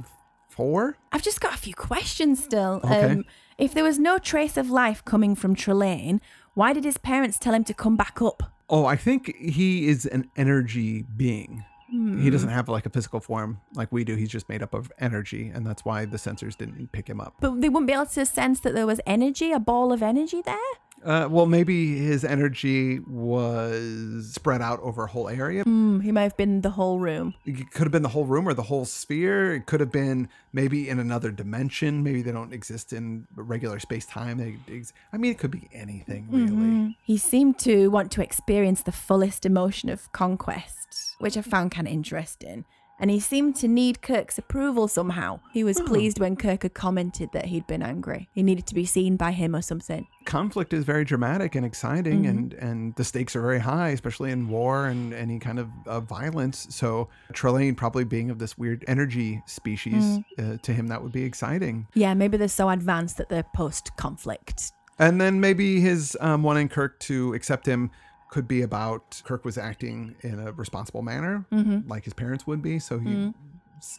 four? 0.48 0.96
I've 1.12 1.22
just 1.22 1.40
got 1.40 1.54
a 1.54 1.58
few 1.58 1.74
questions 1.74 2.42
still. 2.42 2.80
Okay. 2.84 3.12
Um, 3.12 3.24
if 3.58 3.74
there 3.74 3.84
was 3.84 3.98
no 3.98 4.18
trace 4.18 4.56
of 4.56 4.70
life 4.70 5.04
coming 5.04 5.34
from 5.34 5.54
Trelane, 5.54 6.20
why 6.54 6.72
did 6.72 6.84
his 6.84 6.98
parents 6.98 7.38
tell 7.38 7.54
him 7.54 7.64
to 7.64 7.74
come 7.74 7.96
back 7.96 8.20
up? 8.20 8.42
Oh, 8.68 8.86
I 8.86 8.96
think 8.96 9.36
he 9.36 9.88
is 9.88 10.06
an 10.06 10.30
energy 10.36 11.02
being. 11.02 11.64
He 11.92 12.30
doesn't 12.30 12.48
have 12.48 12.68
like 12.68 12.86
a 12.86 12.90
physical 12.90 13.20
form 13.20 13.60
like 13.74 13.92
we 13.92 14.02
do. 14.02 14.16
He's 14.16 14.30
just 14.30 14.48
made 14.48 14.62
up 14.62 14.72
of 14.72 14.90
energy, 14.98 15.50
and 15.54 15.66
that's 15.66 15.84
why 15.84 16.06
the 16.06 16.16
sensors 16.16 16.56
didn't 16.56 16.90
pick 16.92 17.06
him 17.06 17.20
up. 17.20 17.34
But 17.40 17.60
they 17.60 17.68
wouldn't 17.68 17.86
be 17.86 17.92
able 17.92 18.06
to 18.06 18.24
sense 18.24 18.60
that 18.60 18.74
there 18.74 18.86
was 18.86 19.00
energy, 19.06 19.52
a 19.52 19.60
ball 19.60 19.92
of 19.92 20.02
energy 20.02 20.40
there? 20.42 20.56
Uh, 21.04 21.26
well, 21.28 21.46
maybe 21.46 21.98
his 21.98 22.24
energy 22.24 23.00
was 23.00 24.32
spread 24.32 24.62
out 24.62 24.78
over 24.80 25.04
a 25.04 25.08
whole 25.08 25.28
area. 25.28 25.64
Hmm, 25.64 26.00
he 26.00 26.12
might 26.12 26.22
have 26.22 26.36
been 26.36 26.60
the 26.60 26.70
whole 26.70 26.98
room. 26.98 27.34
It 27.44 27.72
could 27.72 27.82
have 27.82 27.92
been 27.92 28.02
the 28.02 28.08
whole 28.08 28.24
room 28.24 28.48
or 28.48 28.54
the 28.54 28.62
whole 28.62 28.84
sphere. 28.84 29.54
It 29.54 29.66
could 29.66 29.80
have 29.80 29.90
been 29.90 30.28
maybe 30.52 30.88
in 30.88 31.00
another 31.00 31.30
dimension. 31.32 32.02
Maybe 32.04 32.22
they 32.22 32.30
don't 32.30 32.52
exist 32.52 32.92
in 32.92 33.26
regular 33.34 33.80
space 33.80 34.06
time. 34.06 34.38
They, 34.38 34.76
ex- 34.76 34.92
I 35.12 35.16
mean, 35.16 35.32
it 35.32 35.38
could 35.38 35.50
be 35.50 35.68
anything 35.72 36.28
really. 36.30 36.96
He 37.02 37.18
seemed 37.18 37.58
to 37.60 37.88
want 37.90 38.12
to 38.12 38.22
experience 38.22 38.82
the 38.82 38.92
fullest 38.92 39.44
emotion 39.44 39.88
of 39.88 40.12
conquest, 40.12 41.11
which 41.22 41.36
I 41.36 41.42
found 41.42 41.70
kind 41.70 41.86
of 41.86 41.92
interesting. 41.92 42.64
And 42.98 43.10
he 43.10 43.20
seemed 43.20 43.56
to 43.56 43.68
need 43.68 44.02
Kirk's 44.02 44.38
approval 44.38 44.86
somehow. 44.86 45.40
He 45.52 45.64
was 45.64 45.80
pleased 45.80 46.20
when 46.20 46.36
Kirk 46.36 46.62
had 46.62 46.74
commented 46.74 47.30
that 47.32 47.46
he'd 47.46 47.66
been 47.66 47.82
angry. 47.82 48.28
He 48.32 48.42
needed 48.42 48.66
to 48.66 48.74
be 48.74 48.84
seen 48.84 49.16
by 49.16 49.32
him 49.32 49.56
or 49.56 49.62
something. 49.62 50.06
Conflict 50.24 50.72
is 50.72 50.84
very 50.84 51.04
dramatic 51.04 51.56
and 51.56 51.66
exciting, 51.66 52.26
and 52.26 52.52
and 52.54 52.94
the 52.94 53.02
stakes 53.02 53.34
are 53.34 53.40
very 53.40 53.58
high, 53.58 53.88
especially 53.88 54.30
in 54.30 54.48
war 54.48 54.86
and 54.86 55.14
any 55.14 55.40
kind 55.40 55.58
of 55.58 55.68
uh, 55.86 56.00
violence. 56.00 56.68
So 56.70 57.08
Trelane 57.32 57.76
probably 57.76 58.04
being 58.04 58.30
of 58.30 58.38
this 58.38 58.56
weird 58.56 58.84
energy 58.86 59.42
species, 59.46 60.20
uh, 60.38 60.58
to 60.62 60.72
him 60.72 60.86
that 60.88 61.02
would 61.02 61.12
be 61.12 61.24
exciting. 61.24 61.88
Yeah, 61.94 62.14
maybe 62.14 62.36
they're 62.36 62.46
so 62.48 62.68
advanced 62.68 63.16
that 63.18 63.28
they're 63.28 63.46
post 63.54 63.96
conflict. 63.96 64.72
And 64.98 65.20
then 65.20 65.40
maybe 65.40 65.80
his 65.80 66.16
um, 66.20 66.44
wanting 66.44 66.68
Kirk 66.68 67.00
to 67.00 67.34
accept 67.34 67.66
him 67.66 67.90
could 68.32 68.48
be 68.48 68.62
about 68.62 69.20
Kirk 69.24 69.44
was 69.44 69.58
acting 69.58 70.16
in 70.22 70.40
a 70.40 70.52
responsible 70.52 71.02
manner, 71.02 71.44
mm-hmm. 71.52 71.86
like 71.86 72.04
his 72.04 72.14
parents 72.14 72.46
would 72.46 72.62
be. 72.62 72.78
So 72.78 72.98
he 72.98 73.10
mm-hmm. 73.10 73.30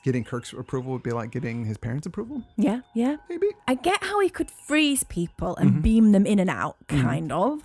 getting 0.03 0.23
Kirk's 0.23 0.53
approval 0.53 0.91
would 0.91 1.03
be 1.03 1.11
like 1.11 1.29
getting 1.29 1.65
his 1.65 1.77
parents' 1.77 2.07
approval, 2.07 2.41
Yeah, 2.57 2.81
yeah. 2.95 3.17
maybe. 3.29 3.47
I 3.67 3.75
get 3.75 4.03
how 4.03 4.19
he 4.21 4.29
could 4.29 4.49
freeze 4.49 5.03
people 5.03 5.55
and 5.57 5.69
mm-hmm. 5.69 5.81
beam 5.81 6.11
them 6.13 6.25
in 6.25 6.39
and 6.39 6.49
out, 6.49 6.77
kind 6.87 7.31
of. 7.31 7.61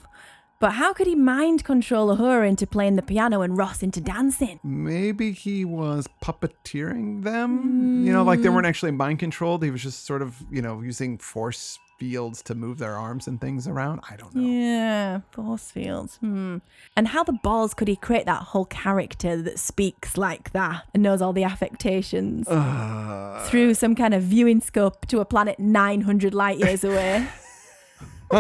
But 0.61 0.73
how 0.73 0.93
could 0.93 1.07
he 1.07 1.15
mind 1.15 1.65
control 1.65 2.15
Uhura 2.15 2.47
into 2.47 2.67
playing 2.67 2.97
the 2.97 3.03
piano 3.03 3.41
and 3.41 3.57
Ross 3.57 3.83
into 3.83 4.03
dancing? 4.03 4.61
Maybe 4.63 5.33
he 5.33 5.65
was 5.65 6.07
puppeteering 6.23 7.23
them. 7.23 8.05
You 8.05 8.13
know, 8.13 8.25
like 8.25 8.43
they 8.43 8.49
mm. 8.49 8.55
weren't 8.55 8.67
Mm. 8.67 8.69
actually 8.69 8.91
mind 8.91 9.21
controlled. 9.21 9.63
He 9.63 9.71
was 9.71 9.83
just 9.83 10.05
sort 10.05 10.21
of, 10.21 10.37
you 10.51 10.61
know, 10.61 10.83
using 10.83 11.17
force 11.17 11.79
fields 11.99 12.43
to 12.45 12.55
move 12.55 12.79
their 12.79 12.95
arms 12.97 13.27
and 13.27 13.41
things 13.41 13.67
around. 13.67 14.01
I 14.09 14.17
don't 14.17 14.35
know. 14.35 14.43
Yeah, 14.43 15.21
force 15.33 15.71
fields. 15.71 16.17
Hmm. 16.19 16.59
And 16.97 17.09
how 17.09 17.25
the 17.25 17.33
balls 17.33 17.75
could 17.75 17.89
he 17.89 17.97
create 17.97 18.25
that 18.27 18.43
whole 18.43 18.65
character 18.67 19.41
that 19.43 19.59
speaks 19.59 20.17
like 20.17 20.53
that 20.53 20.85
and 20.95 21.03
knows 21.03 21.21
all 21.21 21.33
the 21.33 21.45
affectations 21.45 22.47
Uh, 22.49 23.45
through 23.49 23.75
some 23.75 23.95
kind 23.97 24.15
of 24.15 24.23
viewing 24.23 24.61
scope 24.61 25.07
to 25.07 25.19
a 25.21 25.25
planet 25.25 25.59
900 25.59 26.35
light 26.35 26.59
years 26.59 26.85
away? 26.85 27.27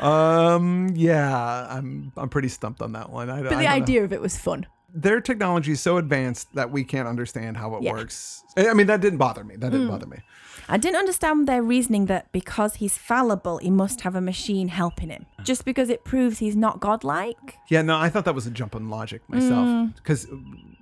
um, 0.00 0.90
yeah, 0.94 1.66
I'm 1.70 2.12
I'm 2.16 2.28
pretty 2.28 2.48
stumped 2.48 2.82
on 2.82 2.92
that 2.92 3.10
one. 3.10 3.30
I, 3.30 3.42
but 3.42 3.46
I 3.46 3.48
the 3.48 3.54
don't 3.54 3.64
know. 3.64 3.70
idea 3.70 4.04
of 4.04 4.12
it 4.12 4.20
was 4.20 4.36
fun. 4.36 4.66
their 4.94 5.20
technology 5.22 5.72
is 5.72 5.80
so 5.80 5.96
advanced 5.96 6.52
that 6.54 6.70
we 6.70 6.84
can't 6.84 7.08
understand 7.08 7.56
how 7.56 7.74
it 7.76 7.82
Yeah. 7.82 7.92
works. 7.92 8.44
I 8.58 8.74
mean, 8.74 8.88
that 8.88 9.00
didn't 9.00 9.18
bother 9.18 9.42
me. 9.42 9.56
That 9.56 9.70
didn't 9.72 9.88
bother 9.88 10.06
me. 10.06 10.18
I 10.72 10.78
didn't 10.78 10.96
understand 10.96 11.46
their 11.46 11.62
reasoning 11.62 12.06
that 12.06 12.32
because 12.32 12.76
he's 12.76 12.96
fallible, 12.96 13.58
he 13.58 13.70
must 13.70 14.00
have 14.00 14.14
a 14.16 14.22
machine 14.22 14.68
helping 14.68 15.10
him. 15.10 15.26
Just 15.44 15.66
because 15.66 15.90
it 15.90 16.02
proves 16.02 16.38
he's 16.38 16.56
not 16.56 16.80
godlike. 16.80 17.56
Yeah, 17.68 17.82
no, 17.82 17.98
I 17.98 18.08
thought 18.08 18.24
that 18.24 18.34
was 18.34 18.46
a 18.46 18.50
jump 18.50 18.74
in 18.74 18.88
logic 18.88 19.20
myself. 19.28 19.66
Mm. 19.68 19.94
Because 19.96 20.26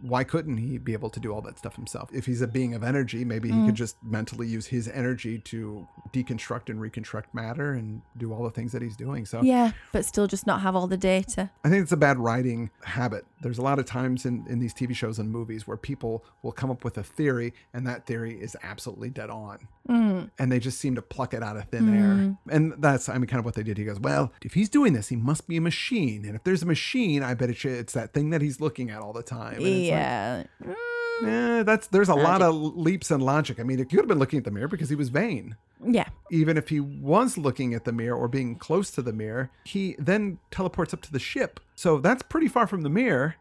why 0.01 0.23
couldn't 0.23 0.59
he 0.59 0.79
be 0.79 0.93
able 0.93 1.11
to 1.11 1.19
do 1.19 1.33
all 1.33 1.41
that 1.43 1.59
stuff 1.59 1.75
himself? 1.75 2.09
If 2.13 2.25
he's 2.27 2.41
a 2.41 2.47
being 2.47 2.73
of 2.75 2.85
energy, 2.85 3.25
maybe 3.25 3.51
Mm. 3.51 3.61
he 3.63 3.67
could 3.67 3.75
just 3.75 3.97
mentally 4.05 4.47
use 4.47 4.67
his 4.67 4.87
energy 4.87 5.39
to 5.41 5.89
deconstruct 6.13 6.69
and 6.71 6.81
reconstruct 6.81 7.35
matter 7.35 7.73
and 7.73 8.03
do 8.17 8.33
all 8.33 8.45
the 8.45 8.51
things 8.51 8.71
that 8.71 8.83
he's 8.83 8.97
doing. 8.97 9.27
So 9.27 9.43
Yeah, 9.43 9.73
but 9.93 10.05
still 10.05 10.29
just 10.29 10.47
not 10.47 10.61
have 10.61 10.77
all 10.77 10.87
the 10.87 10.97
data. 10.97 11.51
I 11.65 11.69
think 11.69 11.83
it's 11.83 11.93
a 11.93 11.97
bad 11.97 12.19
writing 12.19 12.71
habit. 12.85 13.25
There's 13.43 13.59
a 13.59 13.63
lot 13.63 13.79
of 13.81 13.87
times 13.87 14.25
in, 14.25 14.47
in 14.49 14.61
these 14.61 14.73
TV 14.73 14.95
shows 14.95 15.19
and 15.19 15.31
movies 15.33 15.67
where 15.67 15.77
people 15.77 16.25
will 16.43 16.53
come 16.53 16.71
up 16.71 16.85
with 16.85 16.97
a 16.97 17.03
theory 17.03 17.55
and 17.75 17.85
that 17.89 18.07
theory 18.07 18.41
is 18.41 18.57
absolutely 18.63 19.11
dead 19.11 19.31
on. 19.31 19.67
And 20.39 20.53
they 20.53 20.59
just 20.61 20.79
seem 20.79 20.95
to 20.95 21.03
pluck 21.03 21.35
it 21.35 21.43
out 21.43 21.57
of 21.57 21.65
thin 21.69 21.95
air. 21.95 22.37
And 22.51 22.75
that's, 22.79 23.09
I 23.09 23.15
mean, 23.19 23.27
kind 23.27 23.39
of 23.39 23.45
what 23.45 23.55
they 23.55 23.63
did. 23.63 23.79
He 23.79 23.85
goes, 23.85 23.99
Well, 23.99 24.33
if 24.43 24.55
he's 24.55 24.69
doing 24.69 24.93
this, 24.93 25.09
he 25.09 25.17
must 25.17 25.49
be 25.49 25.57
a 25.57 25.61
machine. 25.61 26.25
And 26.25 26.37
if 26.37 26.45
there's 26.45 26.63
a 26.63 26.67
machine, 26.67 27.23
I 27.23 27.35
bet 27.35 27.51
it's 27.51 27.93
that 27.95 28.13
thing 28.13 28.31
that 28.31 28.43
he's 28.43 28.61
looking 28.61 28.91
at 28.91 29.01
all 29.01 29.13
the 29.13 29.23
time. 29.23 29.57
It's 29.57 29.65
like, 29.65 29.85
Yeah. 29.85 30.45
eh, 31.27 31.63
that's, 31.65 31.87
there's 31.89 32.09
a 32.09 32.15
lot 32.15 32.43
of 32.43 32.55
leaps 32.55 33.11
in 33.11 33.21
logic. 33.21 33.59
I 33.59 33.63
mean, 33.63 33.79
he 33.79 33.85
could 33.85 33.99
have 33.99 34.09
been 34.09 34.19
looking 34.19 34.39
at 34.39 34.45
the 34.45 34.51
mirror 34.51 34.69
because 34.69 34.91
he 34.91 34.97
was 34.97 35.09
vain 35.09 35.57
yeah. 35.87 36.09
even 36.31 36.57
if 36.57 36.69
he 36.69 36.81
was 36.81 37.39
looking 37.39 37.75
at 37.75 37.85
the 37.85 37.93
mirror 37.93 38.17
or 38.17 38.29
being 38.29 38.57
close 38.57 38.91
to 38.93 39.03
the 39.03 39.13
mirror, 39.13 39.51
he 39.65 39.97
then 39.99 40.39
teleports 40.51 40.93
up 40.95 41.03
to 41.03 41.13
the 41.13 41.19
ship. 41.19 41.61
So 41.75 41.99
that's 41.99 42.23
pretty 42.23 42.49
far 42.49 42.67
from 42.67 42.83
the 42.83 42.91
mirror. 42.91 43.37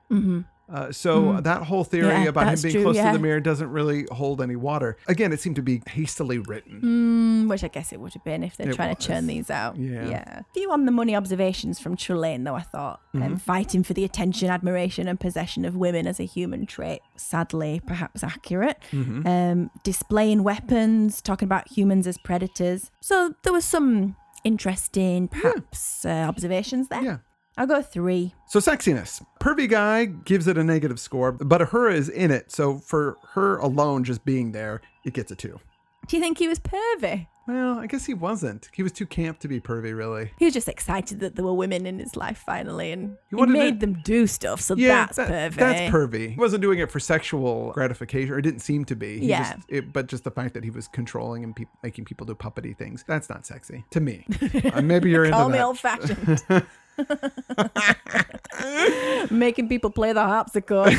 Uh, 0.71 0.91
so 0.91 1.41
that 1.41 1.63
whole 1.63 1.83
theory. 1.83 2.07
Yeah, 2.07 2.23
about 2.25 2.53
him 2.53 2.61
being 2.61 2.73
true, 2.73 2.83
close 2.83 2.97
to 2.97 3.11
the 3.11 3.19
mirror 3.19 3.39
doesn't 3.39 3.69
really 3.71 4.05
hold 4.11 4.41
any 4.41 4.55
water. 4.55 4.97
Again, 5.07 5.33
it 5.33 5.39
seemed 5.39 5.55
to 5.55 5.61
be 5.63 5.81
hastily 5.89 6.37
written. 6.39 6.81
Mm, 6.81 7.49
which 7.49 7.63
I 7.63 7.67
guess 7.69 7.91
it 7.91 7.99
would 7.99 8.13
have 8.13 8.23
been 8.23 8.43
if 8.43 8.57
they're 8.57 8.69
It 8.69 8.75
trying 8.75 8.95
was. 8.95 9.05
to 9.05 9.07
churn 9.07 9.27
these 9.27 9.49
out. 9.49 9.77
Yeah. 9.77 10.07
Yeah. 10.07 10.41
Few 10.53 10.71
on 10.71 10.85
the 10.85 10.91
money 10.91 11.15
observations 11.15 11.79
from 11.79 11.95
Trelane, 11.97 12.43
though, 12.45 12.55
I 12.55 12.61
thought. 12.61 13.01
Mm-hmm. 13.15 13.23
Um, 13.25 13.37
fighting 13.39 13.83
for 13.83 13.93
the 13.93 14.03
attention, 14.03 14.49
admiration, 14.49 15.07
and 15.07 15.19
possession 15.19 15.65
of 15.65 15.75
women 15.75 16.05
as 16.05 16.19
a 16.19 16.25
human 16.25 16.65
trait. 16.65 17.01
Sadly, 17.15 17.81
perhaps 17.85 18.23
accurate. 18.23 18.77
Mm-hmm. 18.91 19.27
Um, 19.27 19.71
displaying 19.83 20.43
weapons, 20.43 21.21
talking 21.21 21.47
about 21.47 21.71
humans 21.71 22.05
as 22.05 22.17
predators. 22.17 22.91
So 23.01 23.33
there 23.43 23.53
was 23.53 23.65
some 23.65 24.15
interesting, 24.43 25.27
perhaps, 25.27 26.05
uh, 26.05 26.09
observations 26.09 26.87
there. 26.89 27.01
Yeah. 27.03 27.17
I'll 27.59 27.67
go 27.67 27.81
three. 27.81 28.33
So 28.47 28.59
sexiness. 28.59 29.21
Pervy 29.41 29.69
guy 29.69 30.05
gives 30.05 30.47
it 30.47 30.57
a 30.57 30.63
negative 30.63 30.97
score, 30.97 31.33
but 31.33 31.59
Uhura 31.59 31.93
is 31.93 32.07
in 32.07 32.31
it. 32.31 32.53
So 32.53 32.77
for 32.79 33.17
her 33.33 33.57
alone 33.57 34.05
just 34.05 34.23
being 34.23 34.53
there, 34.53 34.79
it 35.03 35.13
gets 35.13 35.29
a 35.29 35.35
two. 35.35 35.59
Do 36.07 36.15
you 36.15 36.23
think 36.23 36.37
he 36.37 36.47
was 36.47 36.57
pervy? 36.57 37.27
Well, 37.49 37.79
I 37.79 37.87
guess 37.87 38.05
he 38.05 38.13
wasn't. 38.13 38.69
He 38.73 38.83
was 38.83 38.91
too 38.91 39.07
camp 39.07 39.39
to 39.39 39.47
be 39.47 39.59
pervy, 39.59 39.97
really. 39.97 40.33
He 40.37 40.45
was 40.45 40.53
just 40.53 40.69
excited 40.69 41.19
that 41.21 41.35
there 41.35 41.43
were 41.43 41.53
women 41.55 41.87
in 41.87 41.97
his 41.97 42.15
life 42.15 42.37
finally, 42.45 42.91
and 42.91 43.17
He 43.31 43.37
he, 43.37 43.45
made 43.47 43.73
it- 43.75 43.79
them 43.79 44.01
do 44.03 44.27
stuff. 44.27 44.61
So 44.61 44.75
Yeah, 44.75 45.07
that's 45.07 45.17
that- 45.17 45.53
pervy. 45.53 45.55
That's 45.55 45.91
pervy. 45.91 46.29
He 46.33 46.39
wasn't 46.39 46.61
doing 46.61 46.77
it 46.77 46.91
for 46.91 46.99
sexual 46.99 47.71
gratification, 47.71 48.35
or 48.35 48.37
it 48.37 48.43
didn't 48.43 48.59
seem 48.59 48.85
to 48.85 48.95
be. 48.95 49.17
He 49.19 49.29
Yeah. 49.29 49.53
just- 49.55 49.65
it- 49.67 49.91
but 49.91 50.05
just 50.05 50.25
the 50.25 50.31
fact 50.31 50.53
that 50.53 50.63
he 50.63 50.69
was 50.69 50.87
controlling 50.89 51.43
and 51.43 51.55
peop 51.55 51.69
making 51.81 52.05
people 52.05 52.27
do 52.27 52.35
puppety 52.35 52.77
things, 52.77 53.03
that's 53.07 53.29
not 53.29 53.47
sexy 53.47 53.83
to 53.89 53.99
me. 53.99 54.27
Uh, 54.71 54.81
maybe 54.83 55.09
you're 55.09 55.25
into 55.25 55.35
Call 55.35 55.49
me 55.49 55.59
old 55.59 55.79
fashioned. 55.79 56.43
Making 59.31 59.69
people 59.69 59.89
play 59.89 60.13
the 60.13 60.21
harpsichord 60.23 60.93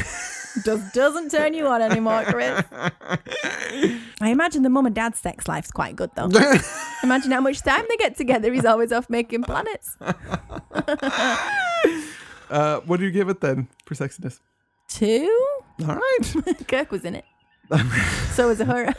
just 0.65 0.95
doesn't 0.95 1.31
turn 1.31 1.55
you 1.55 1.67
on 1.67 1.83
anymore, 1.83 2.25
Chris. 2.25 2.63
I 2.73 4.29
imagine 4.29 4.63
the 4.63 4.71
mum 4.71 4.87
and 4.87 4.95
dad's 4.95 5.19
sex 5.19 5.49
life's 5.49 5.71
quite 5.71 5.97
good 5.97 6.11
though. 6.15 6.29
imagine 7.03 7.31
how 7.31 7.41
much 7.41 7.63
time 7.63 7.85
they 7.89 7.97
get 7.97 8.17
together. 8.17 8.53
He's 8.53 8.65
always 8.65 8.93
off 8.93 9.09
making 9.11 9.43
planets. 9.45 9.97
Uh, 12.51 12.81
what 12.81 12.99
do 12.99 13.07
you 13.07 13.13
give 13.13 13.29
it 13.29 13.41
then 13.41 13.69
for 13.87 13.95
sexiness? 13.95 14.41
Two? 14.89 15.31
All 15.87 15.95
right. 15.95 16.67
Kirk 16.67 16.91
was 16.91 17.05
in 17.05 17.15
it. 17.15 17.25
so 18.33 18.49
was 18.49 18.59
Uhura. 18.59 18.93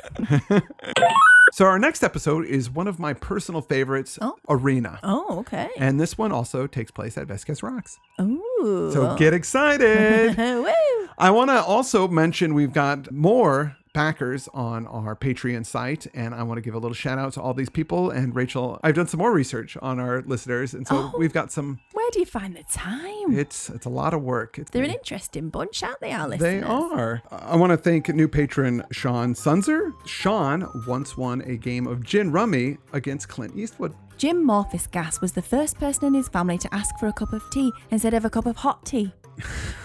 So 1.52 1.66
our 1.66 1.78
next 1.80 2.04
episode 2.04 2.46
is 2.46 2.70
one 2.70 2.88
of 2.88 2.98
my 3.00 3.14
personal 3.14 3.62
favorites, 3.62 4.18
Oh. 4.22 4.38
Arena. 4.48 5.00
Oh, 5.04 5.40
okay. 5.40 5.70
And 5.78 6.00
this 6.00 6.18
one 6.18 6.32
also 6.32 6.66
takes 6.68 6.92
place 6.92 7.18
at 7.18 7.28
Vasquez 7.28 7.62
Rocks. 7.62 8.00
Ooh. 8.20 8.90
So 8.94 9.16
get 9.18 9.34
excited. 9.34 10.36
I 11.18 11.30
want 11.30 11.50
to 11.50 11.62
also 11.62 12.08
mention 12.08 12.54
we've 12.54 12.74
got 12.74 13.12
more 13.12 13.76
backers 13.94 14.48
on 14.54 14.88
our 14.88 15.16
Patreon 15.16 15.66
site, 15.66 16.08
and 16.14 16.34
I 16.34 16.44
want 16.44 16.58
to 16.58 16.62
give 16.62 16.74
a 16.74 16.78
little 16.78 16.94
shout 16.96 17.20
out 17.20 17.34
to 17.34 17.42
all 17.42 17.54
these 17.54 17.70
people. 17.70 18.10
And 18.10 18.36
Rachel, 18.36 18.80
I've 18.84 18.96
done 18.96 19.08
some 19.08 19.20
more 19.20 19.32
research 19.34 19.78
on 19.82 20.00
our 20.00 20.22
listeners, 20.22 20.74
and 20.74 20.88
so 20.88 20.96
Oh. 21.14 21.18
we've 21.18 21.34
got 21.34 21.52
some. 21.52 21.80
Where 21.94 22.10
do 22.12 22.20
you 22.20 22.26
find 22.26 22.56
the 22.56 22.64
time? 22.72 23.38
It's 23.38 23.70
it's 23.70 23.86
a 23.86 23.90
lot 23.90 24.14
of 24.14 24.22
work. 24.22 24.58
It's 24.60 24.72
They're 24.72 24.84
an 24.84 24.92
interesting 24.92 25.50
bunch, 25.50 25.84
aren't 25.84 26.00
they, 26.00 26.12
our 26.12 26.30
They 26.30 26.62
are. 26.62 27.22
I 27.32 27.56
want 27.56 27.72
to 27.72 27.78
thank 27.78 28.08
new 28.10 28.28
patron 28.28 28.84
Sean 28.92 29.36
Sunzer. 29.36 29.94
Sean 30.06 30.68
once 30.88 31.18
won 31.18 31.42
a 31.42 31.58
game 31.58 31.88
of 31.88 32.04
gin 32.04 32.32
rummy 32.32 32.78
against 32.94 33.28
Clint 33.30 33.56
Eastwood. 33.56 33.94
Jim 34.18 34.46
Morphus 34.46 34.90
Gas 34.92 35.20
was 35.20 35.32
the 35.32 35.42
first 35.42 35.78
person 35.80 36.06
in 36.06 36.14
his 36.14 36.28
family 36.30 36.58
to 36.60 36.72
ask 36.74 36.96
for 37.00 37.08
a 37.08 37.14
cup 37.14 37.34
of 37.34 37.44
tea 37.50 37.72
instead 37.90 38.14
of 38.14 38.24
a 38.24 38.30
cup 38.30 38.46
of 38.46 38.56
hot 38.58 38.86
tea. 38.86 39.12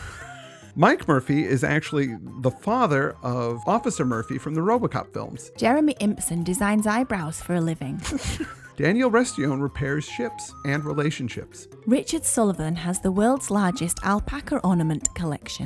Mike 0.79 1.09
Murphy 1.09 1.43
is 1.43 1.64
actually 1.64 2.18
the 2.43 2.51
father 2.51 3.16
of 3.22 3.66
Officer 3.66 4.05
Murphy 4.05 4.37
from 4.37 4.55
the 4.55 4.61
Robocop 4.61 5.11
films. 5.11 5.51
Jeremy 5.57 5.95
Impson 6.03 6.45
designs 6.45 6.87
eyebrows 6.87 7.41
for 7.41 7.55
a 7.55 7.62
living. 7.62 7.99
Daniel 8.77 9.11
Restione 9.11 9.62
repairs 9.62 10.05
ships 10.05 10.53
and 10.66 10.85
relationships. 10.85 11.66
Richard 11.87 12.27
Sullivan 12.27 12.77
has 12.77 13.01
the 13.01 13.11
world's 13.11 13.51
largest 13.51 14.01
alpaca 14.05 14.59
ornament 14.64 15.09
collection. 15.14 15.64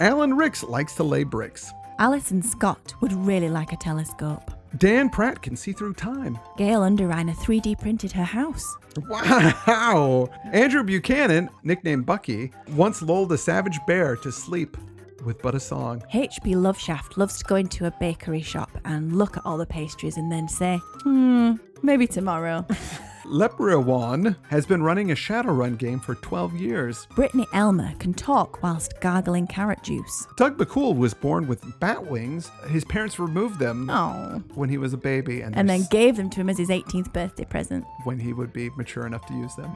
Alan 0.00 0.34
Ricks 0.34 0.64
likes 0.64 0.96
to 0.96 1.04
lay 1.04 1.22
bricks. 1.22 1.70
Alison 2.00 2.42
Scott 2.42 2.92
would 3.00 3.12
really 3.12 3.48
like 3.48 3.72
a 3.72 3.76
telescope. 3.76 4.50
Dan 4.78 5.10
Pratt 5.10 5.42
can 5.42 5.56
see 5.56 5.72
through 5.72 5.94
time. 5.94 6.38
Gail 6.56 6.82
Underreiner 6.82 7.34
3D 7.34 7.78
printed 7.80 8.12
her 8.12 8.24
house. 8.24 8.76
Wow! 9.08 10.28
Andrew 10.52 10.84
Buchanan, 10.84 11.50
nicknamed 11.64 12.06
Bucky, 12.06 12.52
once 12.70 13.02
lulled 13.02 13.32
a 13.32 13.38
savage 13.38 13.78
bear 13.86 14.16
to 14.16 14.30
sleep 14.30 14.76
with 15.24 15.42
but 15.42 15.54
a 15.54 15.60
song. 15.60 16.02
H.P. 16.12 16.54
Loveshaft 16.54 17.16
loves 17.16 17.38
to 17.38 17.44
go 17.44 17.56
into 17.56 17.86
a 17.86 17.90
bakery 18.00 18.42
shop 18.42 18.70
and 18.84 19.16
look 19.16 19.36
at 19.36 19.44
all 19.44 19.58
the 19.58 19.66
pastries 19.66 20.16
and 20.16 20.30
then 20.30 20.48
say, 20.48 20.80
hmm, 21.02 21.54
maybe 21.82 22.06
tomorrow. 22.06 22.66
Leprechaun 23.26 24.36
has 24.48 24.66
been 24.66 24.82
running 24.82 25.10
a 25.10 25.14
Shadowrun 25.14 25.76
game 25.78 26.00
for 26.00 26.14
12 26.16 26.54
years. 26.60 27.06
Brittany 27.14 27.46
Elmer 27.52 27.94
can 27.98 28.14
talk 28.14 28.62
whilst 28.62 29.00
gargling 29.00 29.46
carrot 29.46 29.82
juice. 29.82 30.26
Doug 30.36 30.56
McCool 30.58 30.96
was 30.96 31.14
born 31.14 31.46
with 31.46 31.62
bat 31.80 32.04
wings. 32.06 32.50
His 32.68 32.84
parents 32.84 33.18
removed 33.18 33.58
them 33.58 33.88
Oh. 33.90 34.42
when 34.54 34.68
he 34.68 34.78
was 34.78 34.92
a 34.92 34.96
baby 34.96 35.42
and, 35.42 35.56
And 35.56 35.68
then 35.68 35.80
s- 35.80 35.88
gave 35.88 36.16
them 36.16 36.30
to 36.30 36.40
him 36.40 36.48
as 36.50 36.58
his 36.58 36.70
18th 36.70 37.12
birthday 37.12 37.44
present. 37.44 37.84
when 38.04 38.18
he 38.18 38.32
would 38.32 38.52
be 38.52 38.70
mature 38.70 39.06
enough 39.06 39.26
to 39.26 39.34
use 39.34 39.54
them. 39.54 39.70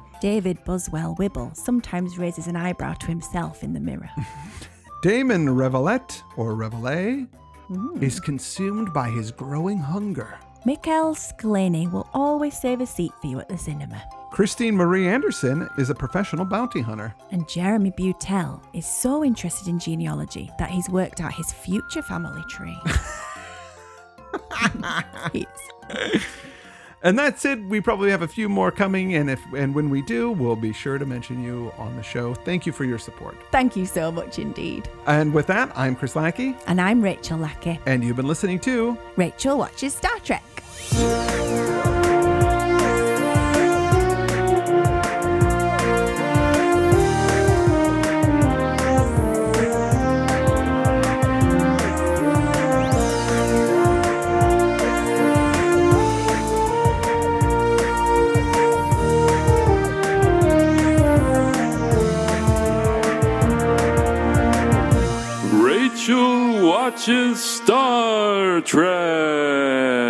David 0.20 0.58
Buswell 0.64 1.14
Wibble 1.18 1.56
sometimes 1.56 2.18
raises 2.18 2.46
an 2.46 2.56
eyebrow 2.56 2.94
to 2.94 3.06
himself 3.06 3.62
in 3.62 3.72
the 3.74 3.80
mirror. 3.80 4.10
Damon 5.02 5.54
Revelette, 5.54 6.22
or 6.36 6.54
Reveille, 6.56 7.26
mm. 7.70 8.02
is 8.02 8.18
consumed 8.18 8.92
by 8.92 9.08
his 9.10 9.30
growing 9.30 9.78
hunger. 9.78 10.38
Mikhail 10.64 11.14
Skalany 11.14 11.90
will 11.90 12.08
always 12.12 12.58
save 12.58 12.80
a 12.80 12.86
seat 12.86 13.12
for 13.20 13.28
you 13.28 13.38
at 13.40 13.48
the 13.48 13.56
cinema. 13.56 14.02
Christine 14.30 14.76
Marie 14.76 15.08
Anderson 15.08 15.68
is 15.78 15.90
a 15.90 15.94
professional 15.94 16.44
bounty 16.44 16.80
hunter. 16.80 17.14
And 17.30 17.48
Jeremy 17.48 17.92
Butel 17.92 18.60
is 18.72 18.86
so 18.86 19.24
interested 19.24 19.68
in 19.68 19.78
genealogy 19.78 20.50
that 20.58 20.70
he's 20.70 20.88
worked 20.88 21.20
out 21.20 21.32
his 21.32 21.52
future 21.52 22.02
family 22.02 22.42
tree. 22.48 22.78
And 27.02 27.16
that's 27.18 27.44
it. 27.44 27.62
We 27.64 27.80
probably 27.80 28.10
have 28.10 28.22
a 28.22 28.28
few 28.28 28.48
more 28.48 28.70
coming, 28.72 29.14
and 29.14 29.30
if 29.30 29.40
and 29.54 29.74
when 29.74 29.88
we 29.88 30.02
do, 30.02 30.32
we'll 30.32 30.56
be 30.56 30.72
sure 30.72 30.98
to 30.98 31.06
mention 31.06 31.42
you 31.44 31.72
on 31.78 31.94
the 31.96 32.02
show. 32.02 32.34
Thank 32.34 32.66
you 32.66 32.72
for 32.72 32.84
your 32.84 32.98
support. 32.98 33.36
Thank 33.52 33.76
you 33.76 33.86
so 33.86 34.10
much 34.10 34.38
indeed. 34.40 34.88
And 35.06 35.32
with 35.32 35.46
that, 35.46 35.70
I'm 35.76 35.94
Chris 35.94 36.16
Lackey, 36.16 36.56
And 36.66 36.80
I'm 36.80 37.00
Rachel 37.00 37.38
Lackey. 37.38 37.78
and 37.86 38.02
you've 38.02 38.16
been 38.16 38.26
listening 38.26 38.58
to 38.60 38.98
Rachel 39.16 39.58
watches 39.58 39.94
Star 39.94 40.18
Trek. 40.20 40.42
Watches 66.98 67.44
Star 67.44 68.60
Trek. 68.60 70.07